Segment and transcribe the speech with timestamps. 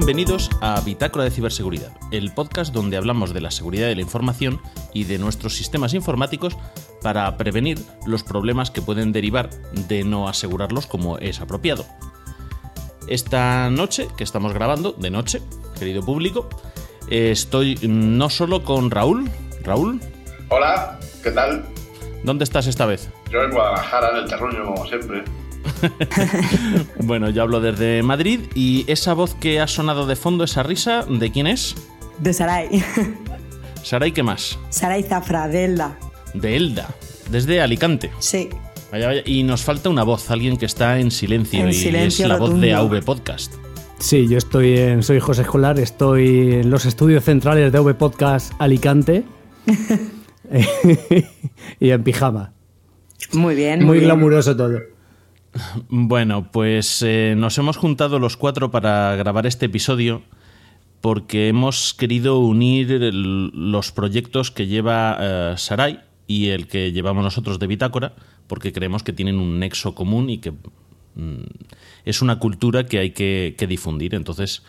[0.00, 4.58] Bienvenidos a Bitácora de Ciberseguridad, el podcast donde hablamos de la seguridad de la información
[4.94, 6.56] y de nuestros sistemas informáticos
[7.02, 9.50] para prevenir los problemas que pueden derivar
[9.90, 11.84] de no asegurarlos como es apropiado.
[13.08, 15.42] Esta noche, que estamos grabando, de noche,
[15.78, 16.48] querido público,
[17.10, 19.30] estoy no solo con Raúl.
[19.62, 20.00] Raúl.
[20.48, 21.66] Hola, ¿qué tal?
[22.24, 23.10] ¿Dónde estás esta vez?
[23.30, 25.24] Yo en Guadalajara, en el terruño, como siempre.
[26.98, 31.04] bueno, yo hablo desde Madrid y esa voz que ha sonado de fondo, esa risa,
[31.08, 31.74] ¿de quién es?
[32.18, 32.82] De Saray.
[33.82, 34.58] Saray, ¿qué más?
[34.70, 35.98] Saray Zafra, de Elda.
[36.34, 36.88] De Elda,
[37.30, 38.10] desde Alicante.
[38.18, 38.48] Sí.
[38.92, 39.22] Vaya, vaya.
[39.24, 42.74] Y nos falta una voz, alguien que está en silencio y es la voz de
[42.74, 43.54] AV Podcast.
[43.98, 48.52] Sí, yo estoy en, soy José Escolar, estoy en los estudios centrales de AV Podcast
[48.58, 49.24] Alicante
[51.80, 52.52] y en pijama.
[53.32, 53.84] Muy bien.
[53.84, 54.80] Muy, glamuroso todo.
[55.88, 60.22] Bueno, pues eh, nos hemos juntado los cuatro para grabar este episodio
[61.00, 67.58] porque hemos querido unir los proyectos que lleva eh, Sarai y el que llevamos nosotros
[67.58, 68.14] de Bitácora,
[68.46, 71.44] porque creemos que tienen un nexo común y que mm,
[72.04, 74.14] es una cultura que hay que, difundir.
[74.14, 74.62] Entonces,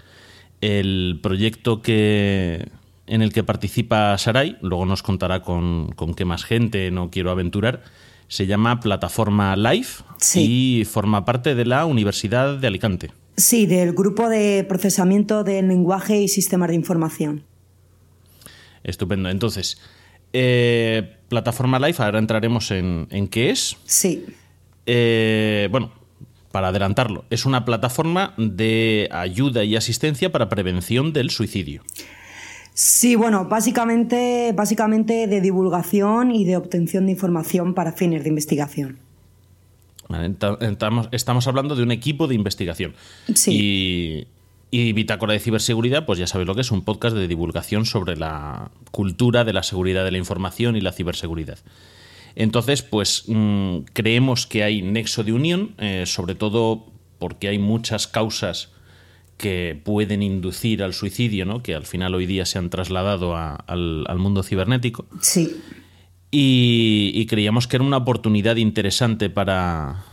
[0.61, 2.69] el proyecto que,
[3.07, 7.29] en el que participa Sarai, luego nos contará con, con qué más gente, no quiero
[7.29, 7.83] aventurar,
[8.31, 10.03] se llama Plataforma Life
[10.35, 13.11] y forma parte de la Universidad de Alicante.
[13.35, 17.43] Sí, del grupo de procesamiento del lenguaje y sistemas de información.
[18.85, 19.29] Estupendo.
[19.29, 19.81] Entonces,
[20.31, 23.75] eh, Plataforma Life, ahora entraremos en, qué es.
[23.83, 24.25] Sí.
[24.85, 25.91] Eh, bueno,
[26.53, 31.83] para adelantarlo, es una plataforma de ayuda y asistencia para prevención del suicidio.
[32.73, 39.00] Sí, bueno, básicamente, básicamente de divulgación y de obtención de información para fines de investigación.
[41.12, 42.95] estamos, hablando de un equipo de investigación.
[43.34, 44.28] Sí.
[44.72, 47.85] Y, y, Bitácora de Ciberseguridad, pues ya sabéis lo que es, un podcast de divulgación
[47.85, 51.59] sobre la cultura de la seguridad de la información y la ciberseguridad.
[52.35, 56.85] Entonces, pues mm, creemos que hay nexo de unión, eh, sobre todo
[57.19, 58.69] porque hay muchas causas
[59.41, 61.63] que pueden inducir al suicidio, ¿no?
[61.63, 65.07] que al final hoy día se han trasladado al, mundo cibernético.
[65.19, 65.57] Sí.
[66.29, 70.06] Y, creíamos que era una oportunidad interesante para,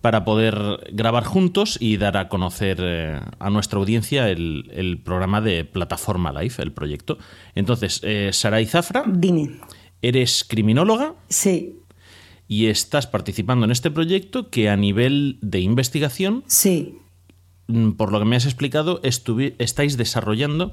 [0.00, 0.56] para poder
[0.92, 6.60] grabar juntos y dar a conocer eh, a nuestra audiencia el, programa de Plataforma Life,
[6.60, 7.18] el proyecto.
[7.54, 9.04] Entonces, eh, Saray Zafra.
[9.06, 9.60] Dime.
[10.02, 11.14] ¿Eres criminóloga?
[11.28, 11.78] Sí.
[12.48, 16.98] Y estás participando en este proyecto que a nivel de investigación sí.
[17.72, 20.72] Mm, por lo que me has explicado, estáis desarrollando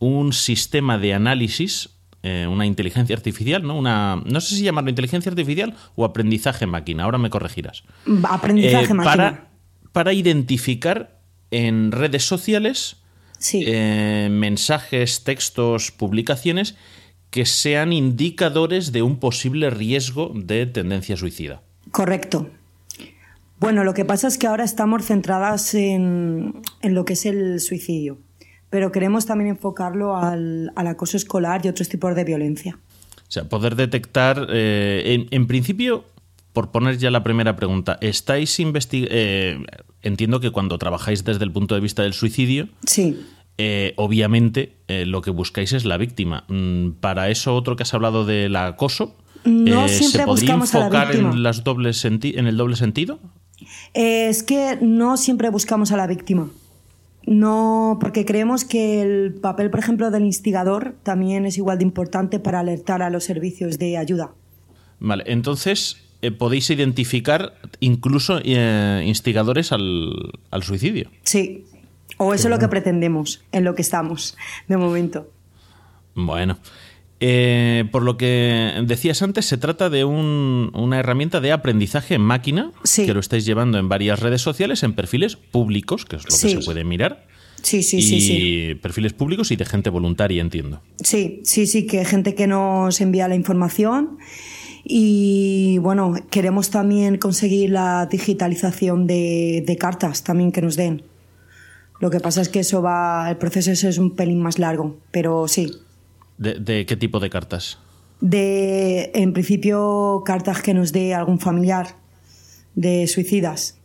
[0.00, 1.90] un sistema de análisis,
[2.24, 3.78] eh, una inteligencia artificial, ¿no?
[3.78, 7.84] Una, no sé si llamarlo inteligencia artificial o aprendizaje máquina, ahora me corregirás.
[8.24, 9.04] Aprendizaje eh, máquina.
[9.04, 9.50] Para,
[9.92, 11.20] para, identificar
[11.52, 12.96] en redes sociales
[13.52, 16.74] eh, mensajes, textos, publicaciones
[17.30, 21.62] que sean indicadores de un posible riesgo de tendencia suicida.
[21.92, 22.50] Correcto.
[23.60, 28.18] Bueno, lo que pasa es que ahora estamos centradas en, lo que es el suicidio,
[28.70, 32.78] pero queremos también enfocarlo al, acoso escolar y otros tipos de violencia.
[33.16, 36.06] O sea, poder detectar, eh, en, principio,
[36.54, 39.14] por poner ya la primera pregunta, ¿estáis investigando?
[39.14, 39.62] Eh,
[40.00, 43.20] entiendo que cuando trabajáis desde el punto de vista del suicidio, sí.
[43.58, 46.44] Eh, obviamente lo que buscáis es la víctima.
[46.48, 51.62] Mm, para eso, otro que has hablado del acoso, no ¿se podría enfocar en, las
[51.62, 53.20] dobles en el doble sentido?
[53.94, 56.50] Es que no siempre buscamos a la víctima.
[57.26, 62.38] No, porque creemos que el papel, por ejemplo, del instigador también es igual de importante
[62.38, 64.32] para alertar a los servicios de ayuda.
[64.98, 70.12] Vale, entonces eh, podéis identificar incluso eh, instigadores al,
[70.50, 71.10] al, suicidio.
[71.22, 71.64] Sí,
[72.16, 74.36] o eso es lo que pretendemos, en lo que estamos
[74.68, 75.30] de momento.
[76.14, 76.58] Bueno,
[77.20, 82.72] eh, por lo que decías antes, se trata de una herramienta de aprendizaje en máquina
[82.94, 86.60] que lo estáis llevando en varias redes sociales, en perfiles públicos, que es lo que
[86.60, 87.26] se puede mirar.
[87.62, 88.74] Sí, sí, sí, sí.
[88.80, 90.80] Perfiles públicos y de gente voluntaria, entiendo.
[91.02, 94.16] Sí, sí, sí, que gente que nos envía la información.
[94.82, 101.02] Y bueno, queremos también conseguir la digitalización de, de cartas también que nos den.
[102.00, 105.46] Lo que pasa es que eso va, el proceso es un pelín más largo, pero
[105.48, 105.70] sí,
[106.40, 107.78] ¿De, qué tipo de cartas?
[108.22, 111.96] De, en principio, cartas que nos dé algún familiar
[112.74, 113.78] de suicidas.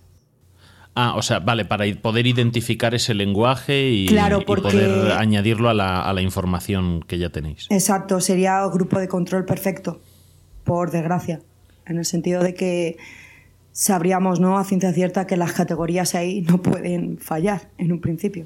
[0.96, 4.08] Ah, o sea, vale, para poder identificar ese lenguaje y,
[4.46, 7.68] poder añadirlo a la, información que ya tenéis.
[7.70, 10.00] Exacto, sería grupo de control perfecto,
[10.64, 11.42] por desgracia,
[11.86, 12.96] en el sentido de que
[13.74, 14.58] sabríamos ¿no?
[14.58, 18.46] a ciencia cierta que las categorías ahí no pueden fallar en un principio.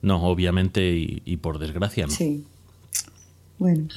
[0.00, 2.12] No, obviamente y, y por desgracia no.
[2.12, 2.46] Sí.
[3.58, 3.88] Bueno.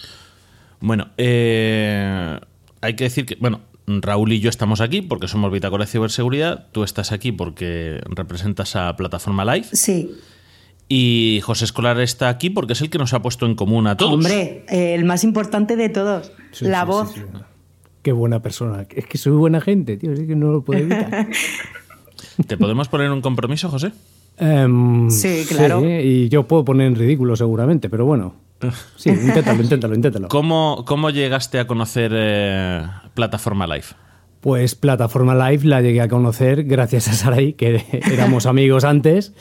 [0.79, 2.39] Bueno, eh,
[2.81, 6.67] hay que decir que, bueno, Raúl y yo estamos aquí porque somos Bitácora de Ciberseguridad.
[6.71, 9.67] Tú estás aquí porque representas a Plataforma Live.
[9.73, 10.11] Sí.
[10.87, 13.95] Y José Escolar está aquí porque es el que nos ha puesto en común a
[13.95, 14.13] todos.
[14.13, 16.31] Hombre, eh, el más importante de todos.
[16.51, 17.13] Sí, la sí, voz.
[17.13, 17.37] sí, sí.
[18.01, 18.87] Qué buena persona.
[18.89, 20.11] Es que soy buena gente, tío.
[20.11, 21.27] Es que no lo puedo evitar.
[22.47, 23.91] ¿Te podemos poner un compromiso, José?
[24.37, 25.83] Em, Sí, claro.
[25.85, 28.33] y yo puedo poner en ridículo seguramente, pero bueno.
[28.95, 30.27] Sí, inténtalo, inténtalo, inténtalo.
[30.27, 32.81] ¿Cómo, cómo llegaste a conocer eh,
[33.13, 33.85] Plataforma Live?
[34.41, 39.33] Pues Plataforma Live la llegué a conocer gracias a Sarai, que éramos amigos antes.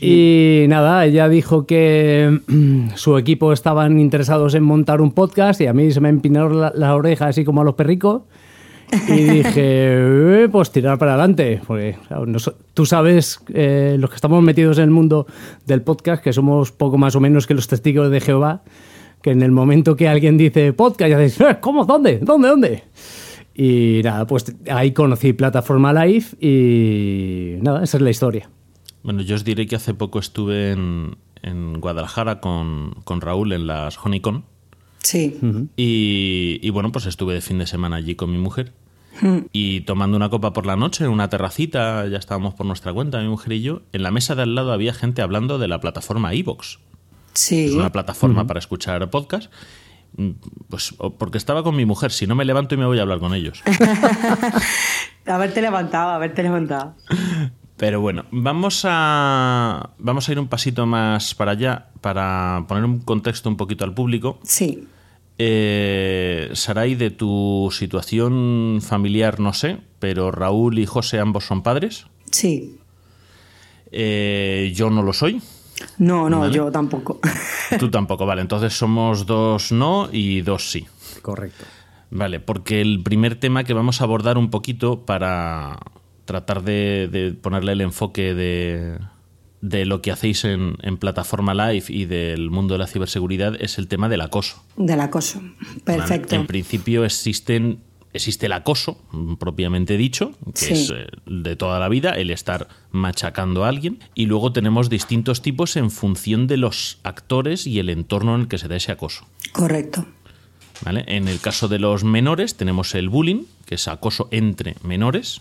[0.00, 5.66] Y nada, ella dijo que mm, su equipo estaban interesados en montar un podcast y
[5.66, 8.22] a mí se me empinaron la- las orejas así como a los perricos.
[9.08, 9.54] Y dije,
[10.44, 11.60] "Eh, pues tirar para adelante.
[11.66, 11.96] Porque
[12.74, 15.26] tú sabes, eh, los que estamos metidos en el mundo
[15.66, 18.62] del podcast, que somos poco más o menos que los testigos de Jehová,
[19.22, 21.84] que en el momento que alguien dice podcast, ya dices, "Eh, ¿cómo?
[21.84, 22.18] ¿Dónde?
[22.18, 22.48] ¿Dónde?
[22.48, 22.84] ¿Dónde?
[23.54, 28.50] Y nada, pues ahí conocí Plataforma Live y nada, esa es la historia.
[29.02, 33.66] Bueno, yo os diré que hace poco estuve en, en Guadalajara con, con Raúl en
[33.66, 34.44] las Honeycon.
[35.04, 35.38] Sí.
[35.76, 38.72] Y, y bueno, pues estuve de fin de semana allí con mi mujer.
[39.52, 43.20] Y tomando una copa por la noche en una terracita, ya estábamos por nuestra cuenta,
[43.20, 43.82] mi mujer y yo.
[43.92, 46.80] En la mesa de al lado había gente hablando de la plataforma Evox.
[47.32, 47.66] Sí.
[47.66, 49.52] Es una plataforma para escuchar podcast.
[50.16, 50.30] Mm,
[50.68, 53.20] Pues porque estaba con mi mujer, si no me levanto y me voy a hablar
[53.20, 53.62] con ellos.
[55.26, 56.94] Haberte levantado, haberte levantado.
[57.76, 63.00] Pero bueno, vamos a, vamos a ir un pasito más para allá para poner un
[63.00, 64.38] contexto un poquito al público.
[64.42, 64.86] Sí.
[65.38, 72.06] Eh, Saray, de tu situación familiar no sé, pero Raúl y José ambos son padres.
[72.30, 72.78] Sí.
[73.90, 75.40] Eh, yo no lo soy.
[75.98, 76.54] No, no, Vale.
[76.54, 77.20] yo tampoco.
[77.78, 78.42] Tú tampoco, vale.
[78.42, 80.86] Entonces somos dos no y dos sí.
[81.22, 81.64] Correcto.
[82.10, 85.80] Vale, porque el primer tema que vamos a abordar un poquito para
[86.26, 88.98] tratar de, de ponerle el enfoque de,
[89.68, 93.78] de lo que hacéis en, en plataforma live y del mundo de la ciberseguridad es
[93.78, 94.62] el tema del acoso.
[94.76, 95.40] Del acoso.
[95.84, 96.34] Perfecto.
[96.36, 97.78] En principio existen,
[98.12, 100.72] existe el acoso, mm, propiamente dicho, que Sí.
[100.74, 104.00] es eh, de toda la vida, el estar machacando a alguien.
[104.14, 108.48] Y luego tenemos distintos tipos en función de los actores y el entorno en el
[108.48, 109.26] que se da ese acoso.
[109.52, 110.04] Correcto.
[110.84, 111.04] ¿vale?
[111.06, 115.40] En el caso de los menores tenemos el bullying, que es acoso entre menores.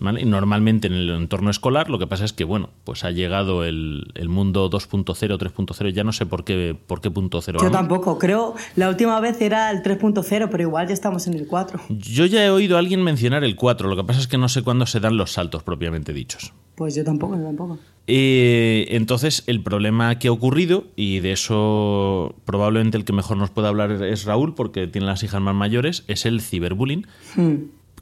[0.00, 4.12] Normalmente en el entorno escolar lo que pasa es que, bueno, pues ha llegado el,
[4.14, 7.58] el mundo 2.0, 3.0, ya no sé por qué, por qué punto cero.
[7.62, 8.18] Yo tampoco.
[8.18, 11.80] Creo la última vez era el 3.0, pero igual ya estamos en el 4.
[11.88, 14.48] Yo ya he oído a alguien mencionar el 4, lo que pasa es que no
[14.48, 16.52] sé cuándo se dan los saltos propiamente dichos.
[16.74, 17.78] Pues yo tampoco, yo tampoco.
[18.06, 23.50] Eh, entonces, el problema que ha ocurrido, y de eso probablemente el que mejor nos
[23.50, 27.06] puede hablar es Raúl, porque tiene las hijas más mayores, es el ciberbullying,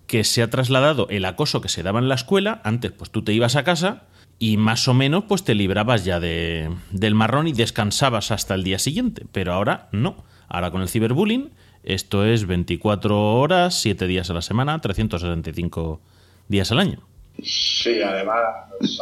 [0.06, 2.60] que se ha trasladado el acoso que se daba en la escuela.
[2.64, 4.04] Antes, pues tú te ibas a casa
[4.38, 8.64] y más o menos pues te librabas ya de, del marrón y descansabas hasta el
[8.64, 9.26] día siguiente.
[9.32, 10.24] Pero ahora no.
[10.48, 11.50] Ahora con el ciberbullying,
[11.82, 16.00] esto es 24 horas, 7 días a la semana, 365
[16.48, 17.00] días al año.
[17.42, 18.38] Sí, además,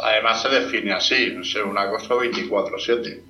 [0.01, 3.21] además se define así, no sé, una cosa 24-7.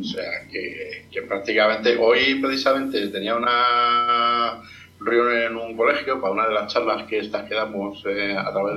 [0.00, 4.62] O sea, que prácticamente hoy precisamente tenía una
[5.04, 8.50] reunión en un colegio para una de las charlas que estas que damos eh, a
[8.52, 8.76] través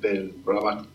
[0.00, 0.86] del, programa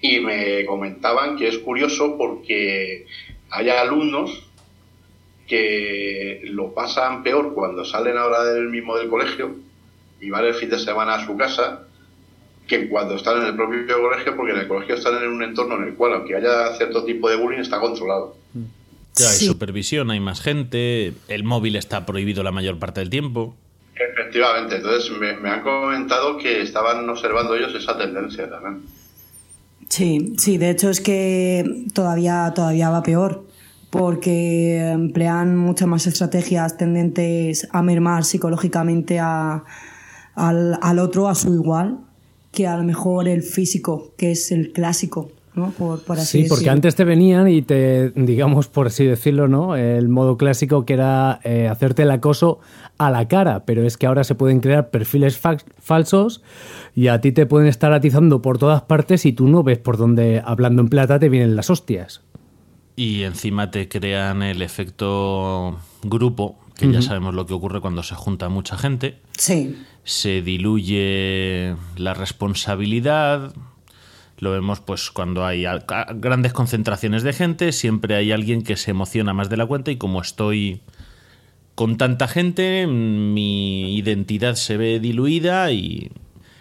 [0.00, 3.06] y me comentaban que es curioso porque
[3.50, 4.44] hay alumnos
[5.46, 9.56] que lo pasan peor cuando salen ahora del mismo del colegio
[10.20, 11.88] y van el fin de semana a su casa
[12.68, 15.76] que cuando están en el propio colegio, porque en el colegio están en un entorno
[15.76, 18.36] en el cual, aunque haya cierto tipo de bullying, está controlado.
[19.18, 19.46] Ya hay Sí.
[19.46, 23.54] supervisión, hay más gente, el móvil está prohibido la mayor parte del tiempo.
[23.94, 28.82] Efectivamente, entonces me, me han comentado que estaban observando ellos esa tendencia también.
[29.88, 33.44] Sí, sí, de hecho es que todavía, todavía va peor,
[33.90, 39.64] porque emplean muchas más estrategias tendentes a mermar psicológicamente a-
[40.34, 41.98] al, al otro, a su igual,
[42.52, 45.70] que a lo mejor el físico, que es el clásico, ¿no?
[45.72, 49.76] Por, por así Sí, porque antes te venían y te, digamos, por así decirlo, ¿no?
[49.76, 52.60] El modo clásico que era eh, hacerte el acoso
[52.96, 56.42] a la cara, pero es que ahora se pueden crear perfiles fa- falsos
[56.94, 59.96] y a ti te pueden estar atizando por todas partes y tú no ves por
[59.96, 62.22] dónde, hablando en plata, te vienen las hostias.
[62.96, 68.14] Y encima te crean el efecto grupo, que ya sabemos lo que ocurre cuando se
[68.16, 69.18] junta mucha gente.
[69.36, 73.52] Sí, Se diluye la responsabilidad,
[74.38, 75.64] Lo vemos pues cuando hay
[76.16, 79.96] grandes concentraciones de gente, siempre hay alguien que se emociona más de la cuenta y
[79.96, 80.80] como estoy
[81.74, 86.10] con tanta gente, mi identidad se ve diluida y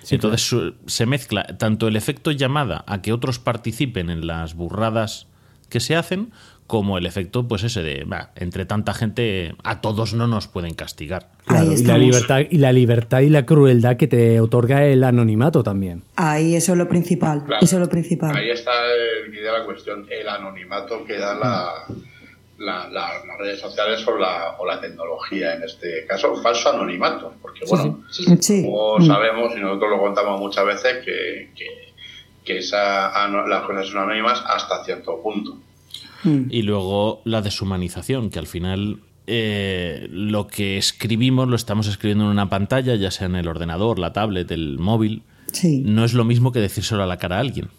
[0.10, 0.56] entonces
[0.86, 5.28] se mezcla tanto el efecto llamada a que otros participen en las burradas
[5.70, 6.32] que se hacen,
[6.68, 8.06] como el efecto, pues ese de,
[8.36, 11.30] entre tanta gente, a todos no nos pueden castigar.
[11.50, 16.04] y, la libertad, y la libertad y la crueldad que te otorga el anonimato también.
[16.18, 17.46] Ahí, eso es lo principal.
[17.62, 18.36] eso es lo principal.
[18.36, 24.56] Ahí está el, la cuestión, el anonimato que da la, las redes sociales o la,
[24.60, 27.34] o la tecnología, en este caso, falso anonimato.
[27.42, 28.04] Porque, bueno,
[28.66, 31.52] como sabemos, y nosotros lo contamos muchas veces, que,
[32.44, 35.58] que, esa, las cosas son anónimas hasta cierto punto.
[36.24, 36.46] Mm.
[36.50, 42.32] Y luego la deshumanización, que al final eh, lo que escribimos lo estamos escribiendo en
[42.32, 45.24] una pantalla, ya sea en el ordenador, la tablet, el móvil.
[45.64, 47.70] No es lo mismo que decírselo a la cara a alguien.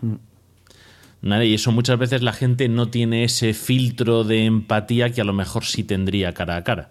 [0.00, 1.42] Mm.
[1.42, 5.32] Y eso muchas veces la gente no tiene ese filtro de empatía que a lo
[5.32, 6.90] mejor sí tendría cara a cara.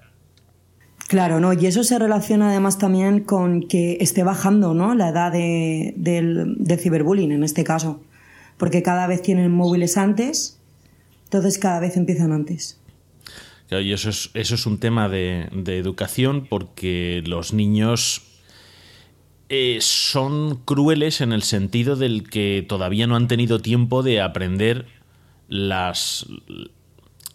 [1.08, 1.54] Claro, ¿no?
[1.54, 4.94] Y eso se relaciona además también con que esté bajando, ¿no?
[4.94, 8.02] La edad de, del, ciberbullying en este caso.
[8.58, 10.57] Porque cada vez tienen móviles antes
[11.28, 12.80] entonces cada vez empiezan antes.
[13.70, 18.22] y eso es, eso es un tema de, educación porque los niños
[19.50, 24.86] eh, son crueles en el sentido del que todavía no han tenido tiempo de aprender
[25.50, 26.28] las,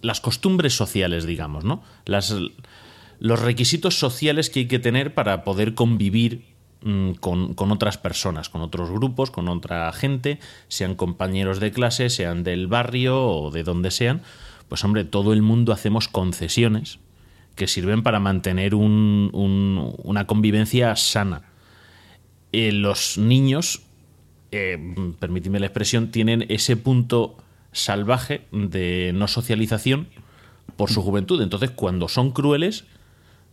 [0.01, 1.83] las costumbres sociales, digamos, ¿no?
[2.07, 2.35] Las,
[3.19, 6.52] los requisitos sociales que hay que tener para poder convivir
[6.85, 12.43] Mm, con, otras personas, con otros grupos, con otra gente, sean compañeros de clase, sean
[12.43, 14.23] del barrio o de donde sean,
[14.69, 16.99] pues hombre, todo el mundo hacemos concesiones
[17.55, 21.43] que sirven para mantener una convivencia sana.
[22.51, 23.83] Eh, los niños,
[24.51, 24.79] eh,
[25.21, 27.37] la expresión, tienen ese punto
[27.71, 30.09] salvaje de no socialización
[30.77, 31.41] por su juventud.
[31.43, 32.87] Entonces, cuando son crueles,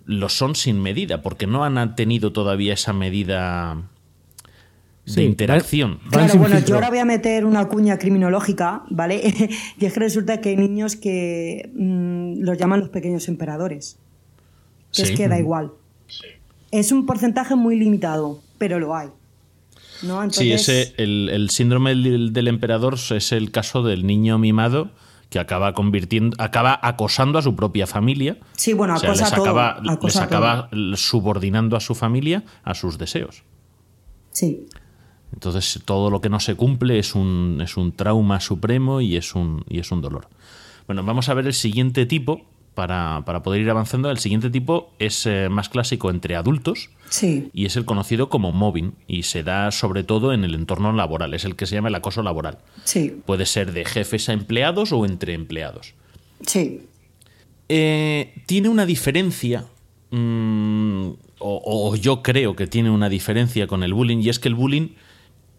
[0.05, 3.89] lo son sin medida, porque no han tenido todavía esa medida
[5.05, 5.99] de interacción.
[6.09, 9.21] Claro, bueno, yo ahora voy a meter una cuña criminológica, ¿vale?
[9.79, 13.97] y es que resulta que hay niños que mm, los llaman los pequeños emperadores.
[14.93, 15.71] Que es que da igual.
[16.71, 19.09] Es un porcentaje muy limitado, pero lo hay.
[20.31, 24.91] Sí, ese, el, el síndrome del, emperador es el caso del niño mimado
[25.29, 28.37] que acaba convirtiendo, acaba acosando a su propia familia.
[28.53, 33.43] Sí, bueno, acosa les acaba, les acaba subordinando a su familia a sus deseos.
[34.31, 34.65] Sí.
[35.31, 39.35] Entonces todo lo que no se cumple es un, es un trauma supremo y es
[39.35, 40.27] un, y es un dolor.
[40.87, 42.48] Bueno, vamos a ver el siguiente tipo,
[42.79, 44.09] para, poder ir avanzando.
[44.09, 46.89] El siguiente tipo es eh, más clásico entre adultos
[47.21, 51.33] y es el conocido como mobbing y se da sobre todo en el entorno laboral,
[51.33, 52.59] es el que se llama el acoso laboral.
[52.85, 53.21] Sí.
[53.25, 55.93] Puede ser de jefes a empleados o entre empleados.
[56.45, 56.83] Sí.
[57.67, 59.65] Eh, tiene una diferencia,
[60.11, 61.07] mm,
[61.39, 64.55] o, o yo creo que tiene una diferencia con el bullying, y es que el
[64.55, 64.91] bullying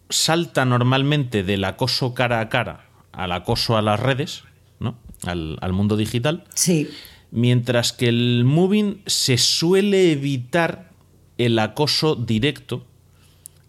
[0.09, 4.43] salta normalmente del acoso cara a cara al acoso a las redes,
[4.79, 4.97] ¿no?
[5.23, 6.45] Al, al, mundo digital.
[6.55, 6.89] Sí
[7.31, 10.91] mientras que el moving se suele evitar
[11.37, 12.85] el acoso directo,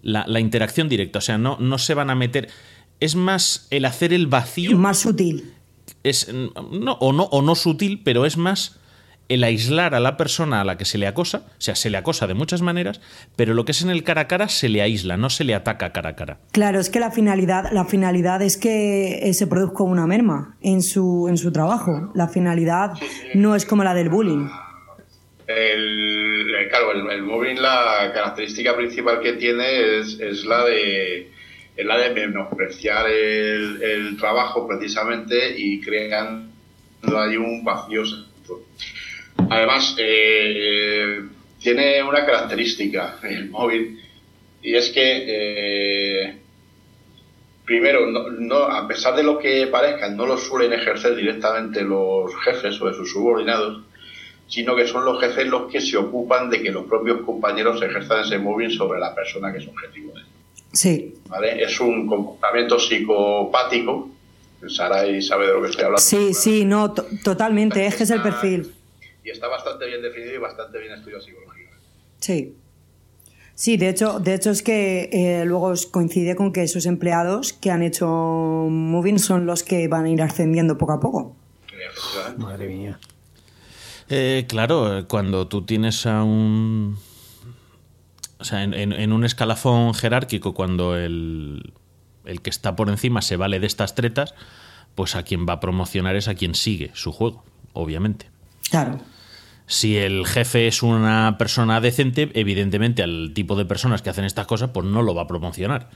[0.03, 2.51] la, interacción directa, o sea, no, no se van a meter,
[3.01, 4.77] es más el hacer el vacío.
[4.77, 5.55] Más sutil.
[6.03, 8.81] Es, no, o, no, o no sutil, pero es más
[9.33, 11.97] el aislar a la persona a la que se le acosa, o sea, se le
[11.97, 13.01] acosa de muchas maneras,
[13.35, 15.55] pero lo que es en el cara a cara se le aísla, no se le
[15.55, 16.39] ataca cara a cara.
[16.53, 20.83] Claro, es que la finalidad, la finalidad es que eh, se produzca una merma en
[20.83, 22.13] su, en su trabajo.
[22.15, 22.93] La finalidad
[23.35, 24.49] no es como la del bullying.
[25.47, 31.31] El, claro, el, bullying, la característica principal que tiene es, la de
[31.79, 36.49] la de menospreciar el, el trabajo precisamente y creando
[37.19, 38.05] ahí un vacío
[39.37, 41.23] Además, eh,
[41.59, 44.01] tiene una característica el móvil
[44.63, 46.37] y es que, eh,
[47.65, 52.81] primero, no, a pesar de lo que parezca, no lo suelen ejercer directamente los jefes
[52.81, 53.83] o sus subordinados,
[54.49, 58.21] sino que son los jefes los que se ocupan de que los propios compañeros ejerzan
[58.21, 60.23] ese móvil sobre la persona que es objetivo de
[60.73, 61.15] Sí.
[61.29, 61.63] ¿Vale?
[61.63, 64.09] Es un comportamiento psicopático.
[64.67, 66.01] Saray sabe de lo que estoy hablando.
[66.01, 68.73] Sí, sí, no, totalmente, es que es el perfil
[69.25, 71.87] y está bastante bien definido y bastante bien estudiado psicológicamente.
[72.21, 72.57] Sí.
[73.55, 77.71] Sí, de hecho, de hecho es que eh, luego coincide con que esos empleados que
[77.71, 81.37] han hecho moving son los que van a ir ascendiendo poco a poco.
[82.39, 82.99] Madre mía.
[84.09, 86.99] Eh, claro, cuando tú tienes a un.
[88.39, 91.73] O sea, en, un escalafón jerárquico, cuando el,
[92.25, 94.35] el que está por encima se vale de estas tretas,
[94.97, 98.31] pues a quien va a promocionar es a quien sigue su juego, obviamente.
[98.69, 98.99] Claro.
[99.73, 104.47] Si el jefe es una persona decente, evidentemente al tipo de personas que hacen estas
[104.47, 105.89] cosas, pues no lo va a promocionar.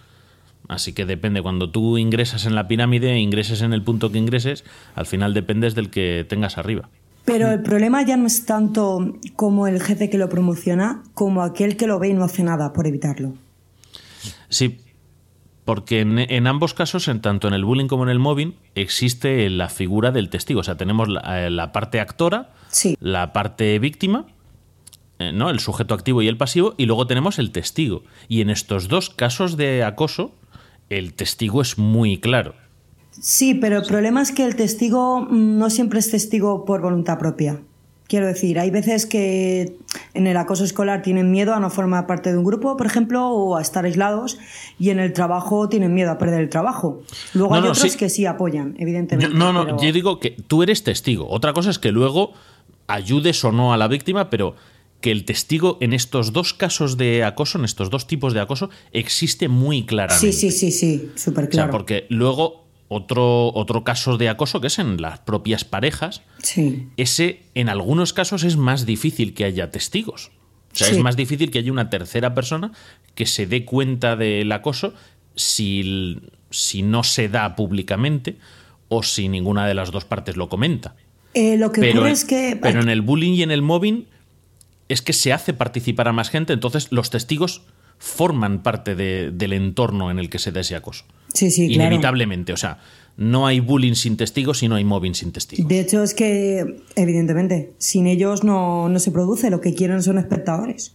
[0.67, 4.65] Así que depende, cuando tú ingresas en la pirámide, ingreses en el punto que ingreses,
[4.95, 6.89] al final dependes del que tengas arriba.
[7.27, 11.77] Pero el problema ya no es tanto como el jefe que lo promociona, como aquel
[11.77, 13.35] que lo ve y no hace nada por evitarlo.
[14.49, 14.81] Sí,
[15.67, 19.69] porque en, ambos casos, en tanto en el bullying como en el mobbing, existe la
[19.69, 20.61] figura del testigo.
[20.61, 22.53] O sea, tenemos la, eh, parte actora,
[23.01, 24.27] la parte víctima,
[25.19, 25.51] eh, ¿no?
[25.51, 28.05] el sujeto activo y el pasivo, y luego tenemos el testigo.
[28.29, 30.37] Y en estos dos casos de acoso,
[30.89, 32.55] el testigo es muy claro.
[33.11, 37.61] Sí, pero el problema es que el testigo no siempre es testigo por voluntad propia.
[38.09, 39.77] Quiero decir, hay veces que
[40.15, 43.29] en el acoso escolar tienen miedo a no formar parte de un grupo, por ejemplo,
[43.29, 44.39] o a estar aislados,
[44.79, 47.03] y en el trabajo tienen miedo a perder el trabajo.
[47.35, 49.35] Luego hay otros que sí apoyan, evidentemente.
[49.35, 51.29] no, no, yo digo que tú eres testigo.
[51.29, 52.33] Otra cosa es que luego
[52.87, 54.55] ayudes o no a la víctima, pero
[55.01, 58.71] que el testigo en estos dos casos de acoso, en estos dos tipos de acoso,
[58.93, 60.33] existe muy claramente.
[60.33, 61.69] Sí, sí, sí, sí, súper claro.
[61.69, 66.23] O sea, porque luego otro, otro caso de acoso que es en las propias parejas,
[66.39, 66.89] sí.
[66.97, 70.31] ese en algunos casos es más difícil que haya testigos.
[70.73, 72.71] O sea, es más difícil que haya una tercera persona
[73.15, 74.93] que se dé cuenta del acoso
[75.35, 78.37] si, si no se da públicamente
[78.89, 80.95] o si ninguna de las dos partes lo comenta.
[81.33, 82.59] Eh, lo que pero, ocurre es que.
[82.61, 84.07] Pero en el bullying y en el mobbing
[84.89, 87.63] es que se hace participar a más gente, entonces los testigos
[87.99, 91.05] forman parte del entorno en el que se da ese acoso.
[91.37, 92.79] Sí, sí, Inevitablemente, o sea,
[93.17, 95.69] no hay bullying sin testigos y no hay mobbing sin testigos.
[95.69, 100.95] De hecho, es que, evidentemente, sin ellos no, se produce, lo que quieren son espectadores.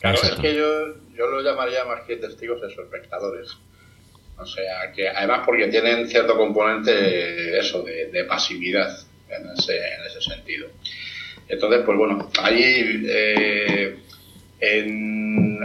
[0.00, 3.58] Claro, es que yo, yo lo llamaría más que testigos, eso, espectadores.
[4.38, 8.96] O sea, que además porque tienen cierto componente, eso, de, pasividad
[9.28, 10.68] en ese, en ese sentido.
[11.48, 13.98] Entonces, pues bueno, ahí eh,
[14.60, 15.58] en,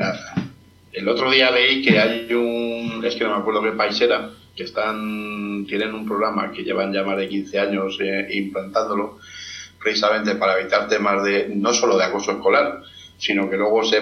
[0.94, 4.30] el otro día leí que hay un, es que no me acuerdo qué país era,
[4.56, 9.18] que están, tienen un programa que llevan ya más de 15 años eh, implantándolo,
[9.82, 12.84] precisamente para evitar temas de, no solo de acoso escolar,
[13.18, 14.02] sino que luego se,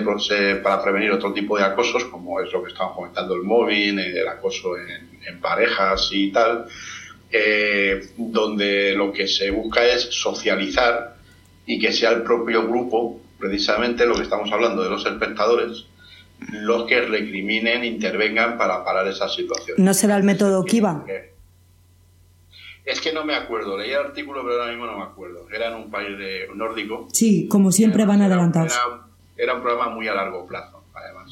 [0.58, 4.28] para prevenir otro tipo de acosos, como es lo que estamos comentando, el móvil, el
[4.28, 6.66] acoso en, parejas y tal,
[7.32, 11.16] eh, donde lo que se busca es socializar
[11.66, 15.86] y que sea el propio grupo, precisamente lo que estamos hablando de los espectadores,
[16.50, 19.78] los que recriminen, intervengan para parar esa situación.
[19.78, 21.06] ¿No será el método Kiva?
[22.84, 25.48] Es que no me acuerdo, leí el artículo pero ahora mismo no me acuerdo.
[25.54, 27.08] Era en un país de, nórdico.
[27.12, 28.78] Sí, como siempre van adelantados.
[29.38, 31.32] Era, un programa muy a largo plazo, además.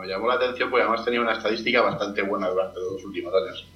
[0.00, 3.66] me llamó la atención porque además tenía una estadística bastante buena durante los últimos años.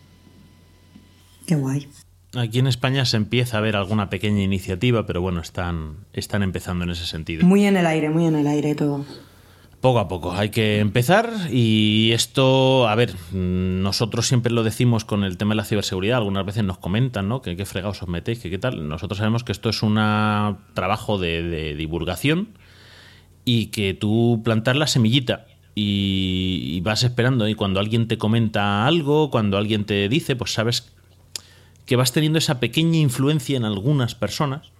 [1.46, 1.88] Qué guay.
[2.36, 6.84] Aquí en España se empieza a ver alguna pequeña iniciativa, pero bueno, están, están empezando
[6.84, 7.46] en ese sentido.
[7.46, 9.04] Muy en el aire, muy en el aire todo.
[9.84, 15.24] Poco a poco, hay que empezar y esto, a ver, nosotros siempre lo decimos con
[15.24, 17.42] el tema de la ciberseguridad, algunas veces nos comentan, ¿no?
[17.42, 18.88] Que qué fregados os metéis, que qué tal.
[18.88, 19.96] Nosotros sabemos que esto es un
[20.72, 22.56] trabajo de, divulgación
[23.44, 25.44] y que tú plantar la semillita
[25.74, 30.54] y, y, vas esperando y cuando alguien te comenta algo, cuando alguien te dice, pues
[30.54, 30.94] sabes
[31.84, 34.72] que vas teniendo esa pequeña influencia en algunas personas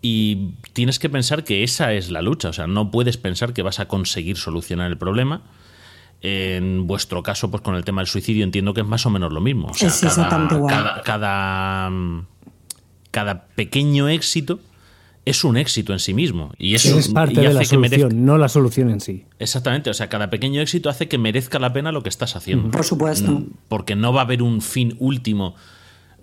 [0.00, 3.62] y tienes que pensar que esa es la lucha, o sea, no puedes pensar que
[3.62, 5.42] vas a conseguir solucionar el problema.
[6.20, 9.32] En vuestro caso, pues con el tema del suicidio entiendo que es más o menos
[9.32, 9.68] lo mismo.
[9.68, 11.02] O sea, es exactamente igual.
[11.04, 11.92] Cada,
[13.10, 14.58] cada, pequeño éxito
[15.24, 16.52] es un éxito en sí mismo.
[16.58, 19.26] Y eso es parte de la solución, no la solución en sí.
[19.38, 22.70] Exactamente, o sea, cada pequeño éxito hace que merezca la pena lo que estás haciendo.
[22.70, 23.30] Por supuesto.
[23.30, 25.54] Mm, porque no va a haber un fin último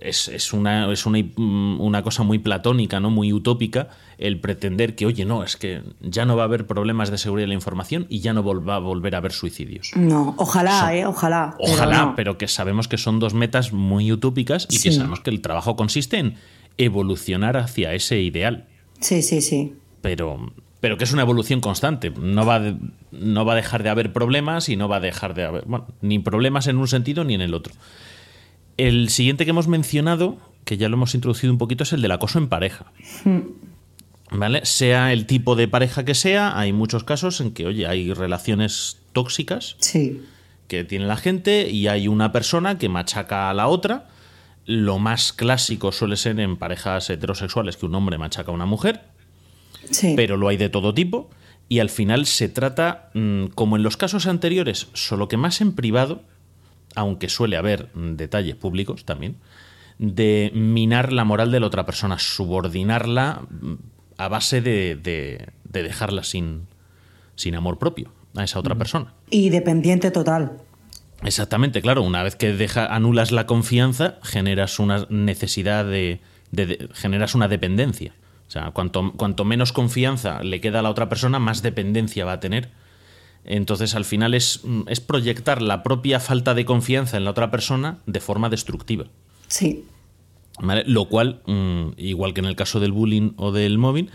[0.07, 3.09] es, una, es mm, una, cosa muy platónica, ¿no?
[3.09, 7.11] muy utópica, el pretender que, oye, no, es que ya no va a haber problemas
[7.11, 9.91] de seguridad de la información y ya no va a volver a haber suicidios.
[9.95, 11.55] No, ojalá, eh, ojalá.
[11.59, 15.41] Ojalá, pero, que sabemos que son dos metas muy utópicas y que sabemos que el
[15.41, 16.35] trabajo consiste en
[16.77, 18.67] evolucionar hacia ese ideal.
[18.99, 19.75] Sí, sí, sí.
[20.01, 22.11] Pero, pero que es una evolución constante.
[22.11, 22.61] No va,
[23.11, 25.87] no va a dejar de haber problemas y no va a dejar de haber, bueno,
[26.01, 27.73] ni problemas en un sentido ni en el otro.
[28.77, 32.11] El siguiente que hemos mencionado, que ya lo hemos introducido un poquito, es el del
[32.11, 32.91] acoso en pareja.
[33.23, 33.41] Hmm.
[34.31, 34.65] ¿Vale?
[34.65, 38.97] Sea el tipo de pareja que sea, hay muchos casos en que, oye, hay relaciones
[39.13, 39.77] tóxicas
[40.67, 44.09] que tiene la gente y hay una persona que machaca a la otra.
[44.65, 49.03] Lo más clásico suele ser en parejas heterosexuales que un hombre machaca a una mujer,
[50.15, 51.29] pero lo hay de todo tipo.
[51.69, 55.73] Y al final se trata, mm, como en los casos anteriores, solo que más en
[55.73, 56.23] privado,
[56.95, 59.35] aunque suele haber detalles públicos también,
[59.97, 63.73] de minar la moral de la otra persona, subordinarla mm,
[64.17, 66.67] a base de, de- de dejarla sin,
[67.35, 69.13] sin amor propio a esa otra persona.
[69.29, 70.53] Y dependiente total.
[71.23, 72.01] Exactamente, claro.
[72.03, 76.19] Una vez que deja, anulas la confianza, generas una necesidad de,
[76.51, 78.13] de- de- generas una dependencia.
[78.47, 82.33] O sea, cuanto, cuanto menos confianza le queda a la otra persona, más dependencia va
[82.33, 82.69] a tener.
[83.45, 87.51] Entonces, al final es, mm, es proyectar la propia falta de confianza en la otra
[87.51, 89.05] persona de forma destructiva.
[89.47, 89.85] Sí.
[90.59, 90.83] ¿vale?
[90.87, 94.09] Lo cual, mm, igual que en el caso del bullying o del móvil,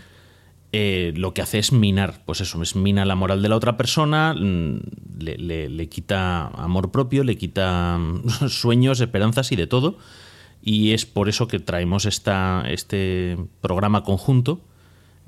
[0.73, 3.75] eh, lo que hace es minar, pues eso, es mina la moral de la otra
[3.77, 4.79] persona, mm,
[5.19, 7.99] le, le- le quita amor propio, le quita
[8.49, 9.97] sueños, esperanzas y de todo.
[10.63, 14.61] Y es por eso que traemos esta, este programa conjunto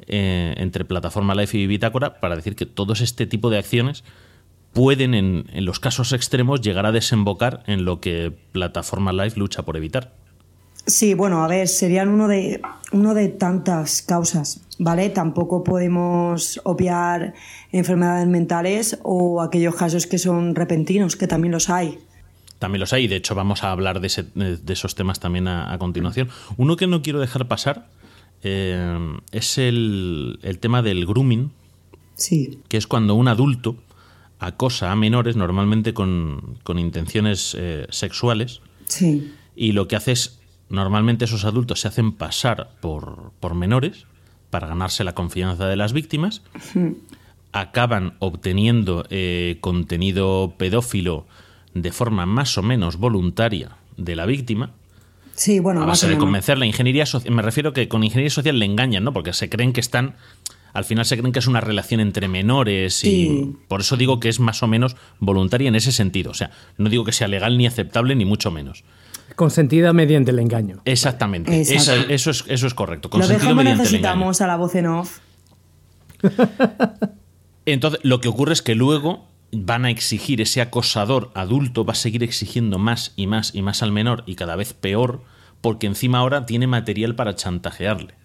[0.08, 4.04] eh, entre Plataforma Life y Bitácora para decir que todos este tipo de acciones
[4.74, 9.64] pueden, en, en los casos extremos, llegar a desembocar en lo que Plataforma Life lucha
[9.64, 10.12] por evitar.
[10.86, 12.60] Sí, bueno, a ver, serían uno de,
[12.92, 15.10] uno de tantas causas, ¿vale?
[15.10, 17.34] Tampoco podemos obviar
[17.72, 22.00] enfermedades mentales o aquellos casos que son repentinos, que también los hay.
[22.60, 25.48] También los hay, y de hecho vamos a hablar de, ese- de esos temas también
[25.48, 26.30] a, a continuación.
[26.58, 27.88] Uno que no quiero dejar pasar
[28.44, 31.52] eh, es el, el tema del grooming,
[32.16, 33.76] Sí, que es cuando un adulto
[34.40, 40.40] acosa a menores, normalmente con, con intenciones eh, sexuales, sí, y lo que hace es,
[40.70, 44.06] normalmente esos adultos se hacen pasar por, por menores
[44.50, 46.44] para ganarse la confianza de las víctimas,
[47.52, 51.26] acaban obteniendo eh, contenido pedófilo
[51.74, 54.72] de forma más o menos voluntaria de la víctima,
[55.36, 57.34] sí, bueno, a base de convencer la ingeniería social.
[57.34, 59.14] Me refiero que con ingeniería social le engañan, ¿no?
[59.14, 60.16] Porque se creen que están.
[60.74, 63.56] Al final se creen que es una relación entre menores y Sí.
[63.68, 66.32] por eso digo que es más o menos voluntaria en ese sentido.
[66.32, 68.84] O sea, no digo que sea legal ni aceptable ni mucho menos.
[69.36, 70.82] Consentida mediante el engaño.
[70.86, 71.62] Exactamente.
[71.62, 73.10] Esa- eso, es, eso es correcto.
[73.14, 73.78] Lo dejamos mediante el engaño.
[73.84, 75.20] necesitamos a la voz en off.
[77.66, 81.96] Entonces, lo que ocurre es que luego van a exigir, ese acosador adulto va a
[81.96, 85.24] seguir exigiendo más y más y más al menor y cada vez peor,
[85.62, 88.16] porque encima ahora tiene material para chantajearle.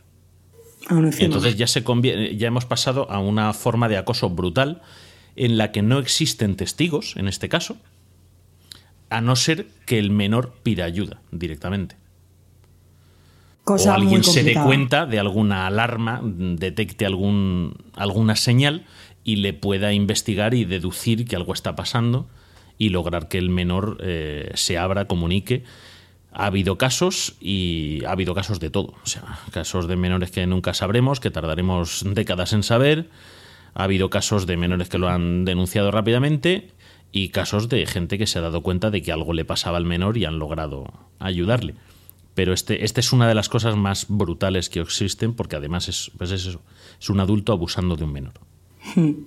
[0.91, 1.85] Entonces ya, se
[2.37, 4.81] ya hemos pasado a una forma de acoso brutal
[5.37, 7.77] en la que no existen testigos, en este caso,
[9.11, 11.97] a no ser que el menor pida ayuda directamente.
[13.65, 18.87] Cosa o alguien muy se dé cuenta de alguna alarma, detecte algún, alguna señal
[19.29, 22.31] y le pueda investigar y deducir que algo está pasando
[22.79, 25.65] y lograr que el menor eh, se abra, comunique.
[26.33, 28.95] Ha habido casos y ha habido casos de todo.
[29.03, 33.11] O sea, casos de menores que nunca sabremos, que tardaremos décadas en saber.
[33.75, 36.71] Ha habido casos de menores que lo han denunciado rápidamente
[37.13, 39.85] y casos de gente que se ha dado cuenta de que algo le pasaba al
[39.85, 40.87] menor y han logrado
[41.19, 41.75] ayudarle.
[42.33, 46.13] Pero este, este es una de las cosas más brutales que existen porque además es,
[46.17, 46.63] pues es eso,
[46.99, 48.48] es un adulto abusando de un menor.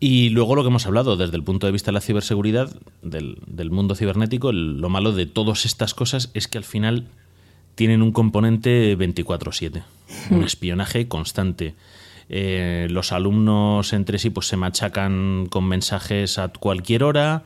[0.00, 3.38] Y luego lo que hemos hablado desde el punto de vista de la ciberseguridad, del,
[3.46, 7.06] del mundo cibernético, el- lo malo de todas estas cosas es que al final
[7.76, 9.84] tienen un componente 24/7,
[10.30, 11.74] un espionaje constante.
[12.28, 17.44] Eh, los alumnos entre sí pues se machacan con mensajes a cualquier hora.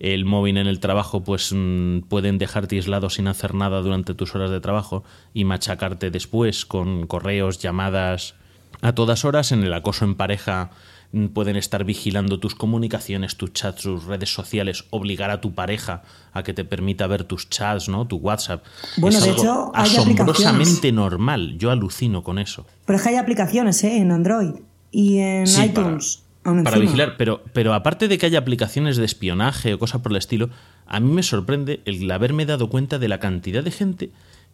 [0.00, 4.34] El móvil en el trabajo pues mm, pueden dejarte aislado sin hacer nada durante tus
[4.34, 8.34] horas de trabajo y machacarte después con correos, llamadas
[8.82, 9.52] a todas horas.
[9.52, 10.70] En el acoso en pareja
[11.12, 16.02] mm, pueden estar vigilando tus comunicaciones, tus chats, tus redes sociales, obligar a tu pareja
[16.34, 18.06] a que te permita ver tus chats, ¿no?
[18.06, 18.64] Tu WhatsApp.
[18.98, 21.56] Bueno, Es de algo hecho, hay asombrosamente normal.
[21.56, 22.66] Yo alucino con eso.
[22.84, 23.96] Pero es que hay aplicaciones, ¿eh?
[23.96, 24.56] En Android
[24.90, 26.24] y en Sí, iTunes.
[26.42, 30.18] Para vigilar, pero, pero aparte de que haya aplicaciones de espionaje o cosas por el
[30.18, 30.50] estilo,
[30.88, 34.10] a mí me sorprende el haberme dado cuenta de la cantidad de gente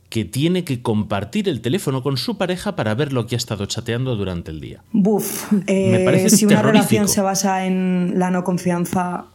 [0.08, 3.66] que tiene que compartir el teléfono con su pareja para ver lo que ha estado
[3.66, 4.82] chateando durante el día.
[4.92, 5.62] Buf, Me
[6.00, 9.26] eh, parece si una relación se basa en la no confianza,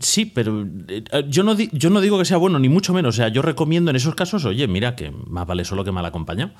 [0.00, 3.16] Sí, pero eh, yo no, di- yo no digo que sea bueno, ni mucho menos.
[3.16, 6.06] O sea, yo recomiendo en esos casos, oye, mira, que más vale solo que mal
[6.06, 6.52] acompañado.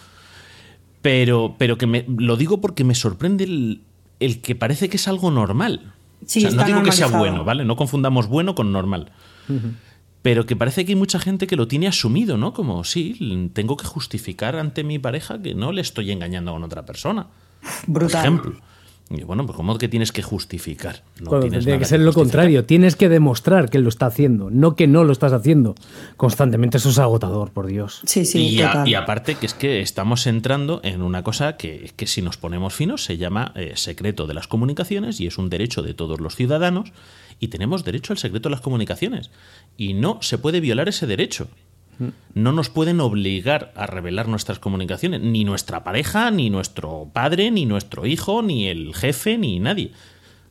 [1.02, 3.82] Pero, pero que me, lo digo porque me sorprende el,
[4.18, 5.92] el que parece que es algo normal.
[6.26, 7.64] Sí, O sea, no digo que sea bueno, ¿vale?
[7.64, 9.12] No confundamos bueno con normal.
[10.28, 12.52] Pero que parece que hay mucha gente que lo tiene asumido, ¿no?
[12.52, 16.84] Como, sí, tengo que justificar ante mi pareja que no le estoy engañando con otra
[16.84, 17.28] persona.
[17.86, 18.20] Por brutal.
[18.20, 18.52] ejemplo.
[19.10, 21.02] Y bueno, pues ¿cómo que tienes que justificar?
[21.18, 22.66] No Cuando tienes tendría que ser lo contrario.
[22.66, 25.74] Tienes que demostrar que lo está haciendo, no que no lo estás haciendo.
[26.18, 28.02] Constantemente eso es agotador, por Dios.
[28.04, 31.90] Sí, sí, y, a- y aparte que es que estamos entrando en una cosa que,
[31.96, 35.48] que si nos ponemos finos se llama eh, secreto de las comunicaciones y es un
[35.48, 36.92] derecho de todos los ciudadanos
[37.40, 39.30] y tenemos derecho al secreto de las comunicaciones.
[39.76, 41.48] Y no se puede violar ese derecho.
[42.32, 47.66] No nos pueden obligar a revelar nuestras comunicaciones, ni nuestra pareja, ni nuestro padre, ni
[47.66, 49.90] nuestro hijo, ni el jefe, ni nadie.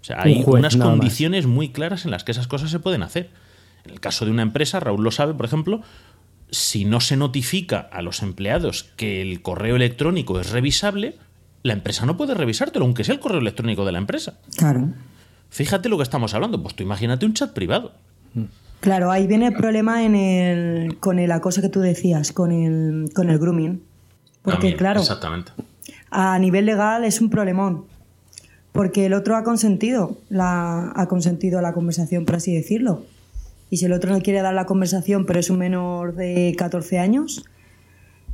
[0.02, 3.30] O sea, hay unas condiciones muy claras en las que esas cosas se pueden hacer.
[3.86, 5.82] En el caso de una empresa, Raúl lo sabe, por ejemplo,
[6.52, 11.15] si no se notifica a los empleados que el correo electrónico es revisable,
[11.63, 14.39] la empresa no puede revisártelo, aunque sea el correo electrónico de la empresa.
[14.58, 14.89] Claro.
[15.49, 16.62] Fíjate lo que estamos hablando.
[16.62, 17.93] Pues tú imagínate un chat privado.
[18.79, 23.10] Claro, ahí viene el problema en el, con el acoso que tú decías, con el,
[23.13, 23.81] con el grooming.
[24.43, 25.51] Porque, claro, exactamente.
[26.10, 27.86] a nivel legal es un problemón.
[28.71, 33.03] Porque el otro ha consentido, la, ha consentido la conversación, por así decirlo.
[33.69, 36.99] Y si el otro no quiere dar la conversación, pero es un menor de 14
[36.99, 37.43] años,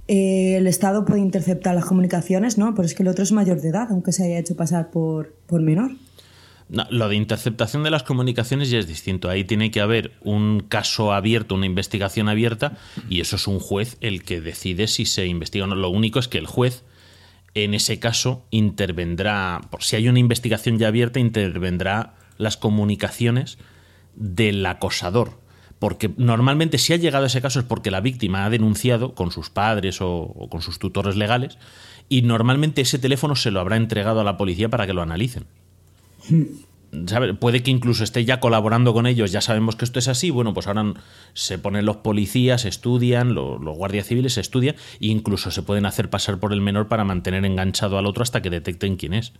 [0.07, 2.75] eh, el Estado puede interceptar las comunicaciones, ¿no?
[2.75, 5.33] Pero es que el otro es mayor de edad, aunque se haya hecho pasar por,
[5.47, 5.91] por menor.
[6.69, 9.29] Lo de interceptación de las comunicaciones ya es distinto.
[9.29, 12.77] Ahí tiene que haber un caso abierto, una investigación abierta,
[13.09, 15.75] y eso es un juez el que decide si se investiga o no.
[15.75, 16.83] Lo único es que el juez,
[17.53, 23.57] en ese caso, intervendrá, por si hay una investigación ya abierta, intervendrá las comunicaciones
[24.15, 25.43] del acosador
[25.83, 29.31] porque normalmente si ha llegado a ese caso es porque la víctima ha denunciado con
[29.31, 31.57] sus padres o, con sus tutores legales
[32.07, 35.45] y normalmente ese teléfono se lo habrá entregado a la policía para que lo analicen.
[37.39, 40.53] Puede que incluso esté ya colaborando con ellos, ya sabemos que esto es así, bueno,
[40.53, 40.93] pues ahora
[41.33, 46.39] se ponen los policías, estudian, los, guardias civiles estudian e incluso se pueden hacer pasar
[46.39, 49.33] por el menor para mantener enganchado al otro hasta que detecten quién es.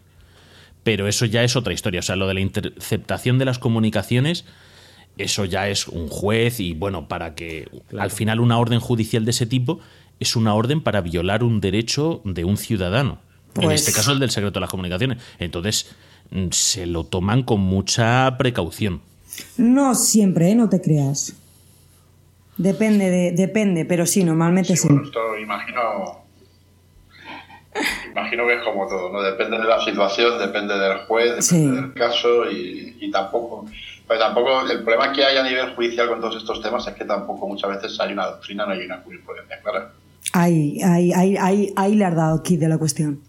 [0.84, 4.46] Pero eso ya es otra historia, o sea, lo de la interceptación de las comunicaciones
[5.18, 9.32] eso ya es un juez y bueno, para que al final una orden judicial de
[9.32, 9.80] ese tipo
[10.20, 13.20] es una orden para violar un derecho de un ciudadano.
[13.56, 15.20] En este pues caso el del secreto de las comunicaciones.
[15.38, 16.03] Entonces mm,
[16.52, 19.02] se lo toman con mucha precaución.
[19.58, 20.56] No siempre, ¿eh?
[20.56, 21.36] no te creas.
[22.58, 24.88] Depende, de, depende, pero sí, normalmente sí.
[24.88, 26.24] imagino,
[28.12, 29.22] imagino que es como todo, ¿no?
[29.22, 33.66] Depende de la situación, depende del juez, depende del caso y, y tampoco
[34.08, 37.06] pues tampoco, el problema que hay a nivel judicial con todos estos temas es que
[37.06, 39.92] tampoco muchas veces hay una doctrina, no hay una jurisprudencia clara.
[40.34, 43.22] Ahí, ahí, ahí, ahí, le has dado aquí de la cuestión.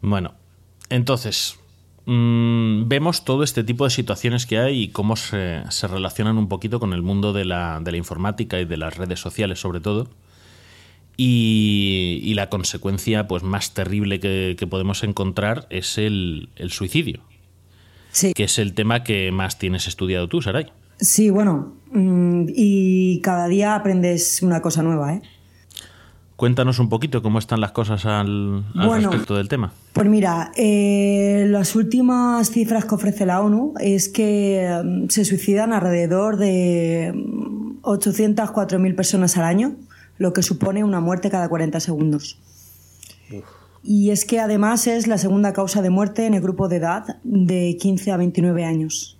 [0.00, 0.34] Bueno,
[0.90, 1.58] entonces,
[2.06, 6.80] mm, vemos todo este tipo de situaciones que hay y cómo se, relacionan un poquito
[6.80, 10.08] con el mundo de la, de la, informática y de las redes sociales sobre todo.
[11.16, 17.22] Y, la consecuencia pues, más terrible que, podemos encontrar es el, el suicidio
[18.34, 20.66] que es el tema que más tienes estudiado tú, Saray.
[21.00, 25.22] Sí, bueno, mm, y cada día aprendes una cosa nueva, ¿eh?
[26.38, 29.72] Cuéntanos un poquito cómo están las cosas al, respecto del tema.
[29.92, 35.72] Pues mira, eh, las últimas cifras que ofrece la ONU es que mm, se suicidan
[35.72, 37.12] alrededor de
[37.82, 39.74] 804.000 mm, personas al año,
[40.16, 42.38] lo que supone una muerte cada 40 segundos.
[43.82, 47.16] Y es que además es la segunda causa de muerte en el grupo de edad
[47.24, 49.17] de 15 a 29 años.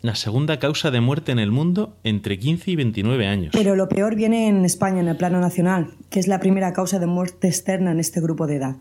[0.00, 3.50] La segunda causa de muerte en el mundo entre 15 y 29 años.
[3.52, 7.00] Pero lo peor viene en España, en el plano nacional, que es la primera causa
[7.00, 8.76] de muerte externa en este grupo de edad.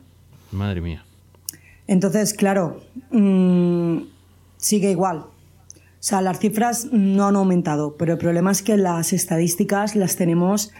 [0.51, 1.03] Madre mía.
[1.87, 3.99] Entonces, claro, mm,
[4.57, 5.17] sigue igual.
[5.17, 10.15] O sea, las cifras no han aumentado, pero el problema es que las estadísticas las
[10.17, 10.71] tenemos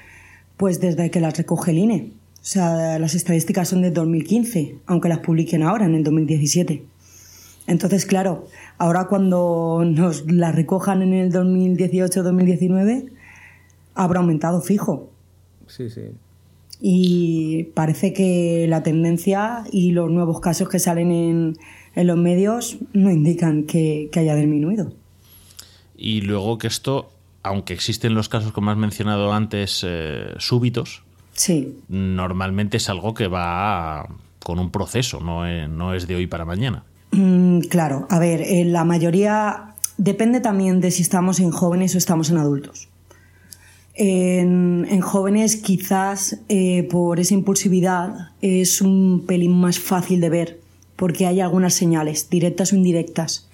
[0.56, 2.12] pues desde que las recoge el INE.
[2.36, 6.84] O sea, las estadísticas son de 2015, aunque las publiquen ahora, en el 2017.
[7.68, 13.12] Entonces, claro, ahora cuando nos las recojan en el 2018-2019,
[13.94, 15.12] habrá aumentado fijo.
[15.68, 16.12] Sí, sí.
[16.80, 21.58] Y parece que la tendencia y los nuevos casos que salen en,
[21.96, 24.94] en los medios no indican que, haya disminuido.
[25.98, 27.10] Y luego que esto,
[27.44, 31.04] aunque existen los casos, como has mencionado antes, eh, súbitos,
[31.38, 31.78] Sí.
[31.88, 34.10] Normalmente es algo que va
[34.44, 35.46] con un proceso, no
[35.94, 36.84] es, de hoy para mañana.
[37.12, 41.98] Mm, claro, a ver, eh, la mayoría depende también de si estamos en jóvenes o
[41.98, 42.90] estamos en adultos.
[44.00, 50.60] En, jóvenes quizás eh, por esa impulsividad es un pelín más fácil de ver
[50.98, 53.48] porque hay algunas señales, directas o indirectas.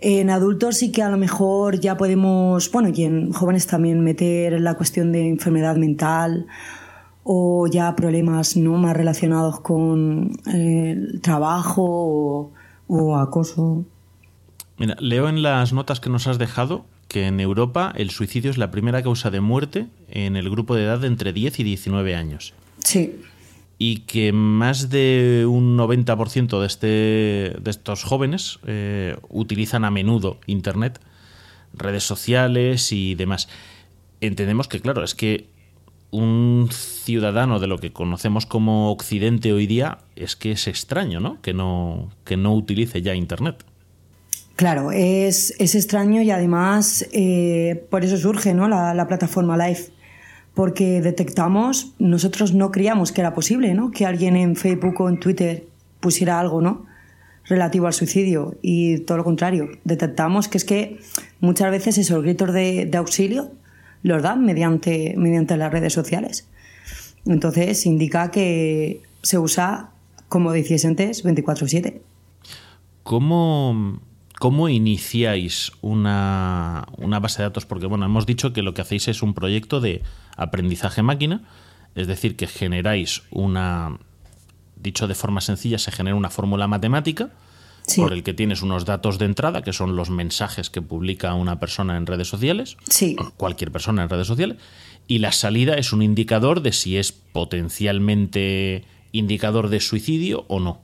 [0.00, 4.60] En adultos sí que a lo mejor ya podemos, bueno, y en jóvenes también meter
[4.60, 6.46] la cuestión de enfermedad mental
[7.22, 8.78] o ya problemas ¿no?
[8.78, 12.50] más relacionados con eh, el trabajo
[13.16, 13.84] acoso.
[14.78, 18.58] Mira, leo en las notas que nos has dejado que en Europa el suicidio es
[18.58, 22.14] la primera causa de muerte en el grupo de edad de entre 10 y 19
[22.16, 22.54] años.
[22.78, 23.20] Sí.
[23.78, 26.86] y que más de un 90% de, este,
[27.60, 31.00] de estos jóvenes eh, utilizan a menudo Internet,
[31.72, 33.48] redes sociales y demás.
[34.20, 35.48] Entendemos que, claro, es que
[36.12, 41.40] un ciudadano de lo que conocemos como Occidente hoy día es que es extraño, ¿no?
[41.40, 43.64] Que no, que no utilice ya Internet.
[44.54, 48.68] Claro, es, es extraño y además eh, por eso surge ¿no?
[48.68, 49.88] la, la, plataforma Live,
[50.54, 53.90] porque detectamos, nosotros no creíamos que era posible ¿no?
[53.90, 55.64] que alguien en Facebook o en Twitter
[56.00, 56.84] pusiera algo ¿no?
[57.46, 61.00] relativo al suicidio y todo lo contrario, detectamos que es que
[61.40, 63.52] muchas veces esos gritos de, de auxilio
[64.02, 66.48] los dan mediante, mediante las redes sociales.
[67.24, 69.90] Entonces indica que se usa,
[70.28, 72.00] como decías antes, 24/7.
[73.02, 74.00] ¿Cómo,
[74.38, 77.66] ¿Cómo iniciáis una, una, base de datos?
[77.66, 80.02] Porque bueno, hemos dicho que lo que hacéis es un proyecto de
[80.36, 81.42] aprendizaje máquina,
[81.94, 83.98] es decir, que generáis una,
[84.76, 87.30] dicho de forma sencilla, se genera una fórmula matemática
[87.86, 88.00] sí.
[88.00, 91.60] por el que tienes unos datos de entrada, que son los mensajes que publica una
[91.60, 93.16] persona en redes sociales, sí.
[93.36, 94.58] cualquier persona en redes sociales,
[95.06, 100.80] y la salida es un indicador de si es potencialmente indicador de suicidio o no.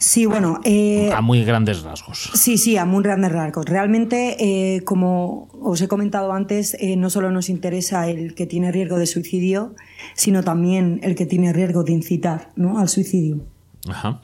[0.00, 0.60] Sí, bueno.
[0.64, 2.30] Eh, a muy grandes rasgos.
[2.32, 3.66] Sí, sí, a muy grandes rasgos.
[3.66, 8.72] Realmente, eh, como os he comentado antes, eh, no solo nos interesa el que tiene
[8.72, 9.74] riesgo de suicidio,
[10.14, 12.78] sino también el que tiene riesgo de incitar ¿no?
[12.78, 13.44] al suicidio.
[13.90, 14.22] Ajá.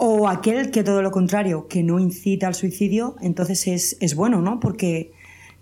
[0.00, 4.40] O aquel que todo lo contrario, que no incita al suicidio, entonces es, es bueno,
[4.40, 4.60] ¿no?
[4.60, 5.10] Porque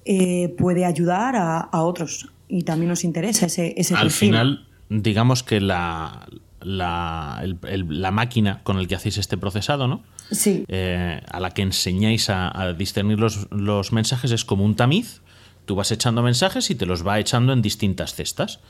[0.05, 4.29] eh, puede ayudar a, a, otros y también nos interesa ese, ese Al perfil.
[4.29, 6.29] final, digamos que la,
[6.61, 10.03] la, el, el, la, máquina con el que hacéis este procesado, ¿no?
[10.31, 10.67] Sí.
[10.69, 15.23] Eh, a la que enseñáis a, a discernir los, los, mensajes es como un tamiz.
[15.65, 18.61] Tú vas echando mensajes y te los va echando en distintas cestas.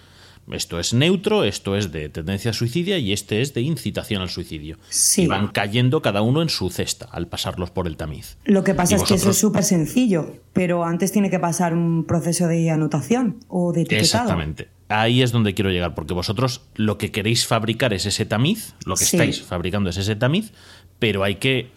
[0.51, 4.79] Esto es neutro, esto es de tendencia suicidia y este es de incitación al suicidio.
[4.89, 5.23] Sí.
[5.23, 8.39] Y van cayendo cada uno en su cesta al pasarlos por el tamiz.
[8.45, 9.09] Lo que pasa es vosotros...
[9.09, 13.73] que eso es súper sencillo, pero antes tiene que pasar un proceso de anotación o
[13.73, 14.03] de etiquetado.
[14.03, 14.69] Exactamente.
[14.89, 18.95] Ahí es donde quiero llegar, porque vosotros lo que queréis fabricar es ese tamiz, lo
[18.95, 19.17] que sí.
[19.17, 20.53] estáis fabricando es ese tamiz,
[21.01, 21.71] pero hay que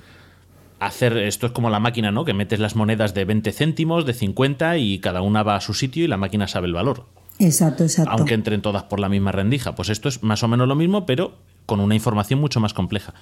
[0.79, 2.23] hacer, esto es como la máquina, ¿no?
[2.23, 5.73] Que metes las monedas de 20 céntimos, de 50 y cada una va a su
[5.73, 7.07] sitio y la máquina sabe el valor.
[7.39, 8.11] Exacto, exacto.
[8.11, 9.73] Aunque entren todas por la misma rendija.
[9.75, 13.13] Pues esto es más o menos lo mismo, pero con una información mucho más compleja.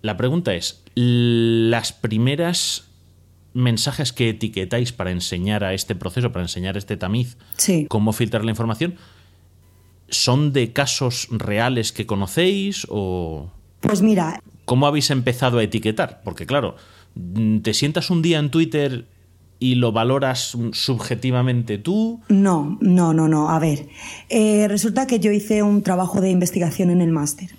[0.00, 2.88] La pregunta es, las primeras
[3.54, 7.86] mensajes que etiquetáis para enseñar a este proceso, para enseñar este tamiz, sí.
[7.88, 8.96] cómo filtrar la información,
[10.08, 13.50] ¿son de casos reales que conocéis o...?
[13.80, 14.42] Pues mira...
[14.64, 16.22] ¿Cómo habéis empezado a etiquetar?
[16.24, 16.76] Porque claro,
[17.62, 19.06] te sientas un día en Twitter
[19.58, 22.20] y lo valoras subjetivamente tú?
[22.28, 23.50] No, no, no, no.
[23.50, 23.88] A ver,
[24.28, 27.50] eh, resulta que yo hice un trabajo de investigación en el máster.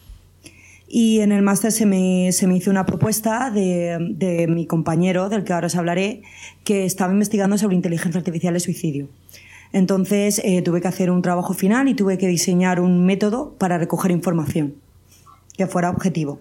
[0.88, 5.30] Y en el máster se me, se me hizo una propuesta de, de, mi compañero,
[5.30, 6.22] del que ahora os hablaré,
[6.64, 9.10] que estaba investigando sobre inteligencia artificial y suicidio.
[9.74, 13.78] Entonces eh, tuve que hacer un trabajo final y tuve que diseñar un método para
[13.78, 14.76] recoger información
[15.58, 16.40] que fuera objetivo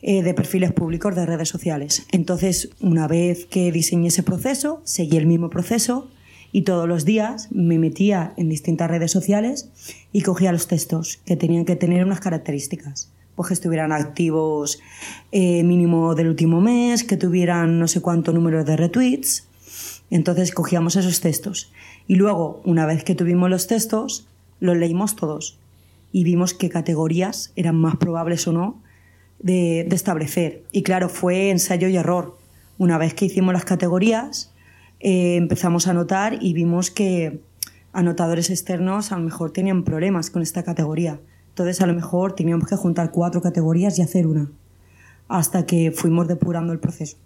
[0.00, 2.06] eh, de perfiles públicos de redes sociales.
[2.12, 6.08] Entonces, una vez que diseñé ese proceso, seguí el mismo proceso
[6.52, 9.70] y todos los días me metía en distintas redes sociales
[10.12, 13.10] y cogía los textos que tenían que tener unas características.
[13.34, 14.80] Pues que estuvieran activos
[15.32, 19.48] eh, mínimo del último mes, que tuvieran no sé cuánto número de retweets.
[20.10, 21.70] Entonces cogíamos esos textos.
[22.06, 24.26] Y luego, una vez que tuvimos los textos,
[24.60, 25.58] los leímos todos
[26.12, 28.80] y vimos qué categorías eran más probables o no
[29.38, 30.64] de, de, establecer.
[30.72, 32.38] Y claro, fue ensayo y error.
[32.78, 34.52] Una vez que hicimos las categorías,
[35.00, 37.40] eh, empezamos a notar y vimos que
[37.92, 41.20] anotadores externos a lo mejor tenían problemas con esta categoría.
[41.50, 44.50] Entonces a lo mejor teníamos que juntar cuatro categorías y hacer una,
[45.28, 47.16] hasta que fuimos depurando el proceso.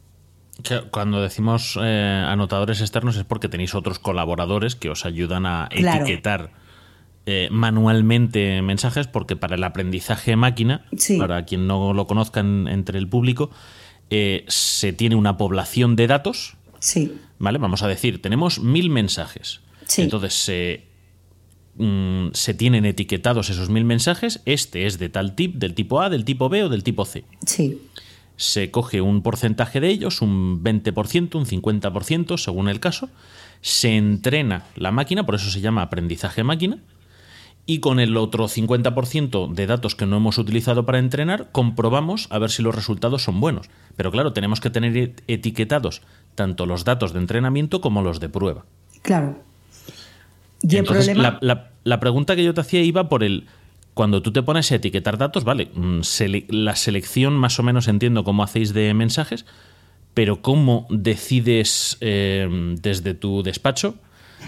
[0.91, 6.05] Cuando decimos eh, anotadores externos es porque tenéis otros colaboradores que os ayudan a claro.
[6.05, 6.51] etiquetar
[7.25, 11.19] eh, manualmente mensajes porque para el aprendizaje máquina, sí.
[11.19, 13.51] para quien no lo conozca en, entre el público,
[14.11, 16.57] eh, se tiene una población de datos.
[16.81, 17.15] Sí.
[17.39, 17.59] ¿Vale?
[17.59, 19.61] Vamos a decir, tenemos mil mensajes.
[19.87, 20.03] Sí.
[20.03, 20.85] Entonces se,
[21.77, 24.41] mm, se tienen etiquetados esos mil mensajes.
[24.45, 27.25] Este es de tal tip, del tipo A, del tipo B o del tipo C.
[27.47, 27.83] Sí.
[28.37, 33.11] Se coge un porcentaje de ellos, un 20%, un 50%, según el caso.
[33.61, 36.79] Se entrena la máquina, por eso se llama aprendizaje máquina
[37.65, 42.39] y con el otro 50% de datos que no hemos utilizado para entrenar, comprobamos a
[42.39, 43.71] ver si los resultados son buenos.
[43.97, 46.03] Pero claro, tenemos que tener etiquetados
[46.35, 48.65] tanto los datos de entrenamiento como los de prueba.
[49.03, 49.39] Claro.
[50.61, 51.39] Y Entonces, el problema...
[51.41, 53.47] la, la, la, pregunta que yo te hacía iba por el
[53.95, 56.01] cuando tú te pones a etiquetar datos, vale, mm,
[56.49, 59.45] la selección más o menos entiendo cómo hacéis de mensajes,
[60.15, 63.97] pero cómo decides eh, desde tu despacho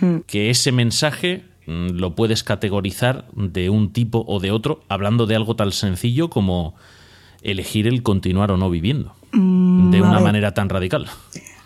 [0.00, 0.18] hmm.
[0.26, 5.56] que ese mensaje lo puedes categorizar de un tipo o de otro, hablando de algo
[5.56, 6.74] tan sencillo como
[7.42, 11.06] elegir el continuar o no viviendo, mm, de una manera tan radical.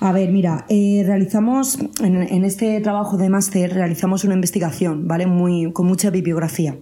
[0.00, 5.26] A ver, mira, eh, realizamos en, este trabajo de máster realizamos una investigación, ¿vale?
[5.26, 6.76] Muy, con mucha bibliografía.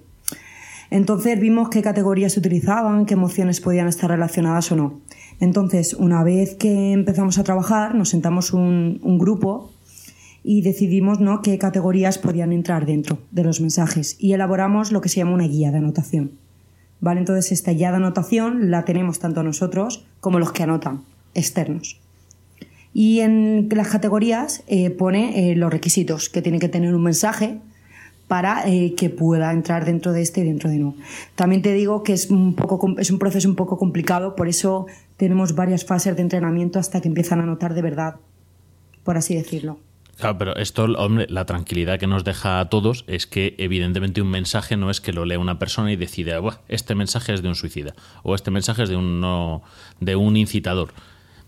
[0.90, 5.00] Entonces vimos qué categorías se utilizaban, qué emociones podían estar relacionadas o no.
[5.40, 9.72] Entonces, una vez que empezamos a trabajar, nos sentamos un, grupo
[10.48, 11.42] y decidimos ¿no?
[11.42, 15.48] qué categorías podían entrar dentro de los mensajes y elaboramos lo que se llama una
[15.48, 16.30] guía de anotación.
[17.00, 17.18] ¿Vale?
[17.18, 21.02] Entonces, esta guía de anotación la tenemos tanto nosotros como los que anotan,
[21.34, 22.00] externos.
[22.94, 27.58] Y en las categorías eh, pone eh, los requisitos que tiene que tener un mensaje,
[28.28, 30.94] para eh, que pueda entrar dentro de este y dentro de no.
[31.34, 34.86] También te digo que es un, poco, es un proceso un poco complicado, por eso
[35.16, 38.16] tenemos varias fases de entrenamiento hasta que empiezan a notar de verdad,
[39.04, 39.78] por así decirlo.
[40.18, 44.30] Claro, pero esto, hombre, la tranquilidad que nos deja a todos es que evidentemente un
[44.30, 47.54] mensaje no es que lo lea una persona y decida, este mensaje es de un
[47.54, 49.62] suicida o este mensaje es de un, no,
[50.00, 50.94] de un incitador,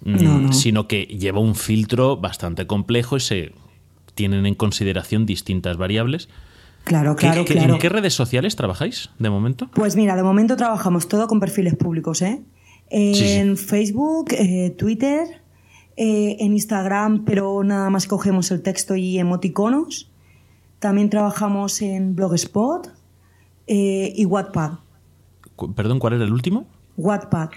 [0.04, 3.52] mm, sino que lleva un filtro bastante complejo y se
[4.14, 6.28] tienen en consideración distintas variables
[6.88, 7.74] Claro, claro, claro.
[7.74, 9.68] ¿En qué redes sociales trabajáis de momento?
[9.74, 12.40] Pues mira, de momento trabajamos todo con perfiles públicos, ¿eh?
[12.90, 15.42] En Facebook, eh, Twitter,
[16.00, 20.08] eh, en Instagram, pero nada más cogemos el texto y emoticonos.
[20.78, 22.86] También trabajamos en Blogspot
[23.66, 24.74] eh, y Wattpad.
[25.74, 26.68] Perdón, ¿cuál era el último?
[26.96, 27.50] Wattpad.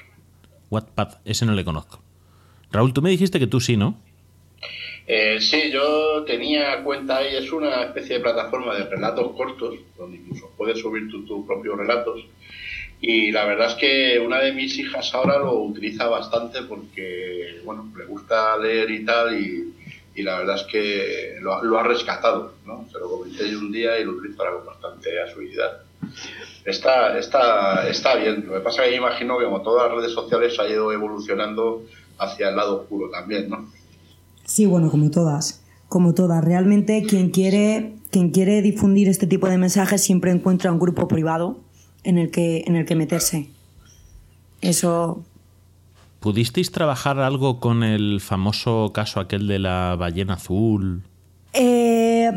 [0.71, 2.01] Wattpad, ese no le conozco.
[2.71, 3.99] Raúl, tú me dijiste que tú sí, ¿no?
[5.05, 10.17] Eh, sí, yo tenía cuenta ahí, es una especie de plataforma de relatos cortos, donde
[10.17, 12.25] incluso puedes subir tus propios relatos.
[13.03, 17.91] Y la verdad es que una de mis hijas ahora lo utiliza bastante porque, bueno,
[17.97, 19.73] le gusta leer y tal, y,
[20.21, 22.85] la verdad es que lo, ha rescatado, ¿no?
[22.91, 25.81] Se lo comenté un día y lo utiliza con bastante asiduidad.
[26.63, 28.45] Está, está, está bien.
[28.45, 30.93] Lo que pasa es que yo imagino que como todas las redes sociales ha ido
[30.93, 31.81] evolucionando
[32.19, 33.67] hacia el lado oscuro también, ¿no?
[34.45, 36.43] Sí, bueno, como todas, como todas.
[36.43, 41.57] Realmente quien quiere, quien quiere difundir este tipo de mensajes siempre encuentra un grupo privado
[42.03, 43.49] en el que, en el que meterse.
[44.61, 45.23] Eso.
[46.19, 51.01] ¿Pudisteis trabajar algo con el famoso caso aquel de la ballena azul?
[51.53, 52.31] Eh,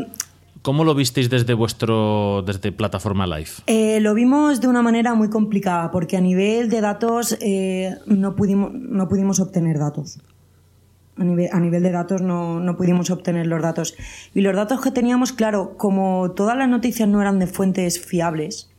[0.62, 3.50] ¿Cómo lo visteis desde vuestro desde plataforma live?
[3.66, 8.34] Eh, lo vimos de una manera muy complicada porque a nivel de datos eh, no,
[8.34, 10.18] pudimos, no pudimos obtener datos
[11.16, 11.24] a
[11.60, 13.94] nivel, de datos no, no, pudimos obtener los datos.
[14.34, 18.70] Y los datos que teníamos, claro, como todas las noticias no eran de fuentes fiables,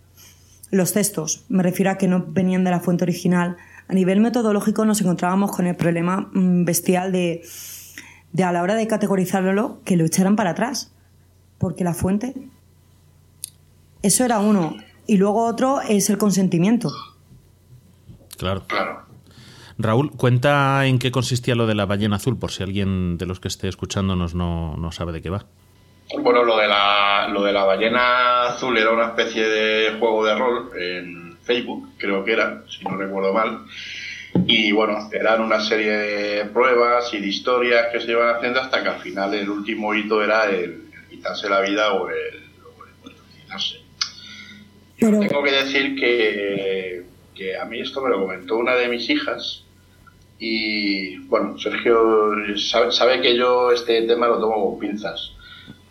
[0.76, 3.58] los textos, me refiero a que no venían de la fuente original,
[3.88, 7.44] a nivel metodológico nos encontrábamos con el problema mm, bestial de,
[8.34, 10.92] de a la hora de categorizarlo, que lo echaran para atrás.
[11.58, 12.34] Porque la fuente...
[14.02, 14.76] Eso era uno.
[15.08, 16.92] Y luego otro es el consentimiento.
[18.38, 18.66] Claro.
[18.68, 19.06] Claro.
[19.78, 23.40] Raúl, cuenta en qué consistía lo de la ballena azul, por si alguien de los
[23.40, 25.46] que esté escuchándonos no, no sabe de qué va.
[26.14, 30.36] Bueno, lo de, la, lo de la ballena azul era una especie de juego de
[30.36, 33.66] rol en Facebook, creo que era, si no recuerdo mal.
[34.46, 38.84] Y bueno, eran una serie de pruebas y de historias que se iban haciendo hasta
[38.84, 42.74] que al final el último hito era el, quitarse la vida o el, o
[45.00, 47.04] Tengo que decir que,
[47.34, 49.66] que a mí esto me lo comentó una de mis hijas
[50.38, 55.32] y bueno, Sergio sabe, que yo este tema lo tomo con pinzas,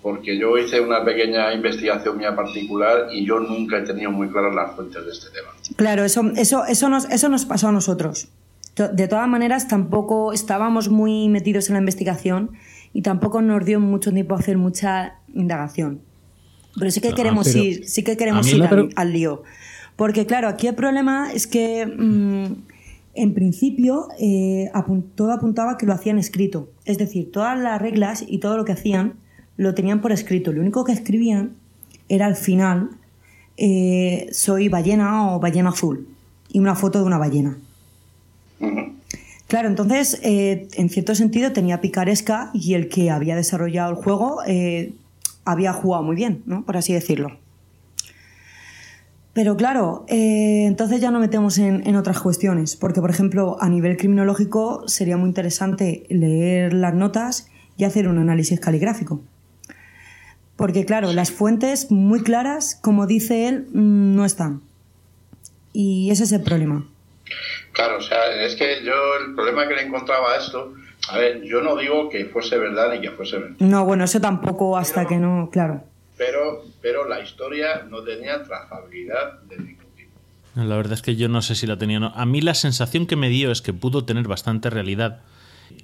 [0.05, 4.55] porque yo hice una pequeña investigación mía particular y yo nunca he tenido muy claras
[4.55, 5.49] las fuentes de este tema.
[5.77, 8.29] Claro, eso, eso, eso, nos, eso nos pasó a nosotros.
[8.77, 12.51] De todas maneras, tampoco estábamos muy metidos en la investigación
[12.93, 16.03] y tampoco nos dio mucho tiempo a hacer mucha indagación.
[16.79, 18.63] Pero sí que ah, queremos ir, sí que queremos ir
[18.97, 19.43] al, lío.
[19.97, 22.45] Porque claro, aquí el problema es que mm,
[23.15, 24.71] en principio, eh,
[25.15, 26.69] todo apuntaba que lo hacían escrito.
[26.85, 29.24] Es decir, todas las reglas y todo lo que hacían
[29.57, 30.53] lo tenían por escrito.
[30.53, 31.55] Lo único que escribían
[32.09, 32.91] era al final,
[33.57, 36.09] eh, soy ballena o ballena azul.
[36.49, 37.59] Y una foto de una ballena.
[39.49, 44.41] Claro, entonces, eh, en cierto sentido, tenía picaresca y el que había desarrollado el juego
[45.45, 46.65] había jugado muy bien, ¿no?
[46.65, 47.39] Por así decirlo.
[49.35, 53.97] Pero claro, eh, entonces ya no metemos en, otras cuestiones, porque por ejemplo a nivel
[53.97, 59.21] criminológico sería muy interesante leer las notas y hacer un análisis caligráfico.
[60.57, 64.61] Porque claro, las fuentes muy claras, como dice él, mm, no están.
[65.73, 66.87] Y ese es el problema.
[67.73, 68.93] Claro, o sea, es que yo
[69.27, 70.73] el problema que le encontraba a esto,
[71.09, 73.69] a ver, yo no digo que fuese verdad ni que fuese mentira.
[73.69, 75.83] No, bueno, eso tampoco hasta que no, claro.
[76.17, 80.13] Pero, pero la historia no tenía trazabilidad de ningún tipo.
[80.55, 82.13] La verdad es que yo no sé si la tenía o no.
[82.15, 85.23] A mí la sensación que me dio es que pudo tener bastante realidad.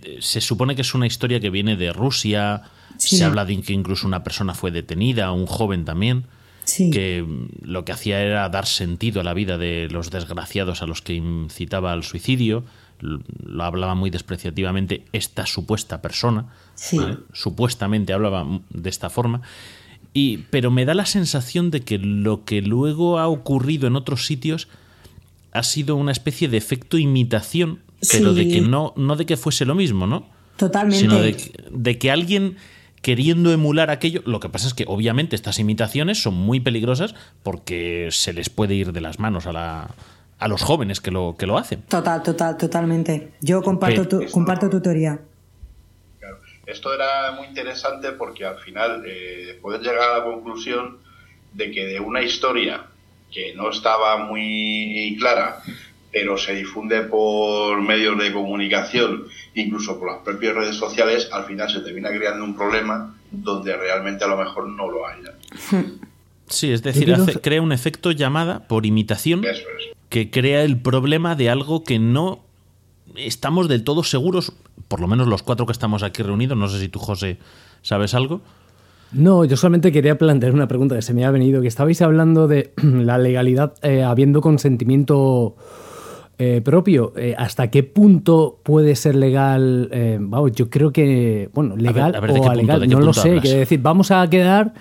[0.05, 2.63] Eh, Se supone que es una historia que viene de Rusia.
[3.01, 3.17] Sí.
[3.17, 6.25] Se habla de que incluso una persona fue detenida, un joven también.
[6.63, 6.91] Sí.
[6.93, 7.27] que
[7.63, 11.15] lo que hacía era dar sentido a la vida de los desgraciados a los que
[11.15, 12.63] incitaba al suicidio.
[13.01, 16.47] Lo hablaba muy despreciativamente esta supuesta persona.
[16.77, 16.99] Sí.
[16.99, 17.17] ¿vale?
[17.33, 19.41] Supuestamente hablaba de esta forma.
[20.13, 24.27] Y, pero me da la sensación de que lo que luego ha ocurrido en otros
[24.27, 24.69] sitios
[25.53, 27.81] ha sido una especie de efecto imitación,
[28.13, 28.45] pero Sí.
[28.45, 30.27] de que no, no de que fuese lo mismo, ¿no?
[30.57, 31.01] Totalmente.
[31.01, 31.37] sino de,
[31.73, 32.57] de que alguien
[33.03, 38.09] queriendo emular aquello, lo que pasa es que obviamente estas imitaciones son muy peligrosas porque
[38.11, 39.91] se les puede ir de las manos a, la,
[40.39, 41.83] a los jóvenes que lo, que lo hacen.
[41.83, 43.33] Total, total, totalmente.
[43.41, 45.21] Yo comparto Pero- tu, comparto tu teoría.
[46.19, 46.39] Claro.
[46.67, 50.99] Esto era muy interesante porque al final eh, puedes llegar a la conclusión
[51.55, 52.87] de que de una historia
[53.33, 55.63] que no estaba muy clara,
[56.13, 61.71] pero se difunde por medios de comunicación, incluso por las propias redes sociales, al final
[61.71, 65.35] se termina creando un problema donde realmente a lo mejor no lo haya.
[66.49, 69.63] Sí, es decir, hace- crea un efecto llamada por imitación es.
[70.09, 72.41] que crea el problema de algo que no
[73.15, 74.53] estamos del todo seguros,
[74.89, 77.39] por lo menos los cuatro que estamos aquí reunidos, no sé si tú, José,
[77.83, 78.41] sabes algo.
[79.13, 82.49] No, yo solamente quería plantear una pregunta que se me ha venido, que estabais hablando
[82.49, 85.55] de la legalidad eh, habiendo consentimiento
[86.43, 87.13] eh, propio.
[87.17, 89.89] Eh, ¿Hasta qué punto puede ser legal?
[89.93, 93.01] eh, vamos, yo creo que, bueno, legal a ver, ¿de o qué punto- alegal, no
[93.01, 93.39] lo sé.
[93.41, 94.73] Quiero decir, vamos a quedar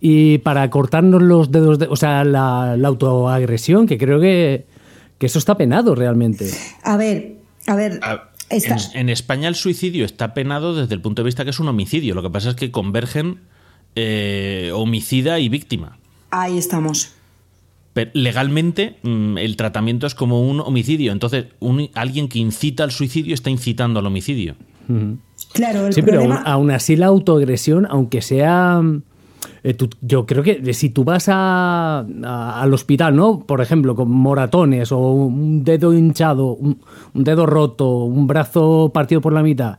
[0.00, 4.66] y para cortarnos los dedos, de- o sea, la, la autoagresión, que creo que,
[5.18, 6.50] que eso está penado realmente.
[6.82, 7.36] A ver,
[7.68, 8.00] a ver.
[8.02, 11.58] A- En, en España el suicidio está penado desde el punto de vista que es
[11.60, 12.14] un homicidio.
[12.14, 13.40] Lo que pasa es que convergen
[13.96, 15.98] eh, homicida y víctima.
[16.30, 17.12] Ahí estamos.
[17.94, 21.12] Pero legalmente mm, el tratamiento es como un homicidio.
[21.12, 24.56] Entonces, un- alguien que incita al suicidio está incitando al homicidio.
[25.54, 28.82] Claro, el Sí, pero aún, así la autoagresión, aunque sea...
[29.62, 33.40] eh, tú- yo creo que si tú vas a- a- al hospital, ¿no?
[33.46, 36.80] Por ejemplo, con moratones o un dedo hinchado, un,
[37.14, 39.78] un dedo roto, un brazo partido por la mitad,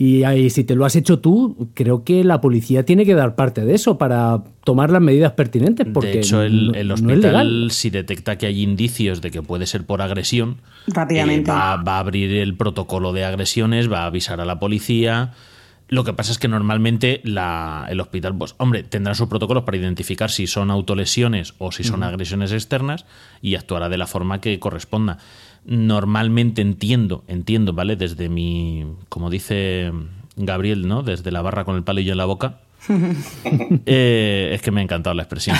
[0.00, 3.34] y ahí, si te lo has hecho tú, creo que la policía tiene que dar
[3.34, 5.88] parte de eso para tomar las medidas pertinentes.
[5.92, 7.68] Porque de hecho, el, hospital, legal.
[7.72, 11.50] si detecta que hay indicios de que puede ser por agresión, Rápidamente.
[11.50, 15.32] eh, va, va a abrir el protocolo de agresiones, va a avisar a la policía.
[15.88, 19.78] Lo que pasa es que normalmente la- el hospital, pues, hombre, tendrá sus protocolos para
[19.78, 23.04] identificar si son autolesiones o si son agresiones externas
[23.42, 25.18] y actuará de la forma que corresponda.
[25.68, 27.94] Normalmente entiendo, entiendo, ¿vale?
[27.96, 29.92] Desde mi, como dice
[30.34, 31.02] Gabriel, ¿no?
[31.02, 32.60] Desde la barra con el palillo en la boca.
[33.84, 35.56] Eh, es que me ha encantado la expresión.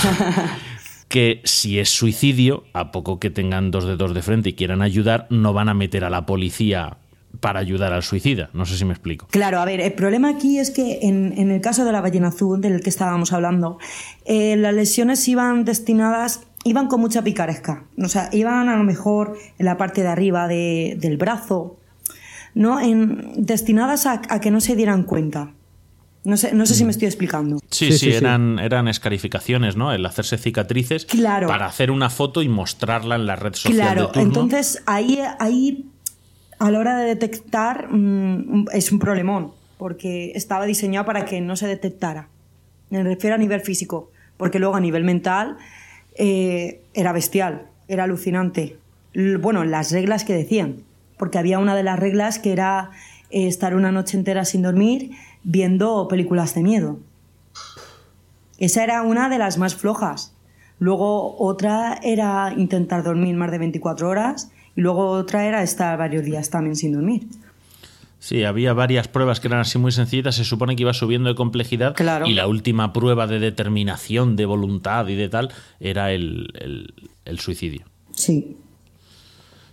[1.09, 5.26] que si es suicidio, a poco que tengan dos dedos de frente y quieran ayudar,
[5.28, 6.96] no van a meter a la policía
[7.40, 8.50] para ayudar al suicida.
[8.52, 9.26] No sé si me explico.
[9.30, 12.28] Claro, a ver, el problema aquí es que en, en el caso de la ballena
[12.28, 13.78] azul, del que estábamos hablando,
[14.24, 17.84] eh, las lesiones iban destinadas, iban con mucha picaresca.
[18.02, 21.76] O sea, iban a lo mejor en la parte de arriba de- del brazo,
[22.54, 22.80] ¿no?
[22.80, 25.52] En, destinadas a, a que no se dieran cuenta.
[26.24, 27.58] No sé, no sé si me estoy explicando.
[27.70, 28.16] Sí, Sí, sí, sí, sí.
[28.16, 29.92] eran, eran escarificaciones, ¿no?
[29.92, 31.46] El hacerse cicatrices Claro.
[31.46, 34.22] para hacer una foto y mostrarla en la red social Claro, de turno.
[34.28, 35.86] entonces ahí, ahí
[36.58, 41.56] a la hora de detectar mm, es un problemón, porque estaba diseñado para que no
[41.56, 42.28] se detectara.
[42.90, 45.56] Me refiero a nivel físico, porque luego a nivel mental
[46.18, 48.76] eh, era bestial, era alucinante.
[49.40, 50.82] Bueno, las reglas que decían,
[51.16, 52.90] porque había una de las reglas que era
[53.30, 55.12] eh, estar una noche entera sin dormir
[55.44, 56.98] viendo películas de miedo.
[58.58, 60.34] Esa era una de las más flojas.
[60.80, 66.24] Luego otra era intentar dormir más de 24 horas y luego otra era estar varios
[66.24, 67.26] días también sin dormir.
[68.20, 71.34] Sí, había varias pruebas que eran así muy sencillitas, se supone que iba subiendo de
[71.36, 72.26] complejidad Claro.
[72.26, 76.94] y la última prueba de determinación, de voluntad y de tal era el, el-
[77.24, 77.82] el suicidio.
[78.12, 78.56] Sí.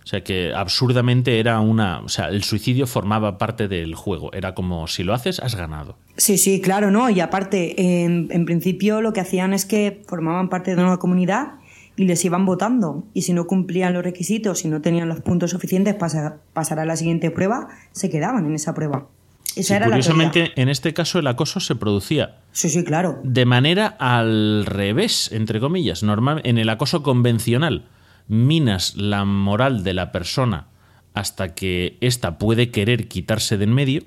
[0.04, 1.98] O sea que absurdamente era una...
[1.98, 4.32] O sea, el suicidio formaba parte del juego.
[4.32, 5.98] Era como, si lo haces, has ganado.
[6.16, 7.10] Sí, sí, claro, ¿no?
[7.10, 11.54] Y aparte, en, en principio lo que hacían es que formaban parte de una comunidad
[11.96, 13.04] y les iban votando.
[13.14, 16.84] Y si no cumplían los requisitos, si no tenían los puntos suficientes para pasar a
[16.84, 19.08] la siguiente prueba, se quedaban en esa prueba.
[19.56, 23.20] Esa Sí, era curiosamente, en este caso el acoso se producía Sí, sí, claro.
[23.24, 27.88] de manera al revés, entre comillas, normal, en el acoso convencional.
[28.28, 30.66] minas la moral de la persona
[31.14, 34.02] hasta que ésta puede querer quitarse de en medio,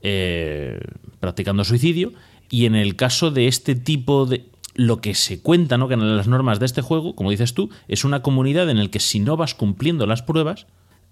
[0.00, 0.80] eh,
[1.20, 2.12] practicando suicidio,
[2.48, 4.46] y en el caso de este tipo de...
[4.78, 5.88] Lo que se cuenta, ¿no?
[5.88, 8.88] que en las normas de este juego, como dices tú, es una comunidad en la
[8.88, 10.68] que si no vas cumpliendo las pruebas,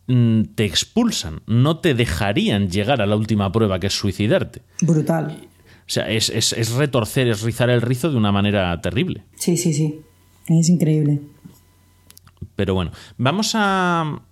[0.06, 4.62] mm, te expulsan, no te dejarían llegar a la última prueba, que es suicidarte.
[4.82, 5.48] Brutal.
[5.80, 9.24] O sea, es, es, es retorcer, es rizar el rizo de una manera terrible.
[9.34, 10.00] Sí, sí, sí.
[10.46, 11.20] Es increíble.
[12.54, 14.22] Pero bueno, vamos a,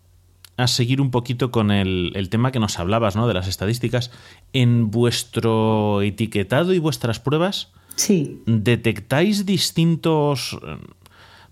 [0.57, 3.26] a seguir un poquito con el, el, tema que nos hablabas, ¿no?
[3.26, 4.12] De las estadísticas.
[4.53, 8.42] En vuestro etiquetado y vuestras pruebas, Sí.
[8.47, 10.59] ¿detectáis distintos...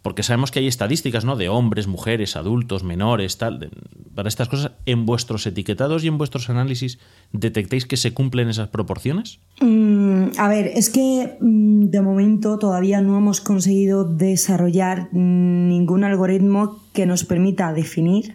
[0.02, 1.36] Porque sabemos que hay estadísticas, ¿no?
[1.36, 3.60] De hombres, mujeres, adultos, menores, tal.
[3.60, 3.70] de-
[4.16, 6.98] para estas cosas, ¿en vuestros etiquetados y en vuestros análisis
[7.32, 9.38] detectáis que se cumplen esas proporciones?
[9.60, 16.02] Mm, a ver, es que mm, de momento todavía no hemos conseguido desarrollar mm, ningún
[16.02, 18.34] algoritmo que nos permita definir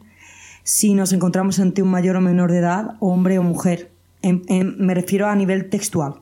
[0.63, 3.91] si nos encontramos ante un mayor o menor de edad, hombre o mujer.
[4.21, 6.15] En- en- me refiero a nivel textual.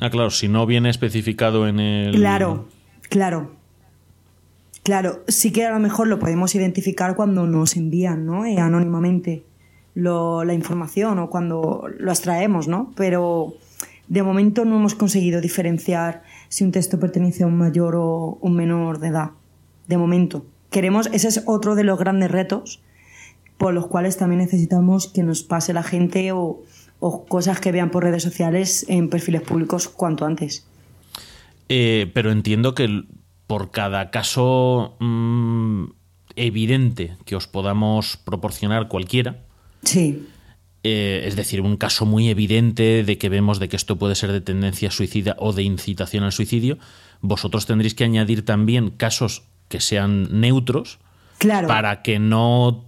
[0.00, 2.14] Ah, claro, si no viene especificado en el...
[2.14, 2.66] Claro,
[3.08, 3.52] claro.
[4.82, 8.44] Claro, sí que a lo mejor lo podemos identificar cuando nos envían, ¿no?
[8.44, 9.44] Eh, anónimamente
[9.94, 12.92] lo- la información o cuando lo extraemos, ¿no?
[12.96, 13.54] Pero
[14.08, 18.54] de momento no hemos conseguido diferenciar si un texto pertenece a un mayor o un
[18.54, 19.30] menor de edad.
[19.88, 20.46] De momento.
[20.70, 22.80] Queremos, ese es otro de los grandes retos
[23.58, 26.60] por los cuales también necesitamos que nos pase la gente o,
[27.00, 30.66] o cosas que vean por redes sociales en perfiles públicos cuanto antes.
[31.68, 33.04] Eh, pero entiendo que
[33.46, 35.84] por cada caso mm,
[36.36, 39.42] evidente que os podamos proporcionar cualquiera,
[39.82, 40.26] Sí,
[40.88, 44.30] eh, es decir, un caso muy evidente de que vemos de que esto puede ser
[44.30, 46.78] de tendencia suicida o de incitación al suicidio,
[47.20, 51.00] vosotros tendréis que añadir también casos que sean neutros
[51.38, 51.66] claro.
[51.66, 52.84] para que no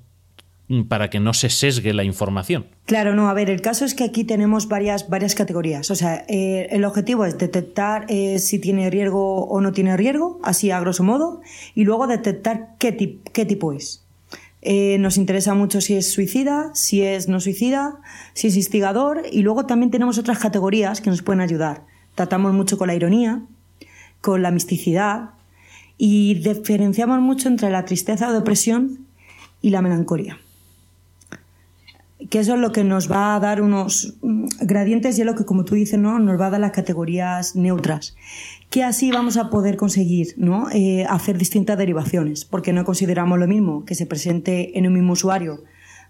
[0.89, 2.67] para que no se sesgue la información.
[2.85, 5.91] Claro, no, a ver, el caso es que aquí tenemos varias, varias categorías.
[5.91, 10.39] O sea, eh, el objetivo es detectar eh, si tiene riesgo o no tiene riesgo,
[10.43, 11.41] así a grosso modo,
[11.75, 14.05] y luego detectar qué, tip- qué tipo es.
[14.61, 17.97] Eh, nos interesa mucho si es suicida, si es no suicida,
[18.35, 21.85] si es instigador, y luego también tenemos otras categorías que nos pueden ayudar.
[22.15, 23.41] Tratamos mucho con la ironía,
[24.21, 25.31] con la misticidad,
[25.97, 29.07] y diferenciamos mucho entre la tristeza o depresión
[29.63, 30.39] y la melancolía
[32.31, 35.35] que eso es lo que nos va a dar unos mm, gradientes y es lo
[35.35, 36.19] que, como tú dices, ¿no?
[36.19, 38.17] nos va a dar las categorías neutras.
[38.71, 40.69] Que así vamos a poder conseguir ¿no?
[40.71, 45.13] Eh, hacer distintas derivaciones, porque no consideramos lo mismo que se presente en un mismo
[45.13, 45.63] usuario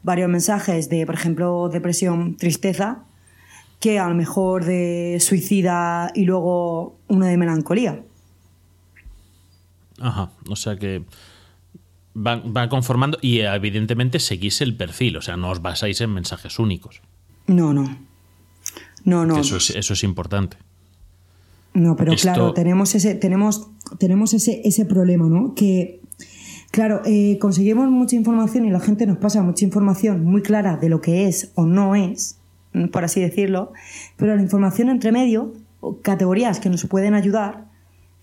[0.03, 3.05] varios mensajes de, por ejemplo, depresión, tristeza,
[3.81, 8.03] que a lo mejor de suicida y luego uno de melancolía.
[10.01, 11.05] Ajá, o sea que
[12.27, 16.59] va, va conformando y evidentemente seguís el perfil, o sea, no os basáis en mensajes
[16.59, 17.01] únicos.
[17.47, 17.99] No, no.
[19.05, 19.39] No, no.
[19.39, 20.57] Eso, es, eso es importante.
[21.75, 25.55] No, pero Esto- claro, tenemos ese, tenemos, tenemos ese, ese problema, ¿no?
[25.55, 26.01] Que,
[26.71, 30.89] claro, eh, conseguimos mucha información y la gente nos pasa mucha información muy clara de
[30.89, 32.39] lo que es o no es,
[32.93, 33.73] por así decirlo,
[34.17, 37.67] pero la información entre medio, o categorías que nos pueden ayudar,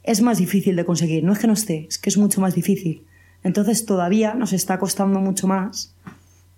[0.04, 1.24] es más difícil de conseguir.
[1.24, 3.04] No es que no esté, es que es mucho más difícil.
[3.46, 5.94] Entonces todavía nos está costando mucho más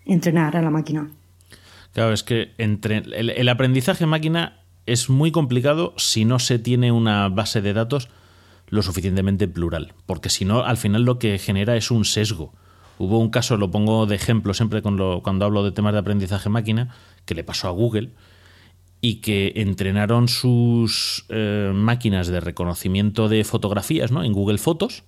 [0.06, 1.12] entrenar a la máquina.
[1.92, 7.28] Claro, es que entre el, aprendizaje máquina es muy complicado si no se tiene una
[7.28, 8.08] base de datos
[8.70, 12.54] lo suficientemente plural, porque si no, al final lo que genera es un sesgo.
[13.00, 16.96] Hubo un caso, lo pongo de ejemplo siempre cuando hablo de temas de aprendizaje máquina,
[17.26, 18.12] que le pasó a Google
[19.00, 24.24] y que entrenaron sus eh, máquinas de reconocimiento de fotografías ¿no?
[24.24, 25.04] en Google Fotos,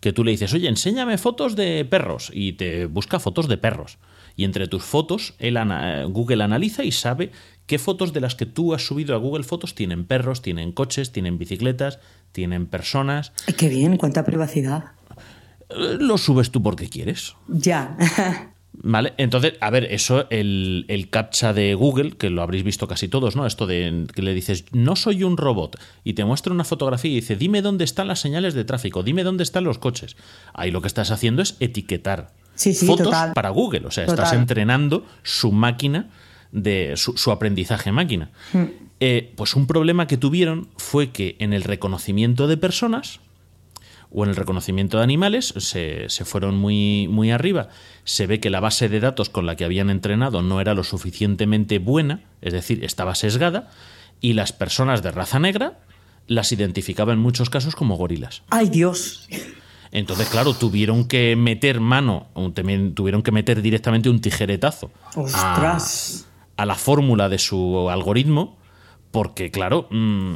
[0.00, 3.98] que tú le dices, oye, enséñame fotos de perros y te busca fotos de perros.
[4.36, 7.30] Y entre tus fotos, él ana- Google analiza y sabe
[7.66, 11.12] qué fotos de las que tú has subido a Google Fotos tienen perros, tienen coches,
[11.12, 11.98] tienen bicicletas,
[12.32, 13.32] tienen personas.
[13.46, 14.84] Ay, Qué bien, cuánta privacidad.
[15.68, 17.34] Eh, Lo subes tú porque quieres.
[17.48, 17.96] Ya.
[18.82, 23.08] Vale, entonces, a ver, eso, el, el captcha de Google, que lo habréis visto casi
[23.08, 23.46] todos, ¿no?
[23.46, 27.16] Esto de que le dices, no soy un robot, y te muestra una fotografía y
[27.16, 30.16] dice, dime dónde están las señales de tráfico, dime dónde están los coches.
[30.54, 33.32] Ahí lo que estás haciendo es etiquetar Sí, sí, fotos total.
[33.32, 36.10] para Google, o sea, estás entrenando su máquina
[36.52, 38.30] de su, su aprendizaje máquina.
[38.52, 38.64] Hmm.
[39.00, 43.20] Eh, pues un problema que tuvieron fue que en el reconocimiento de personas,
[44.12, 47.68] o en el reconocimiento de animales se, se fueron muy, muy arriba.
[48.04, 50.84] Se ve que la base de datos con la que habían entrenado no era lo
[50.84, 53.70] suficientemente buena, es decir, estaba sesgada,
[54.20, 55.78] y las personas de raza negra
[56.26, 58.42] las identificaba en muchos casos como gorilas.
[58.50, 59.28] Ay, Dios.
[59.92, 66.28] Entonces, claro, tuvieron que meter mano, también tuvieron que meter directamente un tijeretazo ¡Ostras!
[66.56, 68.56] a, a la fórmula de su algoritmo,
[69.10, 70.34] porque, claro, mm,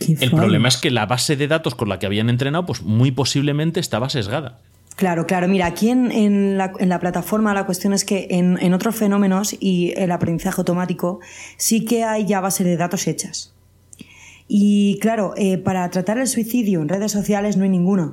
[0.00, 3.10] el problema es que la base de datos con la que habían entrenado, pues muy
[3.10, 4.58] posiblemente estaba sesgada.
[4.96, 5.46] Claro, claro.
[5.48, 8.96] Mira, aquí en, en la, en la plataforma la cuestión es que en, en otros
[8.96, 11.20] fenómenos y el aprendizaje automático
[11.58, 13.52] sí que hay ya bases de datos hechas.
[14.48, 18.12] Y claro, eh, para tratar el suicidio en redes sociales no hay ninguna.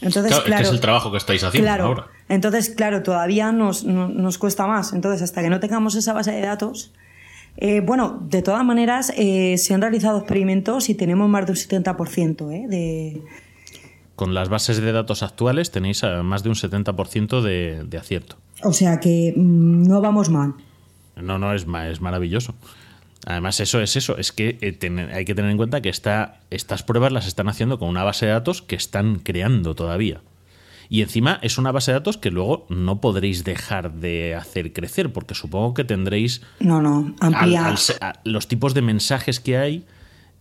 [0.00, 1.84] Entonces, Claro, es que claro, es el trabajo que estáis haciendo claro.
[1.84, 2.06] ahora.
[2.28, 4.92] Entonces, claro, todavía nos, no- nos cuesta más.
[4.92, 6.92] Entonces, hasta que no tengamos esa base de datos,
[7.56, 11.56] eh, bueno, de todas maneras, eh, se han realizado experimentos y tenemos más de un
[11.56, 12.66] 70% ¿eh?
[12.68, 13.22] de,
[14.14, 18.36] Con las bases de datos actuales tenéis eh, más de un 70% de, de acierto.
[18.62, 20.54] O sea que mm, no vamos mal.
[21.16, 22.54] No, no, es, es maravilloso.
[23.26, 24.58] Además, eso es eso, es que
[25.12, 28.26] hay que tener en cuenta que esta, estas pruebas las están haciendo con una base
[28.26, 30.20] de datos que están creando todavía.
[30.88, 35.12] Y encima es una base de datos que luego no podréis dejar de hacer crecer,
[35.12, 37.74] porque supongo que tendréis No, no, ampliar.
[38.00, 39.84] al los tipos de mensajes que hay,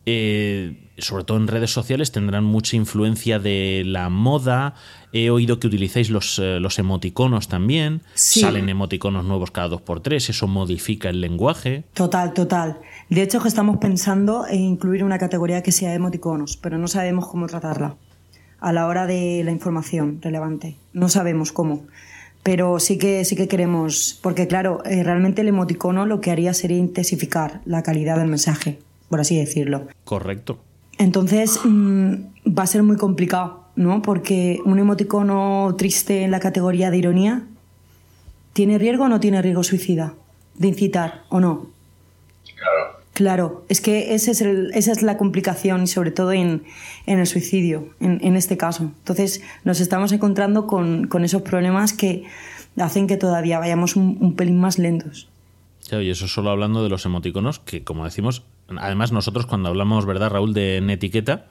[0.06, 4.76] eh, sobre todo en redes sociales, tendrán mucha influencia de la moda.
[5.12, 8.02] He oído que utilizáis los, eh, los emoticonos también.
[8.14, 8.42] Sí.
[8.42, 10.30] Salen emoticonos nuevos cada dos por tres.
[10.30, 11.86] Eso modifica el lenguaje.
[11.94, 12.80] Total, total.
[13.10, 17.28] De hecho, que estamos pensando en incluir una categoría que sea emoticonos, pero no sabemos
[17.28, 17.96] cómo tratarla
[18.66, 20.76] a la hora de la información relevante.
[20.92, 21.86] No sabemos cómo.
[22.42, 26.52] Pero sí que, sí que queremos, porque claro, eh, realmente el emoticono lo que haría
[26.56, 29.88] sería intensificar la calidad del mensaje, por así decirlo.
[30.04, 30.58] Correcto.
[30.98, 32.14] Entonces mm,
[32.58, 34.02] va a ser muy complicado, ¿no?
[34.02, 37.44] Porque un emoticono triste en la categoría de ironía,
[38.54, 40.16] ¿tiene riesgo o no tiene riesgo suicida?
[40.56, 41.68] De incitar o no.
[42.56, 42.95] Claro.
[43.16, 46.64] Claro, es que ese es el- esa es la complicación y sobre todo en,
[47.06, 48.84] en el suicidio, en, en este caso.
[48.84, 52.24] Entonces nos estamos encontrando con, con esos problemas que
[52.78, 55.30] hacen que todavía vayamos un, un pelín más lentos.
[55.88, 58.44] Claro, y eso solo hablando de los emoticonos, que como decimos,
[58.78, 61.46] además nosotros cuando hablamos, ¿verdad, Raúl, de etiqueta,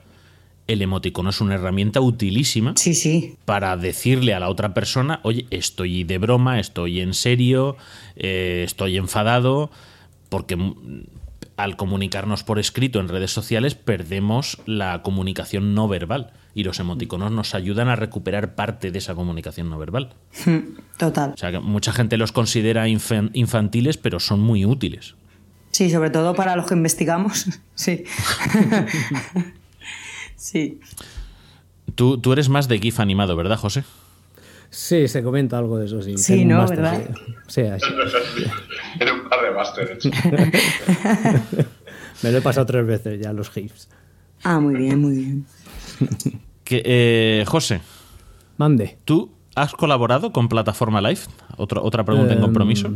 [0.67, 5.47] el emoticono es una herramienta utilísima Sí, sí, para decirle a la otra persona, oye,
[5.49, 7.75] estoy de broma, estoy en serio,
[8.17, 9.71] eh, estoy enfadado,
[10.29, 10.57] porque
[11.57, 17.31] al comunicarnos por escrito en redes sociales perdemos la comunicación no verbal y los emoticonos
[17.31, 20.13] nos ayudan a recuperar parte de esa comunicación no verbal.
[20.97, 21.31] total.
[21.33, 25.15] O sea, que mucha gente los considera infan- infantiles, pero son muy útiles.
[25.71, 27.45] Sí, sobre todo para los que investigamos.
[27.75, 28.05] Sí.
[30.35, 30.79] sí.
[31.95, 33.83] Tú, tú eres más de GIF animado, ¿verdad, José?
[34.77, 36.17] Sí, se comenta algo de eso, sí.
[36.17, 36.67] Sí, Tengo ¿no?
[36.67, 36.99] ¿Verdad?
[37.47, 37.85] Sí, Sí, así.
[38.97, 40.05] Tiene un par de másteres.
[42.23, 43.87] Me lo he pasado tres veces ya los GIFs.
[44.43, 45.45] Ah, muy bien, muy bien.
[46.65, 47.79] Que, eh, José,
[48.57, 48.97] Mande.
[49.05, 51.21] ¿tú has colaborado con Plataforma Live?
[51.57, 52.89] Otra, otra pregunta en Em, compromiso.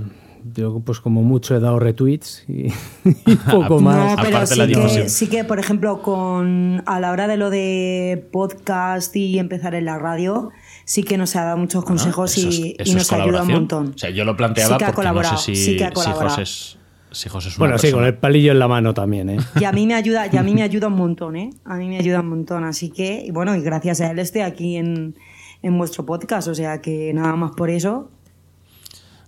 [0.55, 2.67] Yo, pues como mucho he dado retweets y,
[3.05, 4.17] y poco más.
[4.17, 7.37] No, pero Aparte sí la que, sí que, por ejemplo, con a la hora de
[7.37, 10.49] lo de podcast y empezar en la radio,
[10.85, 13.11] sí que nos ha dado muchos consejos Ah, Eso es- y, y eso es nos
[13.13, 13.91] ayuda un montón.
[13.95, 15.85] O sea, yo lo planteaba Sí que ha porque no colaborado, sé si, sí que
[15.85, 16.29] ha si colaborado.
[16.29, 16.77] José es,
[17.11, 19.37] si José es una Bueno, sí, con el palillo en la mano también, ¿eh?
[19.59, 21.49] Y a mí me ayuda, y a mí me ayuda un montón, ¿eh?
[21.65, 22.63] A mí me ayuda un montón.
[22.63, 25.15] Así que, y bueno, y gracias a él estoy aquí en,
[25.61, 26.47] en vuestro podcast.
[26.47, 28.09] O sea que nada más por eso.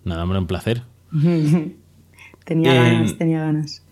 [0.04, 0.84] Nada, hombre, un placer.
[2.46, 3.84] Tenía Eh, ganas, tenía ganas.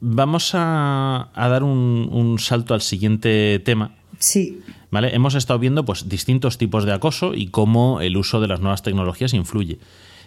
[0.00, 3.94] Vamos a, a dar un, un salto al siguiente tema.
[4.18, 4.60] Sí,
[4.90, 5.14] ¿Vale?
[5.14, 8.82] Hemos estado viendo pues, distintos tipos de acoso y cómo el uso de las nuevas
[8.82, 9.78] tecnologías influye.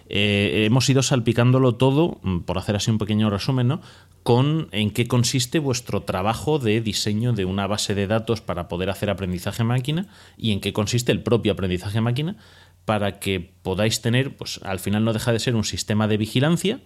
[0.10, 3.82] Eh, hemos ido salpicándolo todo, mm, por hacer así un pequeño resumen, ¿no?
[4.26, 8.90] con en qué consiste vuestro trabajo de diseño de una base de datos para poder
[8.90, 12.36] hacer aprendizaje máquina y en qué consiste el propio aprendizaje máquina
[12.86, 16.80] para que podáis tener, pues al final no deja de ser un sistema de vigilancia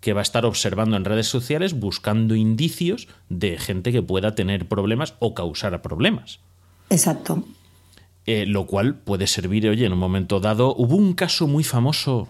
[0.00, 4.66] que va a estar observando en redes sociales buscando indicios de gente que pueda tener
[4.66, 6.40] problemas o causar problemas.
[6.90, 7.44] exacto.
[8.24, 10.76] Eh, lo cual puede servir, oye, en un momento dado.
[10.76, 12.28] Hubo un caso muy famoso,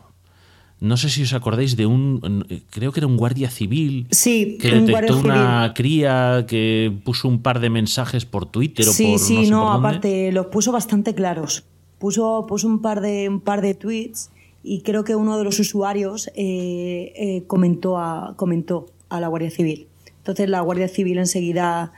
[0.81, 4.71] no sé si os acordáis de un, creo que era un guardia civil, Sí, que
[4.71, 9.37] detectó una cría que puso un par de mensajes por Twitter o Sí, por sí,
[9.37, 9.89] no sé no, por dónde.
[9.89, 11.65] aparte los puso bastante claros.
[12.03, 14.32] Puso, puso un, par de, un par de tweets
[14.64, 19.53] y creo que uno de los usuarios eh, eh, comentó, a, comentó a la Guardia
[19.53, 19.86] Civil.
[20.16, 21.92] Entonces la Guardia Civil enseguida,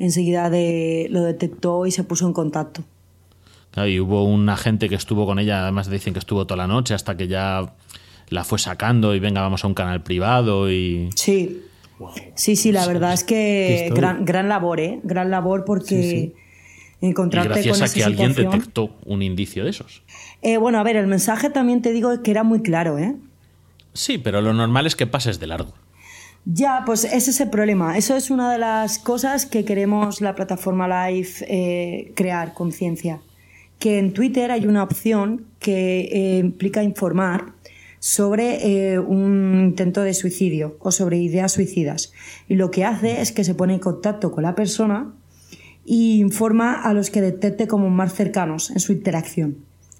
[0.00, 2.82] enseguida de, lo detectó y se puso en contacto.
[3.70, 6.66] Claro, y hubo un agente que estuvo con ella, además dicen que estuvo toda la
[6.66, 7.74] noche hasta que ya
[8.30, 11.10] la fue sacando y venga, vamos a un canal privado y...
[11.14, 11.62] Sí.
[12.34, 14.98] Sí, sí, la verdad es que gran, gran labor, ¿eh?
[15.04, 16.34] Gran labor porque
[17.04, 20.02] encontrarte y gracias con a esa que alguien detectó un indicio de esos.
[20.42, 23.14] Eh, bueno, a ver, el mensaje también te digo que era muy claro, ¿eh?
[23.92, 25.72] Sí, pero lo normal es que pases de largo.
[26.46, 27.96] Ya, pues ese es el problema.
[27.96, 33.20] Eso es una de las cosas que queremos la plataforma Live eh, crear, conciencia.
[33.78, 37.54] Que en Twitter hay una opción que eh, implica informar
[37.98, 42.12] sobre eh, un intento de suicidio o sobre ideas suicidas.
[42.46, 45.14] Y lo que hace es que se pone en contacto con la persona
[45.84, 49.56] y informa a los que detecte como más cercanos en su interacción.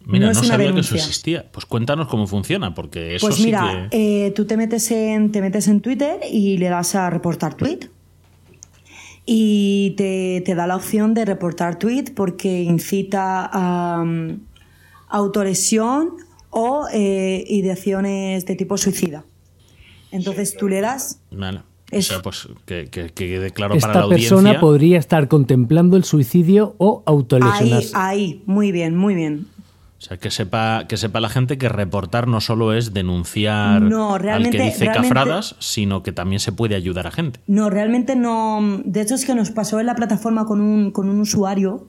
[0.07, 0.97] Mira, no, es una sabía que eso denuncia.
[0.97, 1.51] existía.
[1.51, 4.27] Pues cuéntanos cómo funciona, porque eso Pues sí mira, que...
[4.27, 7.89] eh, tú te metes, en, te metes en Twitter y le das a reportar tweet.
[9.27, 14.41] Y te, te da la opción de reportar tweet porque incita a um,
[15.09, 16.11] autolesión
[16.51, 19.25] o eh, ideaciones de tipo suicida.
[20.11, 21.21] Entonces tú le das.
[21.31, 21.63] Vale.
[21.95, 24.29] O es- sea, pues que, que- que quede claro para la Esta audiencia.
[24.37, 27.93] persona podría estar contemplando el suicidio o Ahí, autolesionarse.
[27.95, 29.47] ahí, muy bien, muy bien.
[29.97, 34.15] O sea, que sepa, que sepa la gente que reportar no solo es denunciar No,
[34.17, 37.41] al realmente- que dice realmente- cafradas, sino que también se puede ayudar a gente.
[37.47, 38.83] No, realmente no.
[38.85, 41.87] De hecho, es que nos pasó en la plataforma con un, con un usuario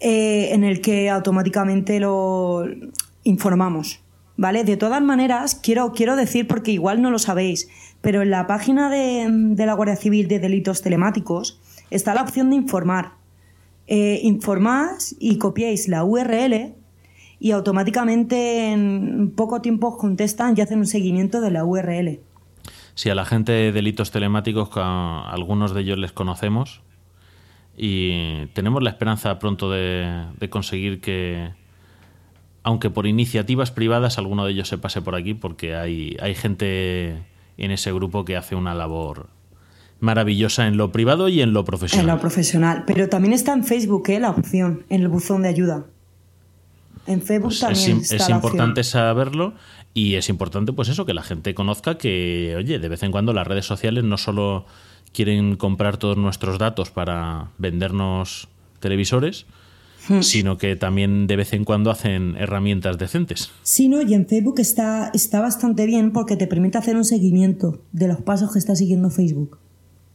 [0.00, 2.64] eh, en el que automáticamente lo
[3.24, 4.00] informamos.
[4.38, 4.62] ¿Vale?
[4.62, 7.68] De todas maneras, quiero, quiero decir, porque igual no lo sabéis,
[8.00, 11.60] pero en la página de, de la Guardia Civil de Delitos Telemáticos
[11.90, 13.14] está la opción de informar.
[13.88, 16.72] Eh, informáis y copiáis la URL
[17.40, 22.20] y automáticamente en poco tiempo os contestan y hacen un seguimiento de la URL.
[22.94, 26.80] Si a la gente de delitos telemáticos, a algunos de ellos les conocemos,
[27.76, 31.50] y tenemos la esperanza pronto de conseguir que,
[32.68, 37.16] aunque por iniciativas privadas, alguno de ellos se pase por aquí, porque hay, hay gente
[37.56, 39.30] en ese grupo que hace una labor
[40.00, 42.16] maravillosa en lo privado y en lo En profesional.
[42.16, 42.84] lo profesional.
[42.86, 44.20] Pero también está en Facebook ¿eh?
[44.20, 45.86] la opción, en el buzón de ayuda.
[47.06, 48.84] En Facebook Pues también es, está es la importante opción.
[48.84, 49.54] saberlo
[49.94, 53.32] y es importante pues eso que la gente conozca que oye de vez en cuando
[53.32, 54.66] las redes sociales no solo
[55.14, 58.48] quieren comprar todos nuestros datos para vendernos
[58.78, 59.46] televisores
[60.08, 60.22] Hmm.
[60.22, 64.58] sino que también de vez en cuando hacen herramientas decentes Sí, no, y en Facebook
[64.58, 68.74] está, está bastante bien porque te permite hacer un seguimiento de los pasos que está
[68.74, 69.58] siguiendo Facebook.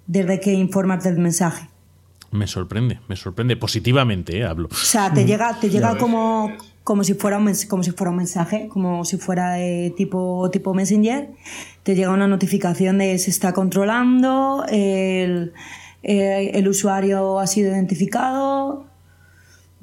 [0.07, 1.69] Desde que informas del mensaje.
[2.31, 4.43] me sorprende me sorprende positivamente ¿eh?
[4.45, 6.51] hablo O sea, te llega, te llega como,
[6.83, 10.49] como, si fuera un, mens- como si fuera un mensaje, como si fuera eh, tipo,
[10.51, 11.29] tipo Messenger.
[11.83, 15.53] Te llega una notificación de se está controlando, el,
[16.01, 18.87] eh, el usuario ha sido identificado.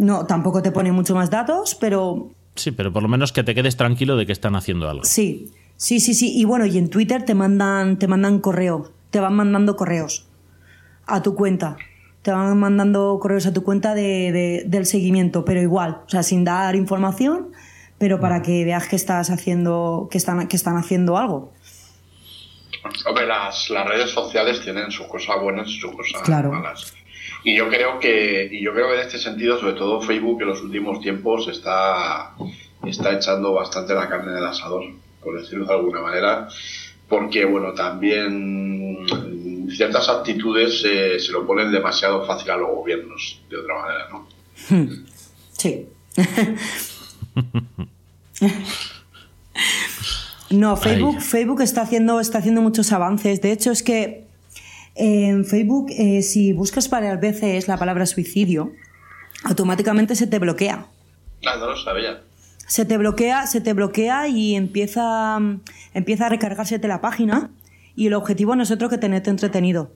[0.01, 3.55] No, tampoco te pone mucho más datos, pero sí pero por lo menos que te
[3.55, 6.32] quedes tranquilo de que están haciendo algo sí, sí, sí, sí.
[6.38, 10.26] Y bueno, y en Twitter te mandan, te mandan correos, te van mandando correos
[11.07, 11.76] a tu cuenta.
[12.22, 16.22] Te van mandando correos a tu cuenta de, de- del seguimiento, pero igual, o sea,
[16.22, 17.48] sin dar información,
[17.98, 21.51] pero para que veas que estás haciendo, que están, que están haciendo algo.
[23.07, 26.53] Hombre, las, las redes sociales tienen sus cosas buenas y sus cosas Claro.
[26.53, 26.92] malas.
[27.43, 30.49] Y yo creo que, y yo creo que en este sentido, sobre todo Facebook en
[30.49, 32.34] los últimos tiempos está,
[32.84, 34.84] está echando bastante la carne del asador,
[35.22, 36.49] por decirlo de alguna manera,
[37.09, 39.07] porque bueno, también
[39.70, 44.26] ciertas actitudes eh, se lo ponen demasiado fácil a los gobiernos, de otra manera, ¿no?
[45.53, 45.86] Sí.
[50.51, 51.20] No, Facebook.
[51.20, 53.41] Facebook está haciendo, está haciendo muchos avances.
[53.41, 54.26] De hecho, es que
[55.01, 58.72] en Facebook, eh, si buscas varias veces la palabra suicidio,
[59.44, 60.86] automáticamente se te bloquea.
[61.46, 62.20] Ah, no lo sabía.
[62.66, 65.38] Se te bloquea, se te bloquea y empieza,
[65.94, 67.51] empieza a recargársete la página.
[67.96, 69.90] Y el objetivo no es otro que tenerte entretenido.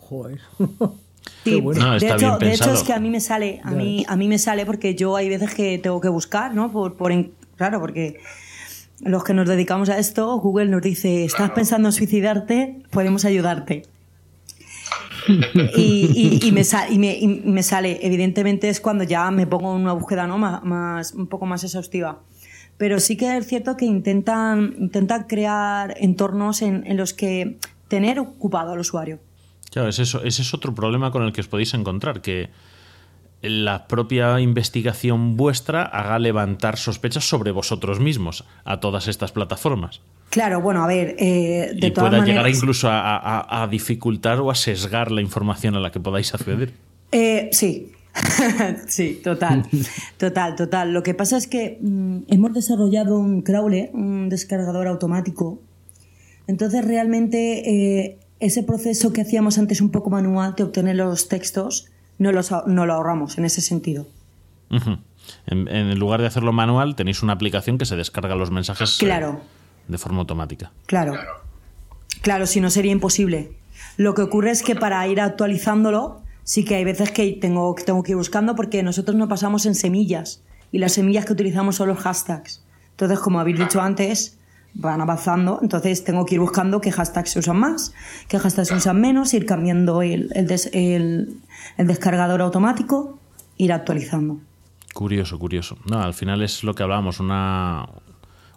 [0.00, 0.40] Joder.
[1.44, 1.82] Sí, Qué bueno.
[1.84, 4.38] No, de, hecho, de es que a mí me sale, a mí, a mí me
[4.38, 6.72] sale porque yo hay veces que tengo que buscar, ¿no?
[6.72, 8.18] Por, por en- claro, porque
[9.00, 12.82] los que nos dedicamos a esto, Google nos dice, ¿estás pensando en suicidarte?
[12.90, 13.82] Podemos ayudarte.
[15.76, 19.46] Y, y- y me sa- y me- y me sale, evidentemente es cuando ya me
[19.46, 20.38] pongo en una búsqueda ¿no?
[20.38, 22.20] más, más- un poco más exhaustiva.
[22.76, 27.58] Pero sí que es cierto que intentan, intentan crear entornos en, en los que
[27.88, 29.18] tener ocupado al usuario.
[29.72, 32.48] Claro, ese es, ese es otro problema con el que os podéis encontrar, que
[33.42, 40.00] la propia investigación vuestra haga levantar sospechas sobre vosotros mismos a todas estas plataformas.
[40.30, 42.26] Claro, bueno, a ver, eh, de y todas pueda maneras...
[42.44, 46.34] llegar incluso a, a- a dificultar o a sesgar la información a la que podáis
[46.34, 46.72] acceder.
[47.12, 47.92] Eh, sí,
[48.88, 49.64] sí, total,
[50.18, 50.92] total, total.
[50.92, 55.60] Lo que pasa es que mm, hemos desarrollado un crawler, un descargador automático.
[56.46, 57.70] Entonces, realmente,
[58.04, 62.52] eh, ese proceso que hacíamos antes un poco manual de obtener los textos, no, los,
[62.66, 64.06] no lo ahorramos en ese sentido.
[64.70, 69.04] en, en, lugar de hacerlo manual, tenéis una aplicación que se descarga los mensajes eh,
[69.04, 69.40] claro.
[69.86, 70.72] de forma automática.
[70.86, 71.14] Claro.
[72.20, 73.52] Claro, si no sería imposible.
[73.96, 78.02] Lo que ocurre es que para ir actualizándolo, sí que hay veces que tengo, tengo
[78.02, 80.42] que ir buscando porque nosotros no pasamos en semillas
[80.72, 82.64] y las semillas que utilizamos son los hashtags.
[82.90, 84.37] Entonces, como habéis dicho antes,
[84.74, 87.94] van avanzando, entonces tengo que ir buscando qué hashtags se usan más,
[88.28, 91.40] qué hashtags se usan menos, ir cambiando el, el,
[91.76, 93.18] el, descargador automático,
[93.56, 94.38] ir actualizando.
[94.94, 95.78] Curioso, curioso.
[95.90, 97.86] No, al final es lo que hablábamos, una,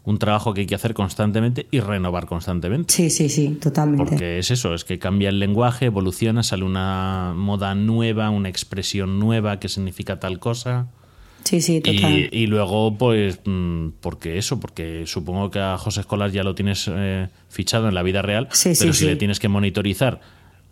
[0.03, 2.93] un trabajo que hay que hacer constantemente y renovar constantemente.
[2.93, 4.03] Sí, sí, sí, totalmente.
[4.03, 9.20] Porque es eso, es que cambia el lenguaje, evoluciona, sale una moda nueva, una expresión
[9.20, 10.88] nueva que significa tal cosa.
[11.44, 12.30] Sí, sí, total.
[12.32, 16.89] Y, luego, pues, mm, porque eso, porque supongo que a José Escolar ya lo tienes
[16.94, 20.22] eh, fichado en la vida real, sí, pero sí, si le tienes que monitorizar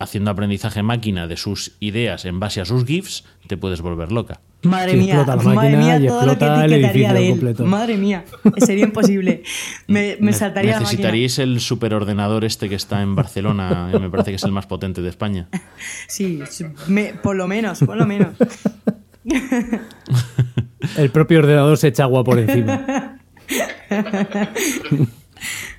[0.00, 4.40] haciendo aprendizaje máquina de sus ideas en base a sus GIFs, te puedes volver loca.
[4.62, 7.30] Madre mía, madre mía, todo lo que etiquetaría de él.
[7.32, 7.64] Completo.
[7.64, 8.24] Madre mía,
[8.58, 9.42] sería imposible.
[9.86, 14.44] Me, me saltaría Necesitaríais el superordenador este que está en Barcelona, me parece que es
[14.44, 15.48] el más potente de España.
[16.08, 16.40] Sí,
[16.88, 18.34] me, por lo menos, por lo menos.
[20.96, 23.18] El propio ordenador se echa agua por encima.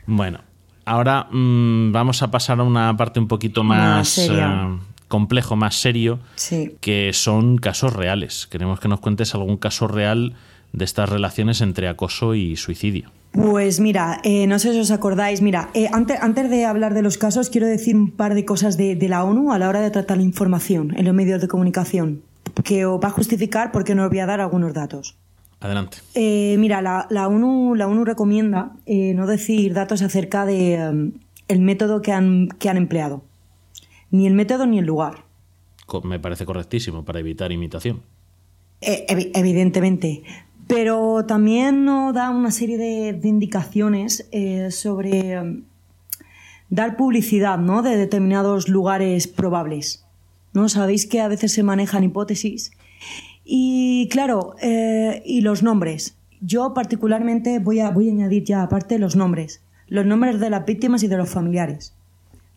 [0.06, 0.42] bueno,
[0.86, 6.20] ahora mmm, vamos a pasar a una parte un poquito más uh, complejo, más serio,
[6.36, 6.76] sí.
[6.82, 8.48] que son casos reales.
[8.48, 10.36] Queremos que nos cuentes algún caso real
[10.74, 13.12] de estas relaciones entre acoso y suicidio.
[13.32, 17.02] Pues mira, eh, no sé si os acordáis, mira, eh, antes, antes, de hablar de
[17.02, 19.80] los casos, quiero decir un par de cosas de, de la ONU a la hora
[19.80, 22.24] de tratar la información en los medios de comunicación
[22.64, 25.18] que os va a justificar porque no os voy a dar algunos datos.
[25.60, 25.98] Adelante.
[26.16, 31.12] Eh, mira, la, la, ONU, la ONU recomienda eh, no decir datos acerca de um,
[31.48, 33.24] el método que han, que han empleado.
[34.10, 35.26] Ni el método ni el lugar.
[36.04, 38.02] Me parece correctísimo para evitar imitación.
[38.82, 40.24] Eh, ev evidentemente.
[40.68, 45.64] Pero también nos da una serie de, de indicaciones eh, sobre um,
[46.70, 47.84] dar publicidad ¿no?
[47.84, 50.06] de determinados lugares probables.
[50.54, 50.70] ¿No?
[50.70, 52.72] Sabéis que a veces se manejan hipótesis.
[53.44, 56.16] Y claro, eh, y los nombres.
[56.42, 59.62] Yo particularmente voy a, voy a añadir ya aparte los nombres.
[59.88, 61.94] Los nombres de las víctimas y de los familiares.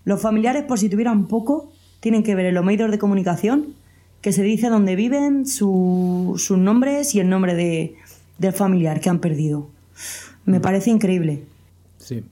[0.04, 3.74] Los familiares, por si tuvieran poco, tienen que ver en los medios de comunicación
[4.20, 7.94] que se dice dónde viven, su, sus nombres y el nombre de,
[8.38, 9.68] del familiar que han perdido.
[10.46, 11.42] Me parece increíble.
[11.98, 12.24] Sí.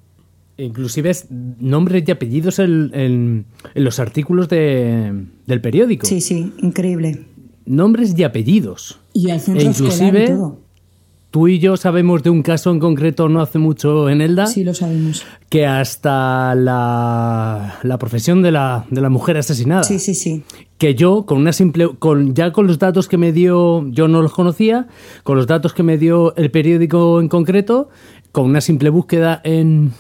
[0.63, 6.07] Inclusive es nombres y apellidos en, en, en los artículos de, del periódico.
[6.07, 7.27] Sí, sí, increíble.
[7.65, 8.99] Nombres y apellidos.
[9.13, 10.59] Y el centro e inclusive, y todo.
[11.31, 14.47] Tú y yo sabemos de un caso en concreto no hace mucho en Elda.
[14.47, 15.25] Sí, lo sabemos.
[15.49, 19.83] Que hasta la, la profesión de la, de la mujer asesinada.
[19.83, 20.43] Sí, sí, sí.
[20.77, 21.89] Que yo, con una simple.
[21.99, 23.89] Con, ya con los datos que me dio.
[23.91, 24.89] Yo no los conocía.
[25.23, 27.89] Con los datos que me dio el periódico en concreto.
[28.31, 29.93] Con una simple búsqueda en,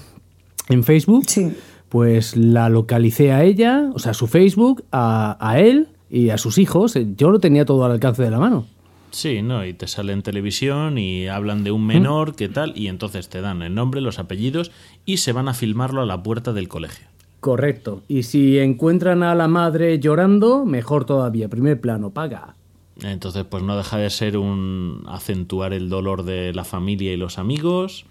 [0.72, 1.24] en Facebook.
[1.26, 1.52] Sí.
[1.88, 6.38] Pues la localicé a ella, o sea, a su Facebook, a, a él y a
[6.38, 6.98] sus hijos.
[7.16, 8.66] Yo lo tenía todo al alcance de la mano.
[9.12, 9.64] Sí, ¿no?
[9.64, 12.34] Y te sale en televisión y hablan de un menor, ¿Mm?
[12.34, 12.72] ¿qué tal?
[12.74, 14.72] Y entonces te dan el nombre, los apellidos
[15.04, 17.06] y se van a filmarlo a la puerta del colegio.
[17.40, 18.02] Correcto.
[18.08, 21.48] Y si encuentran a la madre llorando, mejor todavía.
[21.48, 22.54] Primer plano, paga.
[23.02, 27.38] Entonces, pues no deja de ser un acentuar el dolor de la familia y los
[27.38, 28.06] amigos.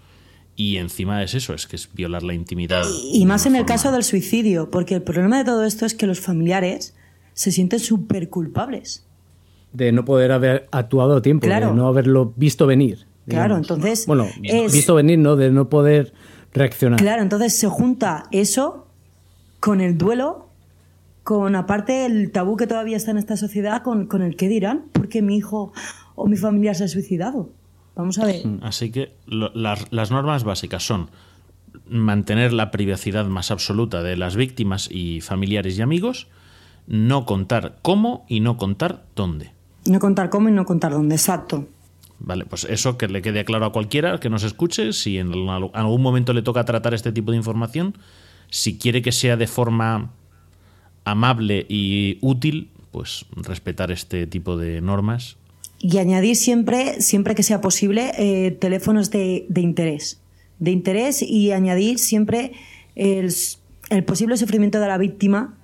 [0.54, 2.84] Y encima es eso, es que es violar la intimidad.
[3.12, 5.94] Y, y más en el caso del suicidio, porque el problema de todo esto es
[5.94, 6.94] que los familiares
[7.32, 9.06] se sienten súper culpables
[9.72, 11.68] de no poder haber actuado a tiempo, claro.
[11.68, 13.06] de no haberlo visto venir.
[13.26, 13.46] Digamos.
[13.46, 14.06] Claro, entonces.
[14.06, 14.72] Bueno, es...
[14.72, 15.36] visto venir, ¿no?
[15.36, 16.12] De no poder
[16.52, 16.98] reaccionar.
[17.00, 18.86] Claro, entonces se junta eso
[19.60, 20.48] con el duelo,
[21.22, 24.86] con aparte el tabú que todavía está en esta sociedad, con, con el qué dirán,
[24.92, 25.72] porque mi hijo
[26.14, 27.50] o mi familia se ha suicidado.
[27.94, 28.42] Vamos a ver.
[28.62, 31.10] Así que lo, las, las normas básicas son
[31.88, 36.28] mantener la privacidad más absoluta de las víctimas y familiares y amigos,
[36.86, 39.52] no contar cómo y no contar dónde.
[39.84, 41.68] No contar cómo y no contar dónde, exacto.
[42.18, 46.02] Vale, pues eso que le quede claro a cualquiera que nos escuche, si en algún
[46.02, 47.96] momento le toca tratar este tipo de información,
[48.48, 50.12] si quiere que sea de forma
[51.04, 55.36] amable y útil, pues respetar este tipo de normas.
[55.82, 60.20] Y añadir siempre, siempre que sea posible, eh, teléfonos de, de, interés.
[60.58, 62.52] De interés y añadir siempre
[62.94, 63.34] el,
[63.90, 65.58] el posible sufrimiento de la víctima,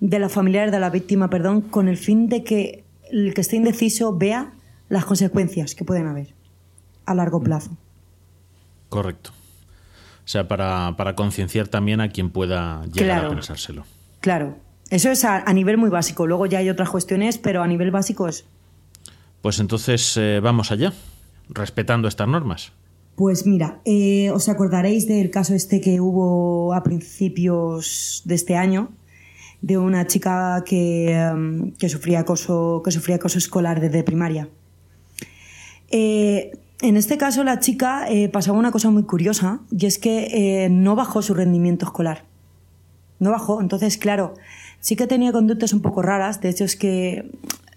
[0.00, 3.56] de los familiares de la víctima, perdón, con el fin de que el que esté
[3.56, 4.54] indeciso vea
[4.88, 6.34] las consecuencias que pueden haber
[7.06, 7.76] a largo plazo.
[8.88, 9.30] Correcto.
[10.24, 13.84] O sea, para, para concienciar también a quien pueda llegar claro, a pensárselo.
[14.20, 14.56] Claro.
[14.90, 16.26] Eso es a, nivel muy básico.
[16.26, 18.44] Luego ya hay otras cuestiones, pero a nivel básico es.
[19.42, 20.92] Pues entonces eh, vamos allá,
[21.48, 22.72] respetando estas normas.
[23.16, 28.90] Pues mira, eh, os acordaréis del caso este que hubo a principios de este año,
[29.62, 34.48] de una chica que, em, sufría, acoso, que sufría escolar desde primaria.
[35.90, 40.96] Eh, en este caso, la chica pasaba una cosa muy curiosa, y es que no
[40.96, 42.24] bajó su rendimiento escolar.
[43.18, 43.60] No bajó.
[43.60, 44.32] Entonces, claro,
[44.80, 47.30] Sí que tenía conductas un poco raras, de hecho es que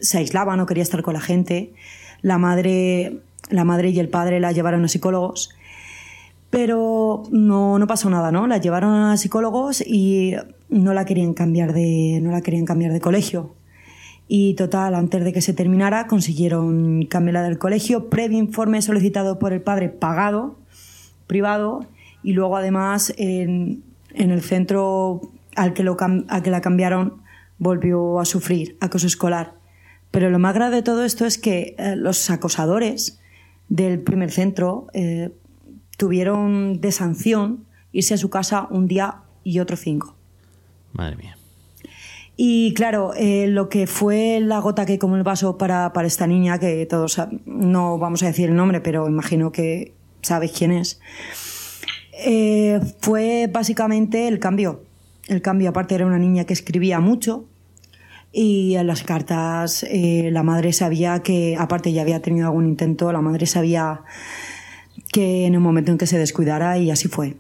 [0.04, 1.74] se aislaba, no quería estar con la gente.
[2.22, 5.50] La madre, la madre y el padre la llevaron a psicólogos,
[6.50, 8.46] pero no, no pasó nada, ¿no?
[8.46, 10.36] La llevaron a psicólogos y
[10.70, 13.56] no la querían cambiar de, no la querían cambiar de colegio.
[14.28, 19.52] Y total, antes de que se terminara, consiguieron cambiarla del colegio, previo informe solicitado por
[19.52, 20.58] el padre pagado,
[21.28, 21.86] privado,
[22.24, 23.84] y luego además en,
[24.14, 25.22] en el centro
[25.56, 27.22] al que, lo, que la cambiaron
[27.58, 29.63] volvió a sufrir acoso escolar.
[30.14, 33.20] Pero lo más grave de todo esto es que eh, los acosadores
[33.68, 35.32] del primer centro eh,
[35.98, 40.16] tuvieron de sanción irse a su casa un día y otro cinco.
[40.92, 41.36] Madre mía.
[42.38, 46.28] Y claro, eh, lo que fue la gota que como el vaso para, para, esta
[46.28, 51.00] niña, que todos no vamos a decir el nombre, pero imagino que sabéis quién es,
[53.02, 54.84] fue básicamente el cambio
[55.28, 57.46] el cambio, aparte, era una niña que escribía mucho
[58.36, 63.12] y en las cartas eh, la madre sabía que, aparte ya había tenido algún intento,
[63.14, 64.02] la madre sabía
[65.12, 67.38] que en el momento en que se descuidara y así fue.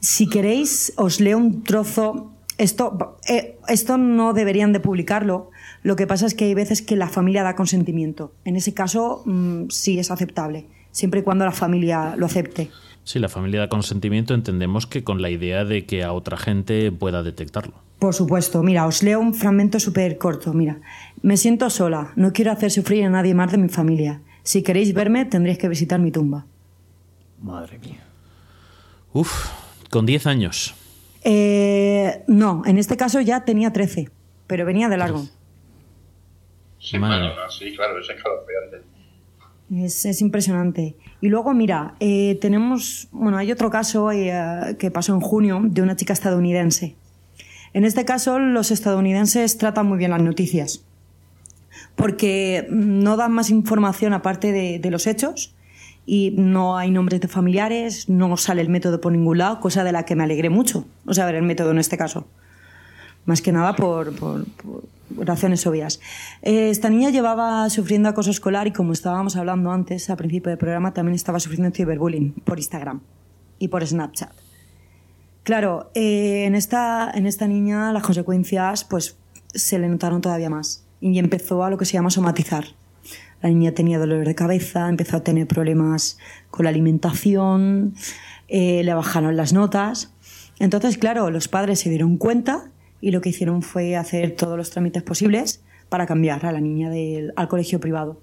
[0.00, 2.32] Si queréis, os leo un trozo.
[2.58, 5.50] Esto, eh, esto no deberían de publicarlo.
[5.84, 8.32] Lo que pasa es que hay veces que la familia da consentimiento.
[8.44, 12.68] En ese caso, mm, sí es aceptable, siempre y cuando la familia lo acepte.
[13.04, 16.92] Sí, la familia da consentimiento entendemos que con la idea de que a otra gente
[16.92, 17.74] pueda detectarlo.
[17.98, 20.52] Por supuesto, mira, os leo un fragmento súper corto.
[20.52, 20.80] Mira,
[21.22, 24.22] me siento sola, no quiero hacer sufrir a nadie más de mi familia.
[24.42, 26.46] Si queréis verme, tendréis que visitar mi tumba.
[27.40, 28.04] Madre mía.
[29.12, 29.50] Uf,
[29.90, 30.74] con 10 años.
[31.24, 34.10] Eh, no, en este caso ya tenía 13,
[34.46, 35.22] pero venía de largo.
[36.78, 38.82] Sí, sí claro, es escalofriante.
[39.70, 40.96] Es, impresionante.
[41.22, 45.80] Y luego, mira, eh, tenemos, bueno, hay otro caso eh, que pasó en junio de
[45.80, 46.96] una chica estadounidense.
[47.72, 50.84] En este caso, los estadounidenses tratan muy bien las noticias,
[51.94, 55.54] porque no dan más información aparte de, los hechos
[56.04, 59.92] y no hay nombres de familiares, no sale el método por ningún lado, cosa de
[59.92, 62.26] la que me alegré mucho, o sea, ver el método en este caso.
[63.24, 64.12] Más que nada por
[65.16, 66.00] razones obvias.
[66.42, 70.58] Eh, esta niña llevaba sufriendo acoso escolar y como estábamos hablando antes, al principio del
[70.58, 73.00] programa, también estaba sufriendo ciberbullying por Instagram
[73.58, 74.32] y por Snapchat.
[75.44, 79.16] Claro, eh, en, esta, en esta niña las consecuencias pues
[79.52, 82.64] se le notaron todavía más y empezó a lo que se llama somatizar.
[83.42, 86.16] La niña tenía dolor de cabeza, empezó a tener problemas
[86.50, 87.94] con la alimentación,
[88.46, 90.12] eh, le bajaron las notas.
[90.60, 92.71] Entonces, claro, los padres se dieron cuenta
[93.02, 96.88] y lo que hicieron fue hacer todos los trámites posibles para cambiar a la niña
[96.88, 98.22] del, al colegio privado.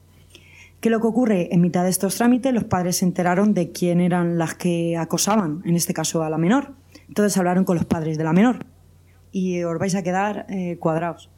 [0.80, 1.49] ¿Qué lo que ocurre?
[1.52, 5.62] En mitad de estos trámites los padres se enteraron de quién eran las que acosaban,
[5.66, 6.74] en este caso a la menor.
[7.10, 8.66] Entonces hablaron con los padres de la menor
[9.34, 11.30] y os vais a quedar eh, cuadrados.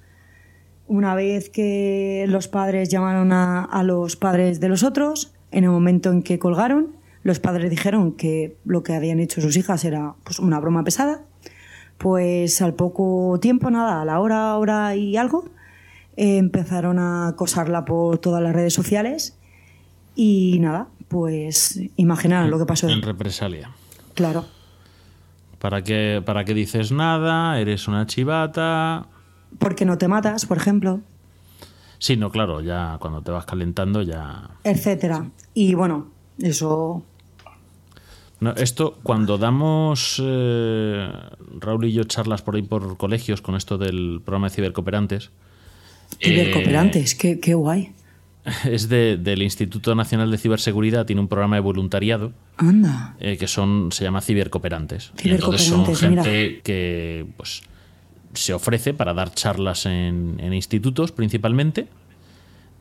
[0.87, 5.71] Una vez que los padres llamaron a, a los padres de los otros, en el
[5.71, 10.13] momento en que colgaron, los padres dijeron que lo que habían hecho sus hijas era
[10.23, 11.25] pues, una broma pesada
[12.01, 15.45] pues al poco tiempo, nada, a la hora, hora y algo,
[16.17, 19.37] empezaron a acosarla por todas las redes sociales
[20.15, 22.89] y nada, pues imaginar lo que pasó.
[22.89, 23.69] En represalia.
[24.15, 24.45] Claro.
[25.59, 27.59] ¿Para qué, ¿Para qué dices nada?
[27.59, 29.05] ¿Eres una chivata?
[29.59, 31.01] Porque no te matas, por ejemplo.
[31.99, 34.49] Sí, no, claro, ya cuando te vas calentando ya...
[34.63, 35.29] Etcétera.
[35.53, 36.07] Y bueno,
[36.39, 37.03] eso
[38.55, 41.09] esto, cuando damos, eh,
[41.59, 45.29] Raúl y yo, charlas por ahí por colegios con esto del programa de cibercooperantes.
[46.19, 47.91] Cibercooperantes, qué, guay.
[48.65, 52.33] Es del Instituto Nacional de Ciberseguridad, tiene un programa de voluntariado.
[52.57, 53.15] Anda.
[53.19, 55.11] Eh, que son, se llama cibercooperantes.
[55.15, 57.61] Cibercooperantes, entonces son gente que pues,
[58.33, 61.87] se ofrece para dar charlas en, en institutos principalmente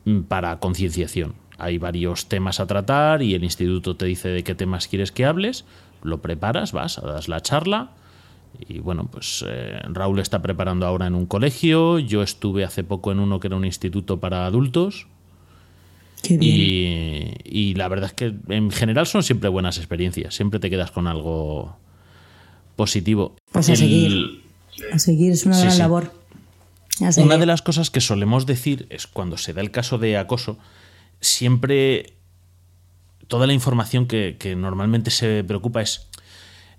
[0.05, 4.55] mm, para concienciación hay varios temas a tratar y el instituto te dice de qué
[4.55, 5.65] temas quieres que hables,
[6.03, 7.91] lo preparas, vas, das la charla.
[8.67, 13.11] Y bueno, pues eh, Raúl está preparando ahora en un colegio, yo estuve hace poco
[13.11, 15.07] en uno que era un instituto para adultos.
[16.21, 16.55] Qué bien.
[16.55, 20.91] Y, y, la verdad es que en general son siempre buenas experiencias, siempre te quedas
[20.91, 21.77] con algo
[22.75, 23.35] positivo.
[23.51, 24.43] Pues a seguir.
[24.91, 26.21] A seguir, es una gran labor.
[27.17, 30.57] Una de las cosas que solemos decir es cuando se da el caso de acoso,
[31.21, 32.13] siempre
[33.27, 36.09] toda la información que, normalmente se preocupa es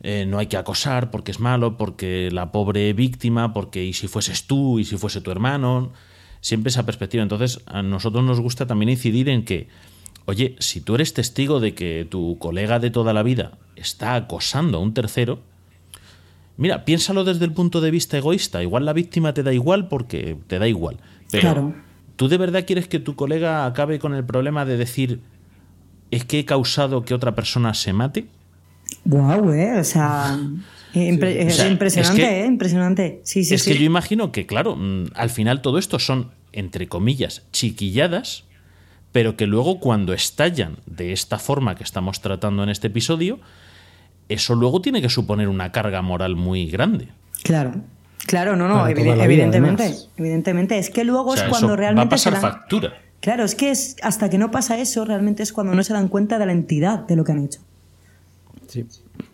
[0.03, 4.09] eh, no hay que acosar porque es malo, porque la pobre víctima, porque y si
[4.09, 5.93] fueses tú, y si fuese tu hermano,
[6.41, 7.23] siempre esa perspectiva.
[7.23, 9.69] Entonces, a nosotros nos gusta también incidir en que,
[10.27, 14.79] oye, si tú eres testigo de que tu colega de toda la vida está acosando
[14.79, 15.41] a un tercero,
[16.59, 18.63] Mira, piénsalo desde el punto de vista egoísta.
[18.63, 20.99] Igual la víctima te da igual porque te da igual.
[21.31, 21.75] Pero
[22.23, 25.23] ¿tú de verdad quieres que tu colega acabe con el problema de decir
[26.13, 28.27] es que he causado que otra persona se mate?
[29.05, 30.39] Wow, eh, o sea,
[30.95, 33.21] impresionante, eh, impresionante.
[33.25, 36.87] Sí, sí, es que yo imagino que, claro, mm, al final todo esto son, entre
[36.87, 38.45] comillas, chiquilladas,
[39.11, 43.41] pero que luego cuando estallan de esta forma que estamos tratando en este episodio,
[44.29, 47.09] eso luego tiene que suponer una carga moral muy grande.
[47.43, 47.83] Claro.
[48.27, 49.95] Claro, no, no, evidentemente.
[50.17, 50.79] evidentemente.
[50.79, 52.05] Es que luego es cuando realmente.
[52.05, 52.95] Va a pasar factura.
[53.21, 56.09] Claro, es que es hasta que no pasa eso, realmente es cuando no se dan
[56.09, 57.61] cuenta de la entidad de lo que han hecho.
[58.67, 58.85] Sí.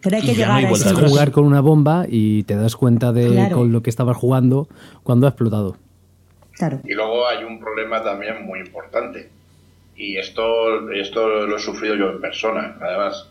[0.03, 3.73] Pero hay que llegar a jugar con una bomba y te das cuenta de con
[3.73, 4.69] lo que estabas jugando
[5.03, 5.77] cuando ha explotado.
[6.53, 6.81] Claro.
[6.85, 9.31] Y luego hay un problema también muy importante.
[9.97, 13.29] Y esto, esto lo he sufrido yo en persona, además.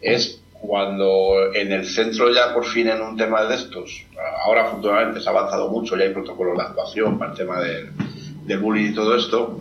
[0.00, 4.04] Es cuando en el centro ya por fin en un tema de estos,
[4.44, 8.58] ahora afortunadamente se ha avanzado mucho, ya hay protocolos de actuación para el tema del,
[8.58, 9.60] bullying y todo esto,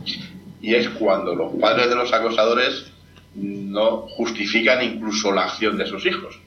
[0.62, 2.86] y es cuando los padres de los acosadores
[3.36, 6.40] no justifican incluso la acción de sus hijos.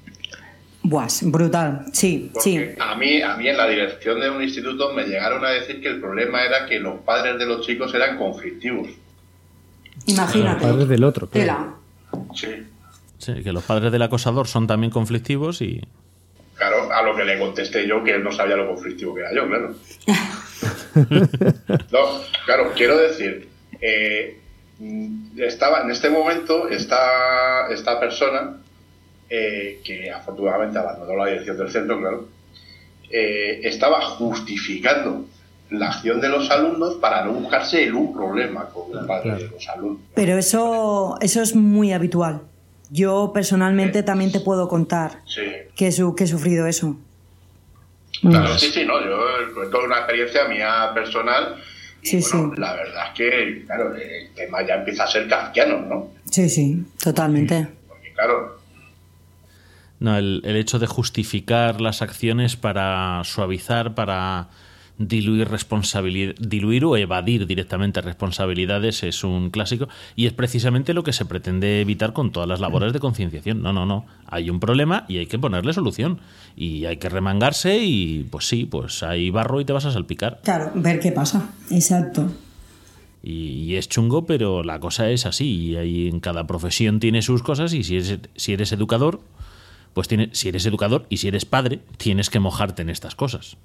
[0.82, 2.58] Buah, brutal, sí, sí.
[2.78, 5.88] A mí, a mí en la dirección de un instituto me llegaron a decir que
[5.88, 8.88] el problema era que los padres de los chicos eran conflictivos.
[10.06, 10.60] Imagínate.
[10.60, 11.78] Los padres del otro, claro.
[12.34, 12.48] Sí.
[13.26, 15.82] Sí, que los padres del acosador son también conflictivos y...
[16.54, 19.34] Claro, a lo que le contesté yo que él no sabía lo conflictivo que era
[19.34, 19.74] yo, claro.
[21.90, 23.48] no, claro, quiero decir,
[23.80, 24.38] eh,
[25.36, 28.58] estaba en este momento esta, esta persona,
[29.28, 32.28] eh, que afortunadamente abandonó la dirección del centro, claro,
[33.10, 35.26] eh, estaba justificando
[35.70, 39.68] la acción de los alumnos para no buscarse un problema con el padre de los
[39.68, 40.00] alumnos.
[40.14, 42.42] Pero eso, eso es muy habitual.
[42.90, 45.22] Yo personalmente también te puedo contar
[45.74, 46.96] que, que he sufrido eso.
[48.20, 51.56] Claro, sí, sí, no, yo cuento una experiencia mía personal
[52.02, 56.10] y bueno, la verdad es que, claro, el tema ya empieza a ser kafkiano, ¿no?
[56.30, 57.68] Sí, sí, totalmente.
[57.88, 58.60] Porque, claro...
[59.98, 64.48] No, el, el hecho de justificar las acciones para suavizar, para
[64.98, 71.12] diluir responsabilidad, diluir o evadir directamente responsabilidades es un clásico y es precisamente lo que
[71.12, 73.62] se pretende evitar con todas las labores de concienciación.
[73.62, 74.06] No, no, no.
[74.26, 76.20] Hay un problema y hay que ponerle solución
[76.56, 80.40] y hay que remangarse y pues sí, pues hay barro y te vas a salpicar.
[80.42, 81.50] Claro, ver qué pasa.
[81.70, 82.30] Exacto.
[83.22, 85.46] Y, es chungo, pero la cosa es así.
[85.46, 89.20] Y ahí en cada profesión tiene sus cosas y si eres, si eres educador,
[89.94, 93.56] pues tiene, si eres educador y si eres padre, tienes que mojarte en estas cosas.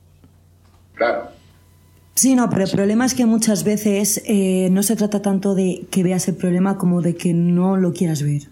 [1.02, 1.32] Claro.
[2.14, 5.88] Sí, no, pero el problema es que muchas veces eh, no se trata tanto de
[5.90, 8.44] que veas el problema como de que no lo quieras ver.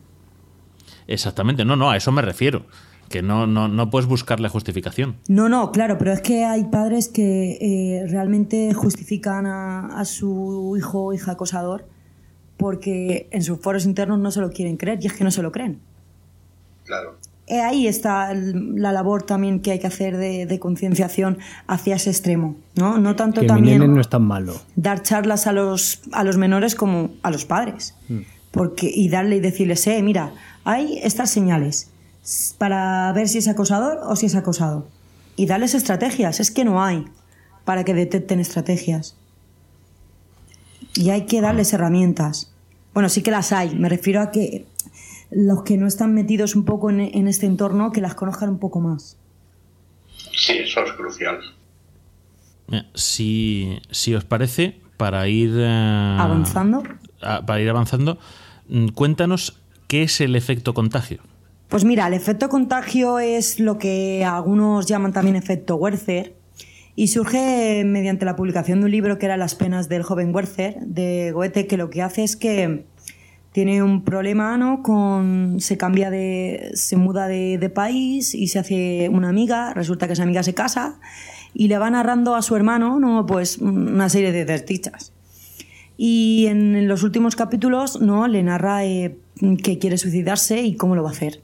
[1.06, 2.66] Exactamente, no, no, a eso me refiero.
[3.08, 5.18] Que no, no, no puedes buscarle justificación.
[5.28, 10.76] No, no, claro, pero es que hay padres que eh, realmente justifican a, a, su
[10.76, 11.86] hijo o hija acosador
[12.58, 15.44] porque en sus foros internos no se lo quieren creer y es que no se
[15.44, 15.82] lo creen.
[16.86, 17.18] Claro.
[17.50, 22.56] Eh, ahí está la labor también que hay que hacer de, concienciación hacia ese extremo,
[22.76, 23.00] ¿no?
[23.00, 24.62] No tanto también no es tan malo.
[24.76, 27.96] dar charlas a los, a los menores como a los padres.
[28.08, 28.20] Mm.
[28.52, 30.32] Porque, y darle y decirles, eh, mira,
[30.64, 31.90] hay estas señales
[32.60, 34.88] para ver si es acosador o si es acosado.
[35.36, 37.06] Y darles estrategias, es que no hay
[37.66, 39.16] para que detecten estrategias.
[40.94, 42.54] Y hay que darles herramientas.
[42.94, 44.66] Bueno, sí que las hay, me refiero a que
[45.32, 48.80] los que no están metidos un poco en, este entorno, que las conozcan un poco
[48.80, 49.18] más.
[50.36, 51.40] Sí, eso es crucial.
[52.94, 56.84] Si, si os parece, para ir eh, avanzando,
[57.20, 58.20] para ir avanzando,
[58.68, 61.20] mm, cuéntanos qué es el efecto contagio.
[61.68, 66.36] Pues mira, el efecto contagio es lo que algunos llaman también efecto Werther
[66.96, 70.80] y surge mediante la publicación de un libro que era Las penas del joven Werther
[70.82, 72.86] de Goethe, que lo que hace es que
[73.52, 74.84] tiene un problema, ¿no?
[74.84, 80.14] Con, se cambia de, se muda de, país y se hace una amiga, resulta que
[80.14, 81.00] esa amiga se casa
[81.54, 83.26] y le va narrando a su hermano, ¿no?
[83.26, 85.14] Pues una serie de desdichas.
[85.98, 88.28] Y en, los últimos capítulos, ¿no?
[88.28, 89.18] Le narra eh,
[89.64, 91.42] que quiere suicidarse y cómo lo va a hacer.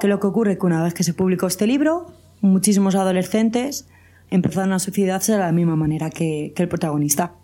[0.00, 3.86] Que lo que ocurre que una vez que se publicó este libro, muchísimos adolescentes
[4.30, 7.34] empezaron a suicidarse de la misma manera que, el protagonista.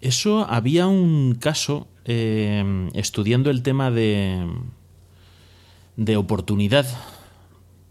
[0.00, 4.46] Eso había un caso eh, estudiando el tema de,
[5.96, 6.86] de oportunidad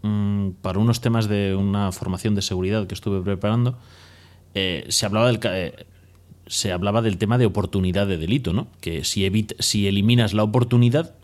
[0.02, 3.76] mm, para unos temas de una formación de seguridad que estuve preparando.
[4.54, 5.86] Eh, se hablaba del eh,
[6.46, 8.68] se hablaba del tema de oportunidad de delito, ¿no?
[8.80, 9.28] Que si,
[9.58, 11.15] si eliminas la oportunidad,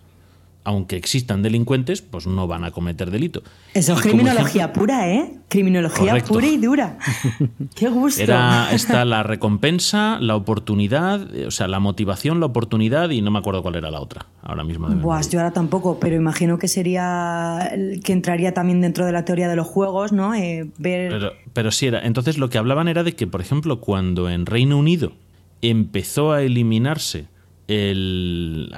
[0.64, 3.42] aunque existan delincuentes, pues no van a cometer delito.
[3.74, 5.34] Eso es criminología pura, ¿eh?
[5.48, 6.98] Criminología pura y dura.
[7.74, 8.22] Qué gusto.
[8.22, 13.40] Era, está la recompensa, la oportunidad, o sea, la motivación, la oportunidad y no me
[13.40, 14.88] acuerdo cuál era la otra ahora mismo.
[14.88, 17.72] Buah, yo ahora tampoco, pero imagino que sería
[18.04, 20.34] que entraría también dentro de la teoría de los juegos, ¿no?
[20.34, 21.10] Eh, ver...
[21.10, 22.00] pero, pero sí era.
[22.00, 25.12] Entonces lo que hablaban era de que, por ejemplo, cuando en Reino Unido
[25.60, 27.26] empezó a eliminarse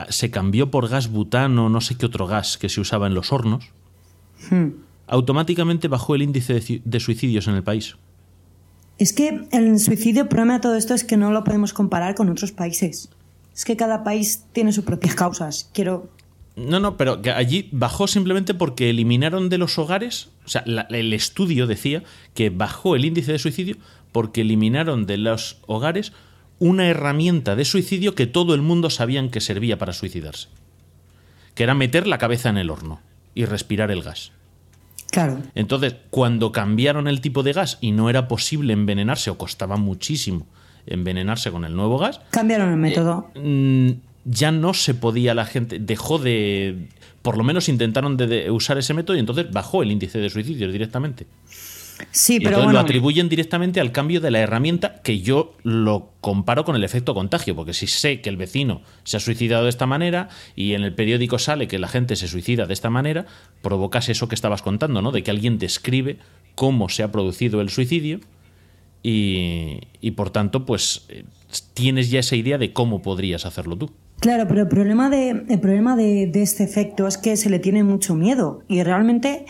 [0.09, 3.33] se cambió por gas butano, no sé qué otro gas que se usaba en los
[3.33, 3.71] hornos,
[4.51, 4.69] hmm.
[5.07, 7.97] automáticamente bajó el índice de, suicidios en el país.
[8.99, 12.15] Es que el suicidio, el problema de todo esto es que no lo podemos comparar
[12.15, 13.11] con otros países.
[13.55, 15.71] Es que cada país tiene sus propias causas.
[15.73, 16.09] Quiero.
[16.57, 20.31] No, no, pero que allí bajó simplemente porque eliminaron de los hogares.
[20.45, 22.05] O sea, el estudio decía
[22.35, 23.77] que bajó el índice de suicidio
[24.13, 26.13] porque eliminaron de los hogares
[26.59, 30.49] una herramienta de suicidio que todo el mundo sabían que servía para suicidarse,
[31.55, 33.01] que era meter la cabeza en el horno
[33.35, 34.33] y respirar el gas.
[35.11, 35.41] Claro.
[35.55, 40.47] Entonces, cuando cambiaron el tipo de gas y no era posible envenenarse o costaba muchísimo
[40.87, 43.31] envenenarse con el nuevo gas, cambiaron el método.
[43.35, 43.41] Eh,
[43.95, 46.89] mm, ya no se podía la gente, dejó de,
[47.23, 50.73] por lo menos intentaron de usar ese método y entonces bajó el índice de suicidios
[50.73, 51.27] directamente.
[52.11, 56.77] Sí, pero lo atribuyen directamente al cambio de la herramienta que yo lo comparo con
[56.77, 60.29] el efecto contagio, porque si sé que el vecino se ha suicidado de esta manera
[60.57, 63.27] y en el periódico sale que la gente se suicida de esta manera,
[63.63, 65.13] provocas eso que estabas contando, ¿no?
[65.13, 66.19] De que alguien describe
[66.55, 68.21] cómo se ha producido el suicidio
[69.03, 71.25] y, por tanto, pues eh,
[71.75, 73.91] tienes ya esa idea de cómo podrías hacerlo tú.
[74.21, 77.85] Claro, pero el problema de, el problema de este efecto es que se le tiene
[77.85, 79.45] mucho miedo y realmente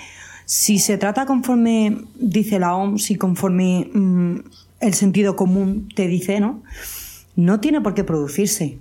[0.44, 4.36] si se trata conforme dice la OMS y conforme mm,
[4.80, 6.62] el sentido común te dice, ¿no?
[7.36, 8.78] No tiene por qué producirse.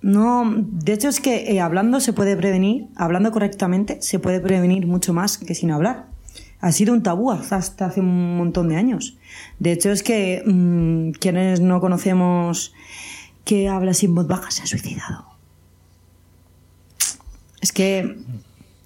[0.00, 4.86] No, de hecho es que eh, hablando se puede prevenir, hablando correctamente, se puede prevenir
[4.86, 6.06] mucho más que sin hablar.
[6.60, 9.16] Ha sido un tabú hasta hace un montón de años.
[9.58, 12.72] De hecho es que mm, quienes no conocemos
[13.44, 15.26] que habla sin voz baja se ha suicidado.
[17.60, 18.16] Es que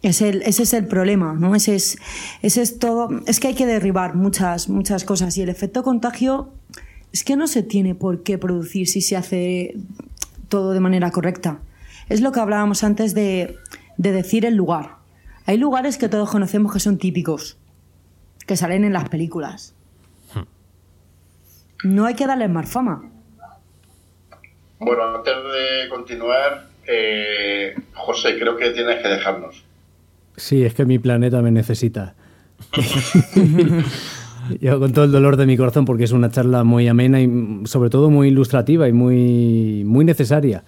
[0.09, 1.55] ese es el problema, ¿no?
[1.55, 1.99] Ese es,
[2.43, 3.09] ese es todo.
[3.27, 5.37] Es que hay que derribar muchas, muchas cosas.
[5.37, 6.53] Y el efecto contagio
[7.13, 9.75] es que no se tiene por qué producir si se hace
[10.49, 11.59] todo de manera correcta.
[12.09, 13.57] Es lo que hablábamos antes de,
[13.97, 14.97] de decir el lugar.
[15.47, 17.57] Hay lugares que todos conocemos que son típicos,
[18.47, 19.75] que salen en las películas.
[21.85, 23.11] No hay que darles más fama.
[24.79, 29.65] Bueno, antes de continuar, eh, José, creo que tienes que dejarnos.
[30.37, 32.15] Sí, es que mi planeta me necesita.
[34.61, 37.63] Yo con todo el dolor de mi corazón porque es una charla muy amena y
[37.65, 40.63] sobre todo muy ilustrativa y muy, muy necesaria.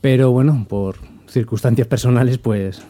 [0.00, 0.96] Pero bueno, por
[1.28, 2.82] circunstancias personales, pues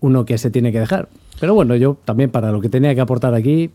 [0.00, 1.08] uno que se tiene que dejar.
[1.40, 3.70] Pero bueno, yo también para lo que tenía que aportar aquí,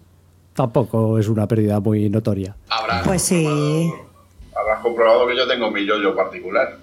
[0.53, 2.56] tampoco es una pérdida muy notoria.
[3.03, 3.91] pues sí.
[4.56, 6.77] Habrás comprobado que yo tengo mi yoyo particular.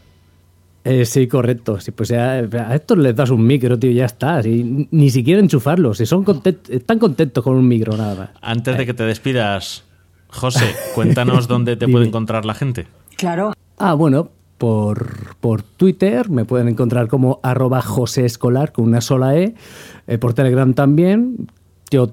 [0.88, 1.80] Eh, sí, correcto.
[1.80, 2.38] Sí, pues a,
[2.72, 4.40] estos les das un micro, tío, ya está.
[4.42, 5.98] ni siquiera enchufarlos.
[5.98, 6.24] Si son
[6.68, 8.86] están contentos con un micro, nada Antes de eh.
[8.86, 9.82] que te despidas,
[10.28, 12.86] José, cuéntanos dónde te puede encontrar la gente.
[13.16, 13.52] Claro.
[13.78, 19.36] Ah, bueno, por, por Twitter me pueden encontrar como arroba José Escolar con una sola
[19.36, 19.56] E.
[20.06, 21.48] Eh, por Telegram también.
[21.90, 22.12] Yo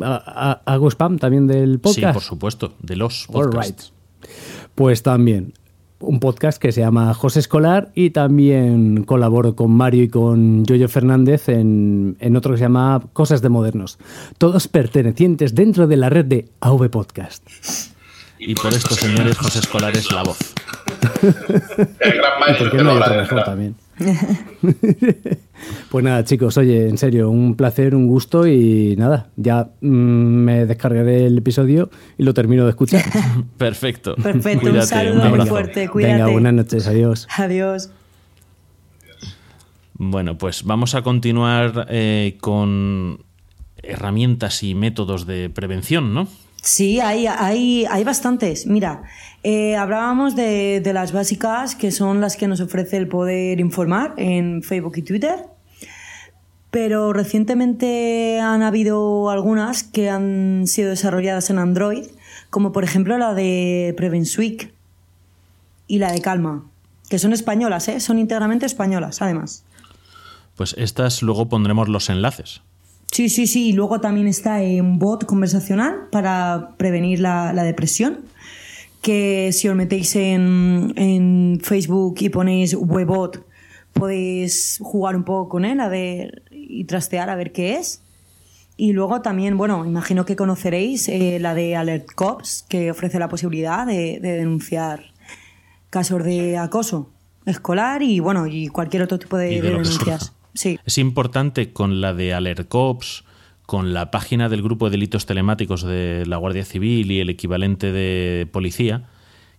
[0.00, 2.06] hago spam también del podcast.
[2.08, 3.92] Sí, por supuesto, de los podcasts.
[4.74, 5.52] Pues también
[6.00, 10.88] un podcast que se llama José Escolar y también colaboro con Mario y con Yoyo
[10.88, 13.98] Fernández en, otro que se llama Cosas de Modernos.
[14.38, 17.44] Todos pertenecientes dentro de la red de AV Podcast.
[18.38, 20.38] Y por esto, señores, José Escolar es la voz.
[22.00, 22.82] El gran maestro.
[22.84, 23.74] no hay otro mejor también?
[25.90, 30.66] Pues nada, chicos, oye, en serio, un placer, un gusto y nada, ya mm, me
[30.66, 33.02] descargaré el episodio y lo termino de escuchar.
[33.58, 34.14] Perfecto.
[34.14, 36.14] Perfecto, un saludo muy fuerte, cuídate.
[36.14, 37.26] Venga, buenas noches, adiós.
[37.36, 37.90] Adiós.
[39.94, 43.24] Bueno, pues vamos a continuar eh, con
[43.82, 46.28] herramientas y métodos de prevención, ¿no?
[46.62, 48.66] Sí, hay, hay, hay bastantes.
[48.66, 49.02] Mira,
[49.42, 54.62] eh, hablábamos de, las básicas, que son las que nos ofrece el poder informar en
[54.62, 55.46] Facebook y Twitter.
[56.70, 62.04] pero recientemente han habido algunas que han sido desarrolladas en Android,
[62.50, 64.72] como por ejemplo la de Prevensweek
[65.86, 66.64] y la de Calma,
[67.08, 68.00] que son españolas, ¿eh?
[68.00, 69.64] son íntegramente españolas, además.
[70.56, 72.60] Pues estas luego pondremos los enlaces.
[73.12, 73.70] Sí, sí, sí.
[73.70, 78.20] Y luego también está un bot conversacional para prevenir la, depresión.
[79.02, 83.44] Que si os metéis en, en, Facebook y ponéis Webot,
[83.92, 88.02] podéis jugar un poco con él a ver, y trastear a ver qué es.
[88.76, 93.28] Y luego también, bueno, imagino que conoceréis eh, la de Alert Cops, que ofrece la
[93.28, 95.12] posibilidad de, denunciar
[95.90, 97.10] casos de acoso
[97.44, 100.32] escolar y bueno, y cualquier otro tipo de, denuncias.
[100.54, 100.78] Sí.
[100.84, 103.24] Es importante con la de Alert Cops,
[103.68, 107.92] con la página del grupo de delitos telemáticos de la Guardia Civil y el equivalente
[107.92, 109.10] de policía,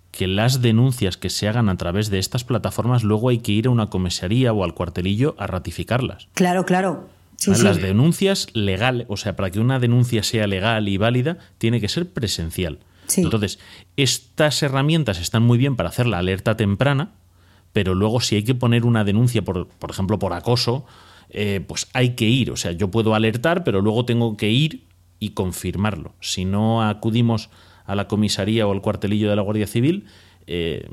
[0.09, 3.67] que las denuncias que se hagan a través de estas plataformas luego hay que ir
[3.67, 6.27] a una comisaría o al cuartelillo a ratificarlas.
[6.33, 7.07] Claro, claro.
[7.45, 11.87] Las denuncias legales, o sea, para que una denuncia sea legal y válida, tiene que
[11.87, 12.79] ser presencial.
[13.15, 13.59] Entonces,
[13.95, 17.11] estas herramientas están muy bien para hacer la alerta temprana,
[17.73, 20.87] pero luego si hay que poner una denuncia, por, por ejemplo, por acoso,
[21.29, 22.51] eh, pues hay que ir.
[22.51, 24.85] O sea, yo puedo alertar, pero luego tengo que ir
[25.19, 26.13] y confirmarlo.
[26.21, 27.49] Si no acudimos
[27.85, 30.05] a la comisaría o al cuartelillo de la Guardia Civil,
[30.47, 30.87] eh,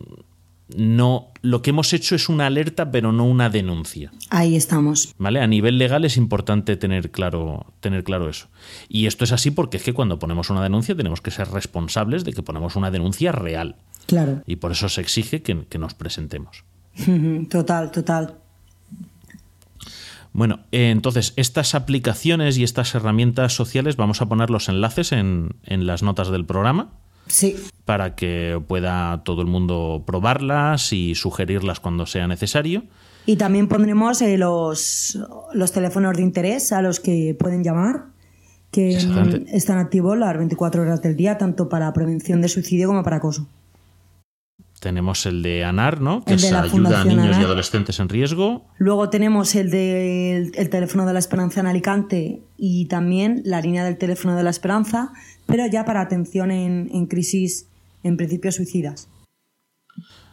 [0.75, 4.11] no, lo que hemos hecho es una alerta, pero no una denuncia.
[4.31, 5.15] Ahí estamos.
[5.17, 5.41] ¿Vale?
[5.41, 8.49] A nivel legal es importante tener claro, tener claro eso.
[8.89, 12.25] Y esto es así porque es que cuando ponemos una denuncia tenemos que ser responsables
[12.25, 13.77] de que ponemos una denuncia real.
[14.07, 14.43] Claro.
[14.47, 16.65] Y por eso se exige que, nos presentemos.
[17.51, 18.39] Total, total.
[20.37, 25.57] Bueno, eh, entonces estas aplicaciones y estas herramientas sociales vamos a poner los enlaces en,
[25.65, 26.91] en las notas del programa.
[27.27, 27.57] Sí.
[27.87, 32.83] Para que pueda todo el mundo probarlas y sugerirlas cuando sea necesario.
[33.25, 35.19] Y también pondremos eh, los,
[35.55, 38.05] los teléfonos de interés a los que pueden llamar,
[38.71, 43.17] que están activos las 24 horas del día, tanto para prevención de suicidio como para
[43.17, 43.49] acoso.
[44.81, 46.23] Tenemos el de ANAR, ¿no?
[46.25, 48.67] Que es ayuda a niños y adolescentes en riesgo.
[48.79, 53.85] Luego tenemos el del el teléfono de la esperanza en Alicante y también la línea
[53.85, 55.13] del teléfono de la esperanza,
[55.47, 57.69] pero ya para atención en, crisis,
[58.03, 59.09] en principios suicidas.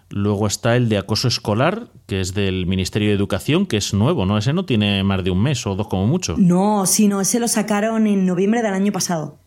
[0.10, 4.26] Luego está el de acoso escolar, que es del Ministerio de Educación, que es nuevo,
[4.26, 4.38] ¿no?
[4.38, 6.36] Ese no tiene más de un mes o dos como mucho.
[6.38, 9.40] No, sino ese lo sacaron en noviembre del año pasado.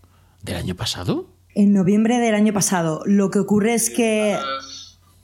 [0.42, 1.26] ¿Del año pasado?
[1.54, 3.02] En noviembre del año pasado.
[3.06, 4.36] Lo que ocurre es que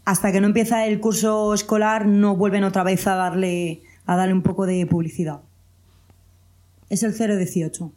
[0.05, 4.35] hasta que no empieza el curso escolar no vuelven otra vez a darle, a darle
[4.35, 5.41] un poco de publicidad.
[6.91, 7.93] Es el 018.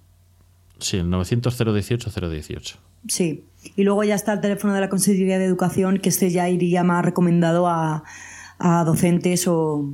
[0.80, 2.76] Sí, el 900-018-018.
[3.08, 3.44] Sí.
[3.76, 6.84] Y luego ya está el teléfono de la Consejería de Educación, que este ya iría
[6.84, 8.04] más recomendado a,
[8.86, 9.90] docentes o,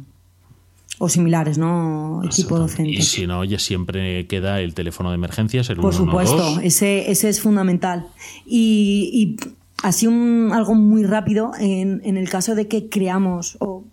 [1.07, 2.21] similares, ¿no?
[2.23, 2.91] Equipo docente.
[2.91, 7.29] Y si no, oye, siempre queda el teléfono de emergencias, el Por supuesto, ese, ese
[7.29, 8.07] es fundamental.
[8.45, 9.37] Y,
[9.83, 13.83] así un, algo muy rápido, en, en el caso de que creamos o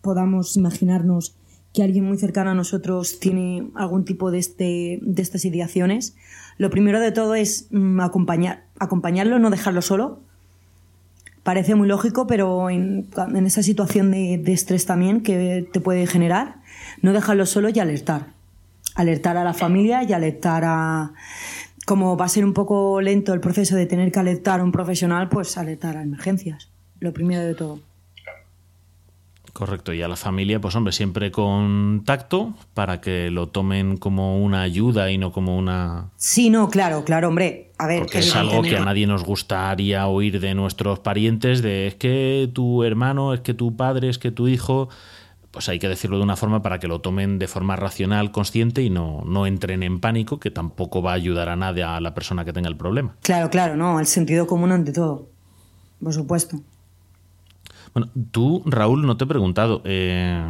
[0.00, 1.34] podamos imaginarnos
[1.72, 6.16] que alguien muy cercano a nosotros tiene algún tipo de, este, de estas ideaciones,
[6.60, 10.20] lo primero de todo es mm, acompañar, acompañarlo, no dejarlo solo.
[11.42, 16.06] Parece muy lógico, pero en, en esa situación de, de, estrés también que te puede
[16.06, 16.56] generar,
[17.00, 18.34] no dejarlo solo y alertar.
[18.94, 21.14] Alertar a la familia y alertar a...
[21.90, 24.70] Como va a ser un poco lento el proceso de tener que alertar a un
[24.70, 26.70] profesional, pues alertar a emergencias.
[27.00, 27.80] Lo primero de todo.
[29.52, 34.40] Correcto, y a la familia, pues hombre, siempre con tacto para que lo tomen como
[34.40, 36.10] una ayuda y no como una...
[36.14, 37.72] Sí, no, claro, claro, hombre.
[37.76, 41.88] A ver, Porque es algo que a nadie nos gustaría oír de nuestros parientes, de
[41.88, 44.90] es que tu hermano, es que tu padre, es que tu hijo...
[45.50, 48.82] Pues hay que decirlo de una forma para que lo tomen de forma racional, consciente
[48.82, 52.14] y no, no entren en pánico, que tampoco va a ayudar a nadie a la
[52.14, 53.16] persona que tenga el problema.
[53.22, 55.28] Claro, claro, no, el sentido común ante todo.
[56.02, 56.60] Por supuesto.
[57.92, 60.40] Bueno, tú, Raúl, no te he preguntado, eh,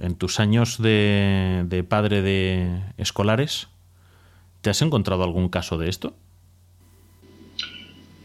[0.00, 3.68] en tus años de, padre de escolares,
[4.60, 6.14] ¿te has encontrado algún caso de esto?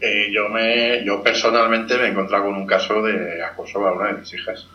[0.00, 4.08] Eh, yo, me, yo personalmente me he encontrado con un caso de acoso a una
[4.08, 4.68] de mis hijas.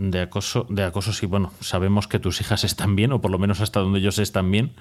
[0.00, 3.38] De acoso, de acoso, sí, bueno, sabemos que tus hijas están bien, o por lo
[3.40, 4.74] menos hasta donde ellos están bien,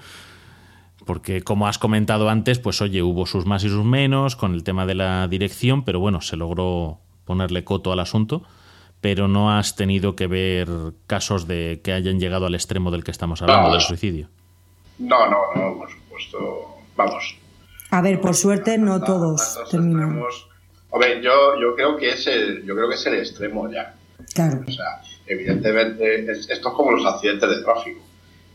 [1.08, 4.64] porque como has comentado antes, pues oye, hubo sus más y sus menos con el
[4.64, 8.44] tema de la dirección, pero bueno, se logró ponerle coto al asunto,
[9.02, 10.70] pero no has tenido que ver
[11.08, 14.30] casos de que hayan llegado al extremo del que estamos hablando, del suicidio.
[15.00, 16.38] No, no, no, por supuesto.
[16.96, 17.36] Vamos.
[17.90, 20.22] A ver, por suerte no, todos terminan.
[20.94, 23.96] A ver, yo, yo creo que es el, yo creo que es el extremo ya.
[24.68, 28.02] O sea, evidentemente, esto es como los accidentes de tráfico.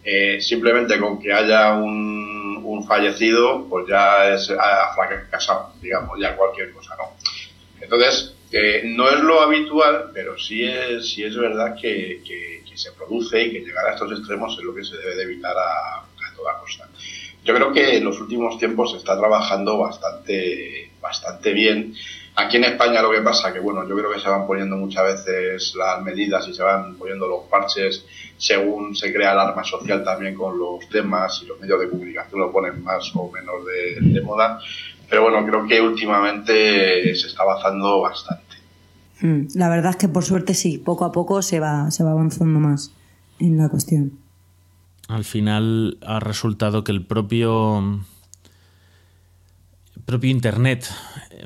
[0.05, 6.97] eh, simplemente con que haya un, fallecido, pues ya es fracasado, digamos, ya cualquier cosa,
[6.97, 7.13] ¿no?
[7.81, 12.21] Entonces, eh, no es lo habitual, pero sí es, sí es verdad que,
[12.75, 15.57] se produce y que llegar a estos extremos es lo que se debe de evitar
[15.57, 16.89] a, a toda costa.
[17.45, 21.95] Yo creo que en los últimos tiempos se está trabajando bastante, bastante bien
[22.35, 25.05] Aquí en España lo que pasa que, bueno, yo creo que se van poniendo muchas
[25.05, 28.07] veces las medidas y se van poniendo los parches
[28.39, 32.41] según se crea el arma social también con los temas y los medios de comunicación
[32.41, 34.59] lo ponen más o menos de, moda.
[35.11, 38.57] Pero bueno, creo que últimamente se está avanzando bastante.
[39.21, 42.13] Hmm, la verdad es que por suerte sí, poco a poco se va, se va
[42.13, 42.93] avanzando más
[43.39, 44.13] en la cuestión.
[45.09, 48.01] Al final ha resultado que el propio
[50.05, 50.87] propio Internet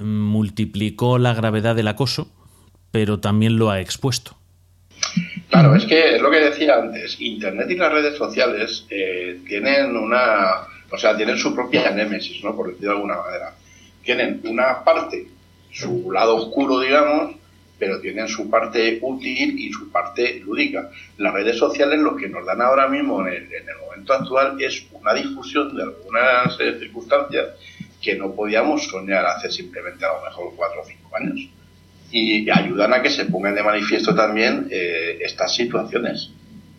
[0.00, 2.30] multiplicó la gravedad del acoso,
[2.90, 4.36] pero también lo ha expuesto.
[5.48, 9.96] Claro, es que es lo que decía antes, Internet y las redes sociales eh, tienen
[9.96, 12.54] una, o sea, tienen su propia némesis, ¿no?
[12.56, 13.54] Por decirlo de alguna manera.
[14.02, 15.26] Tienen una parte,
[15.72, 17.36] su lado oscuro, digamos,
[17.78, 20.90] pero tienen su parte útil y su parte lúdica.
[21.18, 24.60] Las redes sociales lo que nos dan ahora mismo en el, en el momento actual
[24.60, 27.48] es una difusión de algunas eh, circunstancias
[28.06, 31.50] que no podíamos soñar hace simplemente a lo mejor cuatro o cinco años.
[32.12, 36.30] Y ayudan a que se pongan de manifiesto también eh, estas situaciones,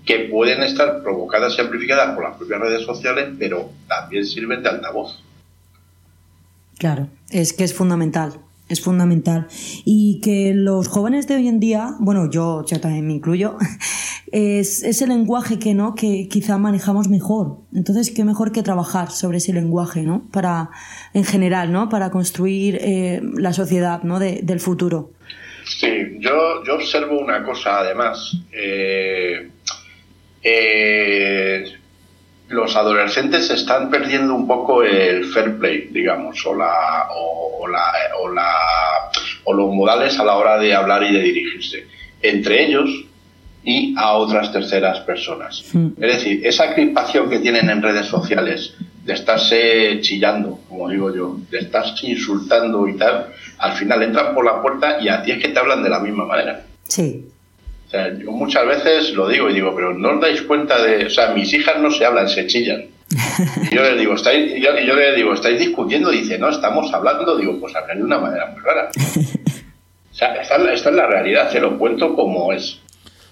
[0.06, 4.70] que pueden estar provocadas y amplificadas por las propias redes sociales, pero también sirven de
[4.70, 5.22] altavoz.
[6.78, 9.48] Claro, es que es fundamental es fundamental.
[9.86, 13.58] Y que los jóvenes de hoy en día, bueno, yo, yo también me incluyo,
[14.32, 17.60] es, ese lenguaje que no, que quizá manejamos mejor.
[17.74, 20.28] Entonces, qué mejor que trabajar sobre ese lenguaje, ¿no?
[20.32, 20.70] Para,
[21.14, 21.90] en general, ¿no?
[21.90, 24.20] Para construir eh, la sociedad, ¿no?
[24.20, 25.12] del futuro.
[25.66, 28.38] Sí, yo, yo observo una cosa además.
[28.52, 29.50] Eh,
[30.44, 31.77] eh,
[32.50, 38.30] los adolescentes están perdiendo un poco el fair play, digamos, o, la, o, la, o,
[38.30, 38.52] la,
[39.44, 41.88] o los modales a la hora de hablar y de dirigirse,
[42.22, 42.90] entre ellos
[43.64, 45.62] y a otras terceras personas.
[46.00, 51.38] Es decir, esa crispación que tienen en redes sociales de estarse chillando, como digo yo,
[51.52, 55.40] de estarse insultando y tal, al final entran por la puerta y a ti es
[55.40, 56.66] que te hablan de la misma manera.
[56.84, 57.26] Sí.
[57.88, 61.06] O sea, yo muchas veces lo digo y digo, pero no os dais cuenta de.
[61.06, 62.86] O sea, mis hijas no se hablan, se chillan.
[63.72, 66.12] Y yo les digo, estáis, yo, yo les digo, ¿estáis discutiendo?
[66.12, 67.38] Dice, no, estamos hablando.
[67.38, 68.90] Digo, pues hablan de una manera muy rara.
[70.10, 72.80] O sea, esta, es la realidad, se lo cuento como es.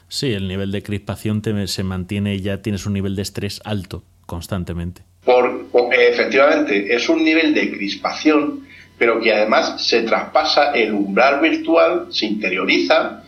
[0.08, 3.60] Sí, el nivel de crispación te, se mantiene y ya tienes un nivel de estrés
[3.66, 5.02] alto constantemente.
[5.24, 8.68] Por, efectivamente, es un nivel de crispación,
[9.00, 13.24] pero que además se traspasa el umbral virtual, se interioriza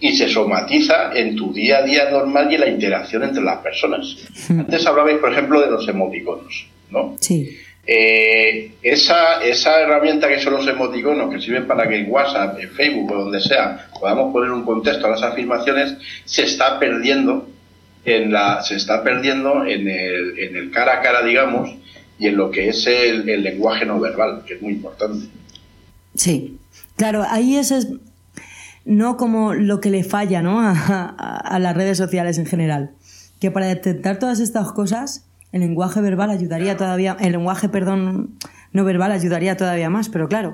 [0.00, 3.58] y se somatiza en tu día a día normal y en la interacción entre las
[3.58, 4.16] personas.
[4.48, 7.16] Antes hablabais, por ejemplo, de los emoticonos, ¿no?
[7.20, 7.58] Sí.
[7.86, 12.70] Eh, esa, esa herramienta que son los emoticonos, que sirven para que en WhatsApp, en
[12.70, 17.48] Facebook o donde sea podamos poner un contexto a las afirmaciones, se está perdiendo
[18.04, 21.70] en la, se está perdiendo en el, en el cara a cara, digamos,
[22.18, 25.26] y en lo que es el, el lenguaje no verbal, que es muy importante.
[26.14, 26.58] Sí,
[26.96, 27.88] claro, ahí ese es
[28.84, 30.60] no como lo que le falla ¿no?
[30.62, 32.90] a, las redes sociales en general.
[33.40, 38.36] Que para detectar todas estas cosas, el lenguaje verbal ayudaría todavía, el lenguaje, perdón,
[38.72, 40.52] no verbal ayudaría todavía más, pero claro,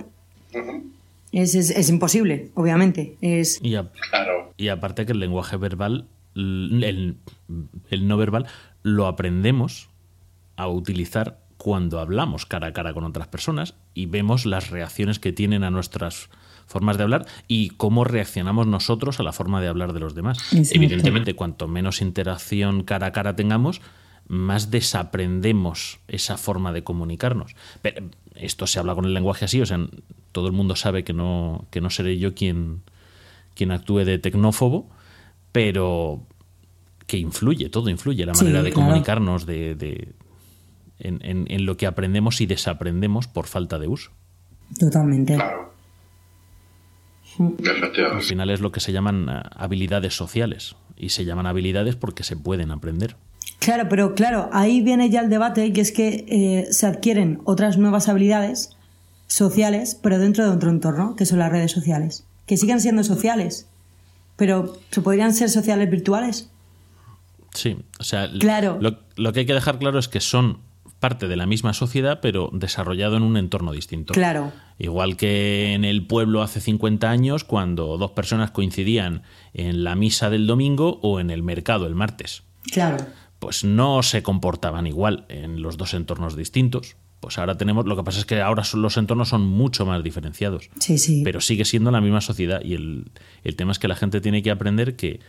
[1.33, 3.17] es, es, imposible, obviamente.
[3.21, 3.61] Es...
[3.63, 3.77] Y,
[4.57, 7.17] y, aparte que el lenguaje verbal, el,
[7.91, 8.47] el no verbal,
[8.83, 9.89] lo aprendemos
[10.57, 15.33] a utilizar cuando hablamos cara a cara con otras personas y vemos las reacciones que
[15.33, 16.31] tienen a nuestras
[16.67, 20.39] formas de hablar y cómo reaccionamos nosotros a la forma de hablar de los demás.
[20.53, 23.81] Evidentemente, cuanto menos interacción cara a cara tengamos,
[24.29, 27.55] más desaprendemos esa forma de comunicarnos.
[27.83, 29.79] Pero esto se habla con el lenguaje así, o sea,
[30.33, 32.83] todo el mundo sabe que no, que no seré yo quien,
[33.55, 34.91] quien actúe de tecnófobo,
[35.53, 36.23] pero
[37.07, 40.13] que influye, todo influye, la manera de comunicarnos, de,
[40.99, 44.11] en, en, lo que aprendemos y desaprendemos por falta de uso.
[44.79, 45.39] Totalmente.
[47.39, 52.25] Al final es lo que se llaman eh, habilidades sociales y se llaman habilidades porque
[52.25, 53.17] se pueden aprender.
[53.59, 57.79] Claro, pero claro, ahí viene ya el debate que es que eh, se adquieren otras
[57.79, 58.77] nuevas habilidades
[59.27, 63.69] sociales, pero dentro de otro entorno, que son las redes sociales, que sigan siendo sociales,
[64.37, 66.51] pero ¿se podrían ser sociales virtuales?
[67.55, 68.79] Sí, o sea, claro.
[68.81, 70.59] lo que hay que dejar claro es que son
[71.07, 74.13] parte de la misma sociedad, pero desarrollado en un entorno distinto.
[74.13, 74.53] Claro.
[74.77, 79.23] Igual que en el pueblo hace 50 años, cuando dos personas coincidían
[79.55, 82.43] en la misa del domingo o en el mercado el martes.
[82.73, 83.07] Claro.
[83.39, 86.97] pues no se comportaban igual en los dos entornos distintos.
[87.21, 90.71] Pues ahora tenemos, lo que pasa es que ahora los entornos son mucho más diferenciados.
[90.81, 91.23] Sí, sí.
[91.23, 93.05] Pero sigue siendo la misma sociedad y el,
[93.45, 95.21] el tema es que la gente tiene que aprender que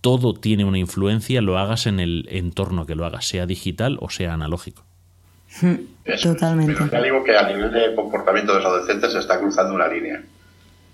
[0.00, 4.10] todo tiene una influencia, lo hagas en el entorno que lo hagas, sea digital o
[4.10, 4.84] sea analógico.
[6.22, 6.74] Totalmente.
[6.74, 9.88] Pero ya digo que a nivel de comportamiento de los adolescentes se está cruzando una
[9.88, 10.22] línea.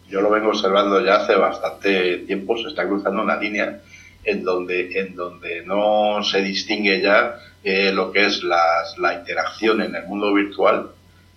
[0.09, 3.81] Yo lo vengo observando ya hace bastante tiempo, se está cruzando una línea
[4.23, 9.83] en donde, en donde no se distingue ya eh, lo que es las, la interacción
[9.83, 10.91] en el mundo virtual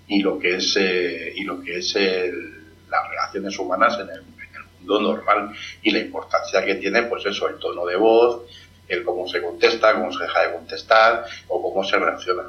[0.08, 4.56] y lo que es, eh, y lo que es las relaciones humanas en el, en
[4.56, 8.44] el mundo normal y la importancia que tiene, pues eso, el tono de voz,
[8.88, 12.44] el cómo se contesta, cómo se deja de contestar o cómo se reacciona.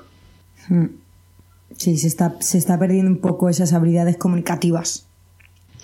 [0.68, 0.86] Hmm.
[1.76, 5.06] Sí, se está, se está perdiendo un poco esas habilidades comunicativas.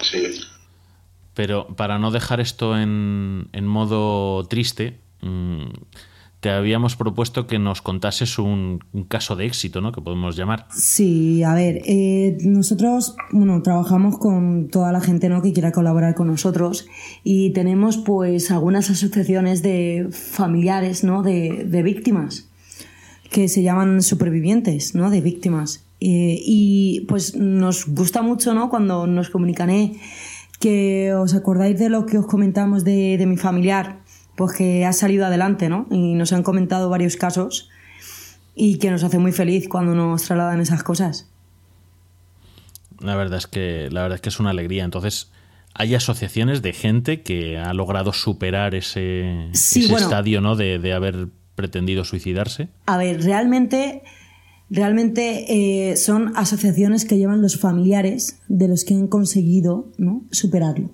[0.01, 0.40] Sí.
[1.35, 5.65] Pero para no dejar esto en, en modo triste, mmm,
[6.40, 9.93] te habíamos propuesto que nos contases un, un, caso de éxito, ¿no?
[9.93, 10.66] Que podemos llamar.
[10.70, 15.43] Sí, a ver, eh, nosotros, bueno, trabajamos con toda la gente, ¿no?
[15.43, 16.86] Que quiera colaborar con nosotros
[17.24, 21.23] y tenemos, pues, algunas asociaciones de familiares, ¿no?
[21.23, 22.48] De, de víctimas
[23.31, 25.11] que se llaman supervivientes, ¿no?
[25.11, 25.85] De víctimas.
[26.01, 28.69] Eh, y pues nos gusta mucho, ¿no?
[28.69, 29.99] Cuando nos comunican, eh,
[30.61, 34.01] que os acordáis de lo que os comentamos de, de mi familiar,
[34.37, 35.87] pues que ha salido adelante, ¿no?
[35.91, 37.71] Y nos han comentado varios casos
[38.55, 41.29] y que nos hace muy feliz cuando nos trasladan esas cosas.
[43.01, 44.85] La verdad es que, la verdad es, que es una alegría.
[44.85, 45.31] Entonces,
[45.75, 50.07] hay asociaciones de gente que ha logrado superar ese, Sí, ese bueno.
[50.07, 50.55] estadio ¿no?
[50.57, 52.68] de, de haber pretendido suicidarse.
[52.86, 54.02] A ver, realmente,
[54.70, 60.22] realmente eh, son asociaciones que llevan los familiares de los que han conseguido ¿no?
[60.31, 60.90] superarlo.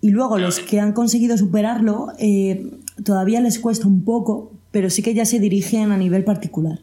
[0.00, 2.70] Y luego los que han conseguido superarlo eh,
[3.04, 6.80] todavía les cuesta un poco, pero sí que ya se dirigen a nivel particular.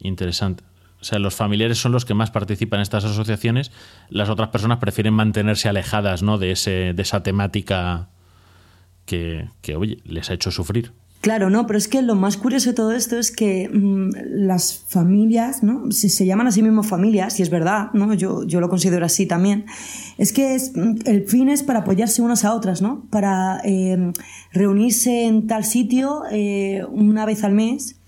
[0.00, 0.64] Interesante.
[1.02, 3.72] O sea, los familiares son los que más participan en estas asociaciones.
[4.08, 6.38] Las otras personas prefieren mantenerse alejadas ¿no?
[6.38, 8.08] de, ese, de esa temática
[9.06, 10.92] que, que, oye, les ha hecho sufrir.
[11.22, 14.84] Claro, no, pero es que lo más curioso de todo esto es que mmm, las
[14.88, 15.92] familias, ¿no?
[15.92, 18.12] Se, se, llaman a sí mismos familias, y es verdad, ¿no?
[18.12, 19.66] Yo, yo lo considero así también.
[20.18, 20.72] Es que es,
[21.04, 23.06] el fin es para apoyarse unas a otras, ¿no?
[23.08, 24.12] Para eh,
[24.52, 28.00] reunirse en tal sitio eh, una vez al mes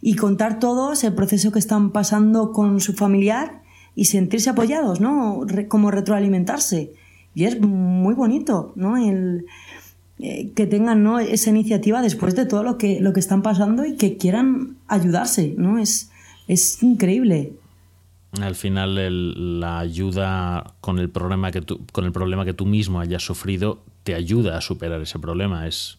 [0.00, 3.60] y contar todos el proceso que están pasando con su familiar
[3.94, 5.44] y sentirse apoyados, ¿no?
[5.44, 6.94] Re, como retroalimentarse.
[7.34, 8.96] Y es muy bonito, ¿no?
[8.96, 9.44] El,
[10.20, 11.18] eh, que tengan ¿no?
[11.18, 15.54] esa iniciativa después de todo lo que, lo que están pasando y que quieran ayudarse,
[15.56, 15.78] ¿no?
[15.78, 16.10] Es,
[16.46, 17.52] es increíble.
[18.40, 23.00] Al final la ayuda con el problema que tú, con el problema que tú mismo
[23.00, 25.66] hayas sufrido te ayuda a superar ese problema.
[25.66, 25.98] Es,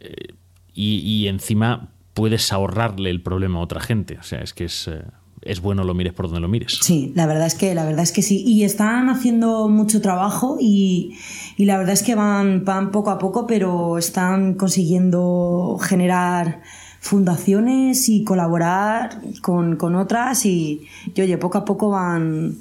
[0.00, 0.34] eh,
[0.74, 4.18] y, y, encima puedes ahorrarle el problema a otra gente.
[4.18, 5.04] O sea, es que es, eh,
[5.46, 6.78] es bueno lo mires por donde lo mires.
[6.82, 8.42] Sí, la verdad es que, la verdad es que sí.
[8.46, 11.16] Y están haciendo mucho trabajo y,
[11.56, 16.62] y la verdad es que van, van poco a poco, pero están consiguiendo generar
[17.00, 20.82] fundaciones y colaborar con, con otras y,
[21.14, 22.56] y, oye, poco a poco van,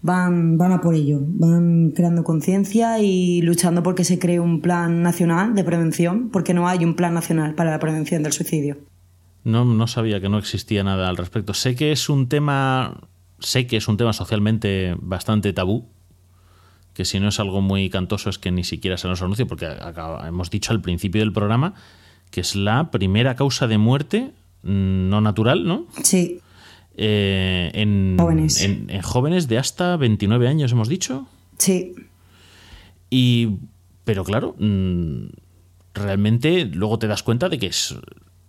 [0.00, 5.02] van, van a por ello, van creando conciencia y luchando porque se cree un plan
[5.02, 8.78] nacional de prevención, porque no hay un plan nacional para la prevención del suicidio.
[9.44, 11.54] No, no sabía que no existía nada al respecto.
[11.54, 13.00] Sé que es un tema,
[13.38, 15.88] sé que es un tema socialmente bastante tabú,
[16.94, 19.66] que si no es algo muy cantoso es que ni siquiera se nos anuncia, porque
[19.66, 21.74] acá hemos dicho al principio del programa
[22.32, 24.32] que es la primera causa de muerte
[24.62, 25.86] no natural, ¿no?
[26.02, 26.40] Sí.
[26.96, 28.62] Eh, en, jóvenes.
[28.62, 31.26] En, en, jóvenes de hasta 29 años, hemos dicho.
[31.58, 31.94] Sí.
[33.10, 33.58] Y,
[34.04, 34.56] pero claro,
[35.94, 37.94] realmente luego te das cuenta de que es,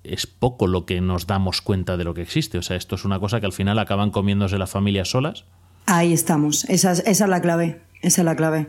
[0.04, 2.58] es poco lo que nos damos cuenta de lo que existe.
[2.58, 5.46] O sea, esto es una cosa que al final acaban comiéndose las familias solas.
[5.86, 6.66] Ahí estamos.
[6.66, 7.82] Esa es, esa es la clave.
[8.02, 8.66] Esa es la clave.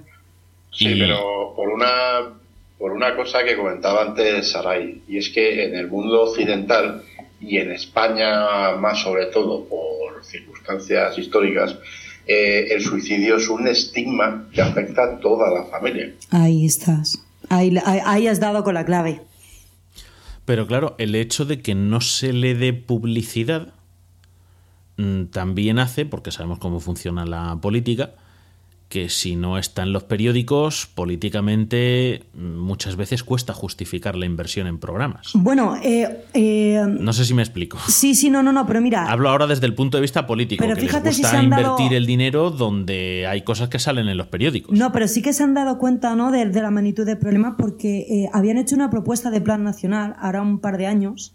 [0.70, 1.00] Sí, y...
[1.00, 2.34] pero por una,
[2.78, 7.02] por una cosa que comentaba antes Saray, y es que en el mundo occidental
[7.40, 11.76] y en España más sobre todo por circunstancias históricas,
[12.26, 16.12] eh, el suicidio es un estigma que afecta a toda la familia.
[16.30, 17.20] Ahí estás.
[17.50, 19.20] Ahí, ahí, ahí has dado con la clave.
[20.44, 23.72] Pero claro, el hecho de que no se le dé publicidad
[24.96, 28.14] mmm, también hace, porque sabemos cómo funciona la política,
[28.94, 34.78] que si no está en los periódicos, políticamente muchas veces cuesta justificar la inversión en
[34.78, 35.32] programas.
[35.34, 37.76] Bueno, eh, eh, no sé si me explico.
[37.88, 39.10] Sí, sí, no, no, no, pero mira.
[39.10, 40.62] Hablo ahora desde el punto de vista político.
[40.62, 44.28] Pero que fíjate les gusta invertir el dinero donde hay cosas que salen en los
[44.28, 44.78] periódicos.
[44.78, 46.30] No, pero sí que se han dado cuenta ¿no?
[46.30, 50.40] de, la magnitud del problema porque eh, habían hecho una propuesta de plan nacional, ahora
[50.40, 51.34] un par de años,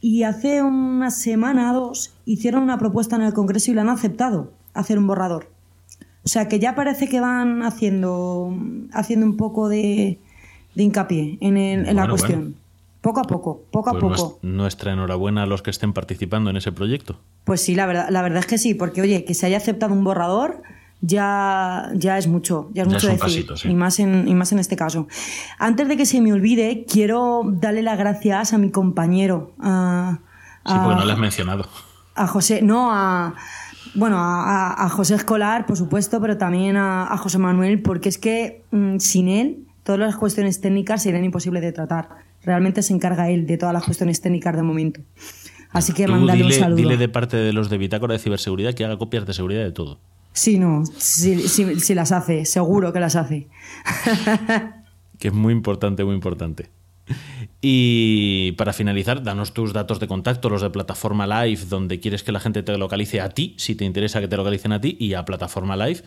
[0.00, 3.88] y hace una semana o dos hicieron una propuesta en el Congreso y la han
[3.88, 5.50] aceptado, hacer un borrador.
[6.24, 8.56] O sea que ya parece que van haciendo,
[8.92, 10.18] haciendo un poco de,
[10.76, 12.56] hincapié en, la cuestión.
[13.00, 14.38] Poco a poco, poco a pues poco.
[14.42, 17.18] Nuestra enhorabuena a los que estén participando en ese proyecto.
[17.42, 19.92] Pues sí, la verdad, la verdad es que sí, porque oye, que se haya aceptado
[19.92, 20.62] un borrador
[21.00, 24.76] ya, ya es mucho, ya es mucho decir, y, más en, y más en este
[24.76, 25.08] caso.
[25.58, 29.52] Antes de que se me olvide, quiero darle las gracias a mi compañero.
[29.58, 30.20] A,
[30.64, 31.66] sí, porque no le has mencionado.
[32.14, 33.34] A José, no, a,
[33.94, 38.98] bueno, a, José Escolar, por supuesto, pero también a, José Manuel, porque es que mm,
[38.98, 42.08] sin él todas las cuestiones técnicas serían imposibles de tratar.
[42.42, 45.00] Realmente se encarga él de todas las cuestiones técnicas de momento.
[45.70, 46.76] Así que mandarle un saludo.
[46.76, 49.72] Dile de parte de los de Bitácora de Ciberseguridad que haga copias de seguridad de
[49.72, 49.98] todo.
[50.32, 53.48] Sí, no, si, las hace, seguro que las hace.
[55.18, 56.70] que es muy importante, muy importante.
[57.60, 62.32] Y para finalizar, danos tus datos de contacto, los de plataforma live, donde quieres que
[62.32, 65.14] la gente te localice a ti, si te interesa que te localicen a ti, y
[65.14, 66.02] a plataforma live,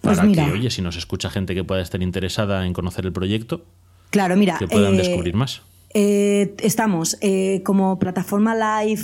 [0.00, 3.12] pues para que, oye, si nos escucha gente que pueda estar interesada en conocer el
[3.12, 3.64] proyecto,
[4.10, 5.62] claro, mira, que puedan eh, descubrir más.
[5.94, 9.02] Eh, estamos eh, como plataforma live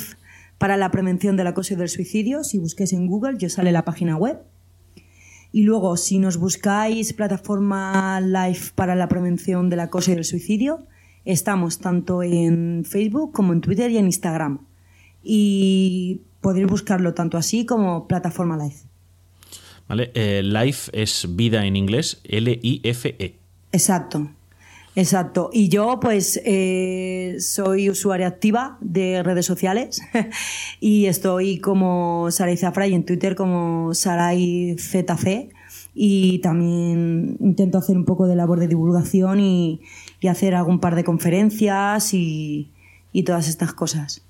[0.59, 2.44] para la prevención del acoso y del suicidio.
[2.44, 4.39] Si busques en Google, yo sale la página web.
[5.52, 10.86] Y luego, si nos buscáis plataforma live para la prevención del acoso y del suicidio,
[11.24, 14.60] estamos tanto en Facebook como en Twitter y en Instagram.
[15.22, 18.76] Y podéis buscarlo tanto así como plataforma live.
[19.88, 23.34] Vale, eh, life es vida en inglés, L-I-F-E.
[23.72, 24.30] Exacto.
[24.97, 25.51] Exacto.
[25.52, 30.02] Y yo, pues, eh, soy usuaria activa de redes sociales
[30.80, 35.51] y estoy como Saray Zafray en Twitter como ZC
[35.94, 39.80] y también intento hacer un poco de labor de divulgación y,
[40.28, 42.70] hacer algún par de conferencias y,
[43.12, 44.24] y, todas estas cosas.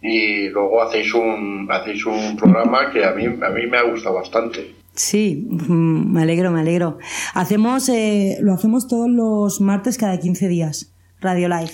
[0.00, 4.14] Y luego hacéis un, hacéis un programa que a mí, a mí me ha gustado
[4.14, 6.98] bastante Sí, mm, me alegro, me alegro.
[7.32, 11.70] Hacemos, eh, lo hacemos todos los martes cada 15 días, Radio Live.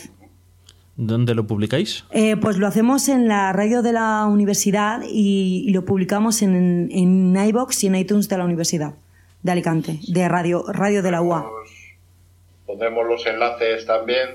[0.97, 2.05] ¿Dónde lo publicáis?
[2.11, 7.35] Eh, pues lo hacemos en la radio de la universidad y, lo publicamos en, en
[7.35, 8.95] iBox y en iTunes de la Universidad
[9.43, 11.51] de Alicante, de Radio, radio de la UA.
[12.75, 14.31] Pondremos los enlaces también.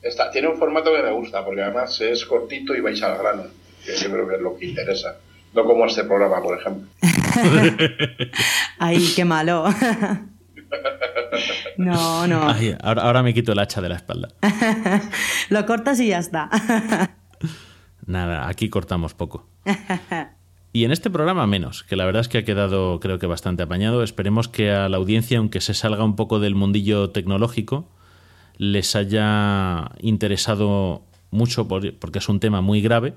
[0.00, 3.42] Está, tiene un formato que me gusta, porque además es cortito y vais al grano,
[3.84, 5.18] que yo creo que es lo que interesa.
[5.52, 6.88] No como este programa, por ejemplo.
[8.78, 9.66] Ay, qué malo.
[11.76, 12.54] no, no.
[12.82, 14.28] ahora, me quito el hacha de la espalda.
[15.50, 16.48] Lo cortas y ya está.
[18.06, 19.50] Nada, aquí cortamos poco.
[20.72, 23.62] Y en este programa menos, que la verdad es que ha quedado creo que bastante
[23.62, 24.02] apañado.
[24.02, 27.88] Esperemos que a la audiencia, aunque se salga un poco del mundillo tecnológico,
[28.56, 33.14] les haya interesado mucho porque es un tema muy grave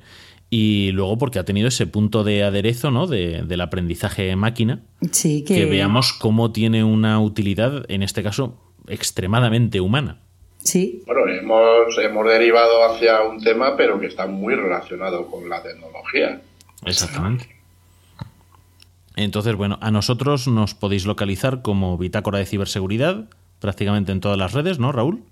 [0.49, 3.07] y luego porque ha tenido ese punto de aderezo ¿no?
[3.07, 5.65] de, del aprendizaje máquina, sí, que...
[5.65, 8.57] veamos cómo tiene una utilidad, en este caso,
[8.87, 10.21] extremadamente humana.
[10.59, 11.03] Sí.
[11.05, 16.41] Bueno, hemos, hemos derivado hacia un tema, pero que está muy relacionado con la tecnología.
[16.85, 17.49] Exactamente.
[19.15, 23.25] Entonces, bueno, a nosotros nos podéis localizar como Bitácora de Ciberseguridad,
[23.59, 25.23] prácticamente en todas las redes, ¿no, Raúl?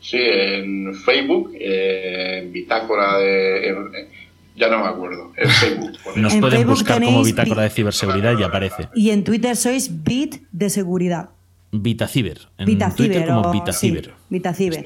[0.00, 4.08] Sí, en Facebook, en Bitácora de...
[4.56, 5.32] Ya no me acuerdo.
[5.36, 5.92] En Facebook.
[6.16, 8.88] Nos pueden buscar como Bitácora de Ciberseguridad y aparece.
[8.94, 11.30] Y en Twitter sois Bit de Seguridad.
[11.72, 12.38] Vitaciber.
[12.58, 14.12] En Twitter como Vitaciber.
[14.30, 14.84] Vitaciber.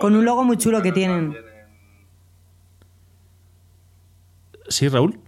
[0.00, 1.34] Con un logo muy chulo que tienen.
[4.70, 5.18] ¿Sí, Raúl?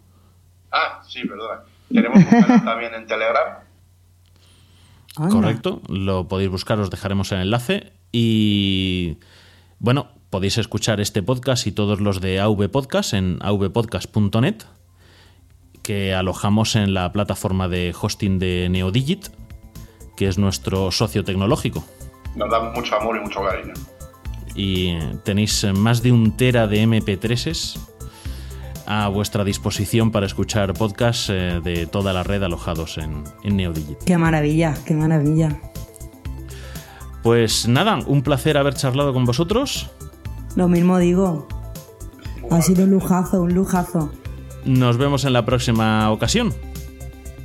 [0.70, 1.62] Ah, sí, perdona.
[1.92, 3.58] Tenemos un canal también en Telegram.
[5.14, 7.92] Correcto, lo podéis buscar, os dejaremos el enlace.
[8.12, 9.18] Y
[9.78, 14.62] bueno, podéis escuchar este podcast y todos los de AV Podcast en avpodcast.net,
[15.82, 19.26] que alojamos en la plataforma de hosting de Neodigit,
[20.16, 21.84] que es nuestro socio tecnológico.
[22.36, 23.74] Nos da mucho amor y mucho cariño.
[24.54, 27.91] Y tenéis más de un tera de MP3s
[28.86, 33.98] a vuestra disposición para escuchar podcasts eh, de toda la red alojados en, en Neodigit.
[34.04, 35.60] Qué maravilla, qué maravilla.
[37.22, 39.90] Pues nada, un placer haber charlado con vosotros.
[40.56, 41.46] Lo mismo digo.
[42.50, 44.12] Ha sido un lujazo, un lujazo.
[44.64, 46.52] Nos vemos en la próxima ocasión.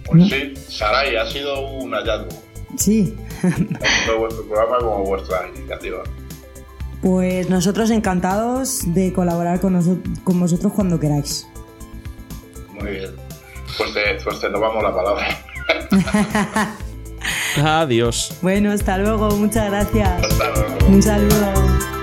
[0.05, 2.29] Pues sí, Saray, ha sido un hallazgo.
[2.77, 3.15] Sí.
[3.41, 6.03] Tanto vuestro programa como vuestra iniciativa.
[7.01, 11.47] Pues nosotros encantados de colaborar con, con vosotros cuando queráis.
[12.73, 13.11] Muy bien.
[13.77, 15.27] Pues te, pues te tomamos la palabra.
[17.81, 18.37] Adiós.
[18.41, 20.23] Bueno, hasta luego, muchas gracias.
[20.23, 20.87] Hasta luego.
[20.87, 21.96] Un saludo.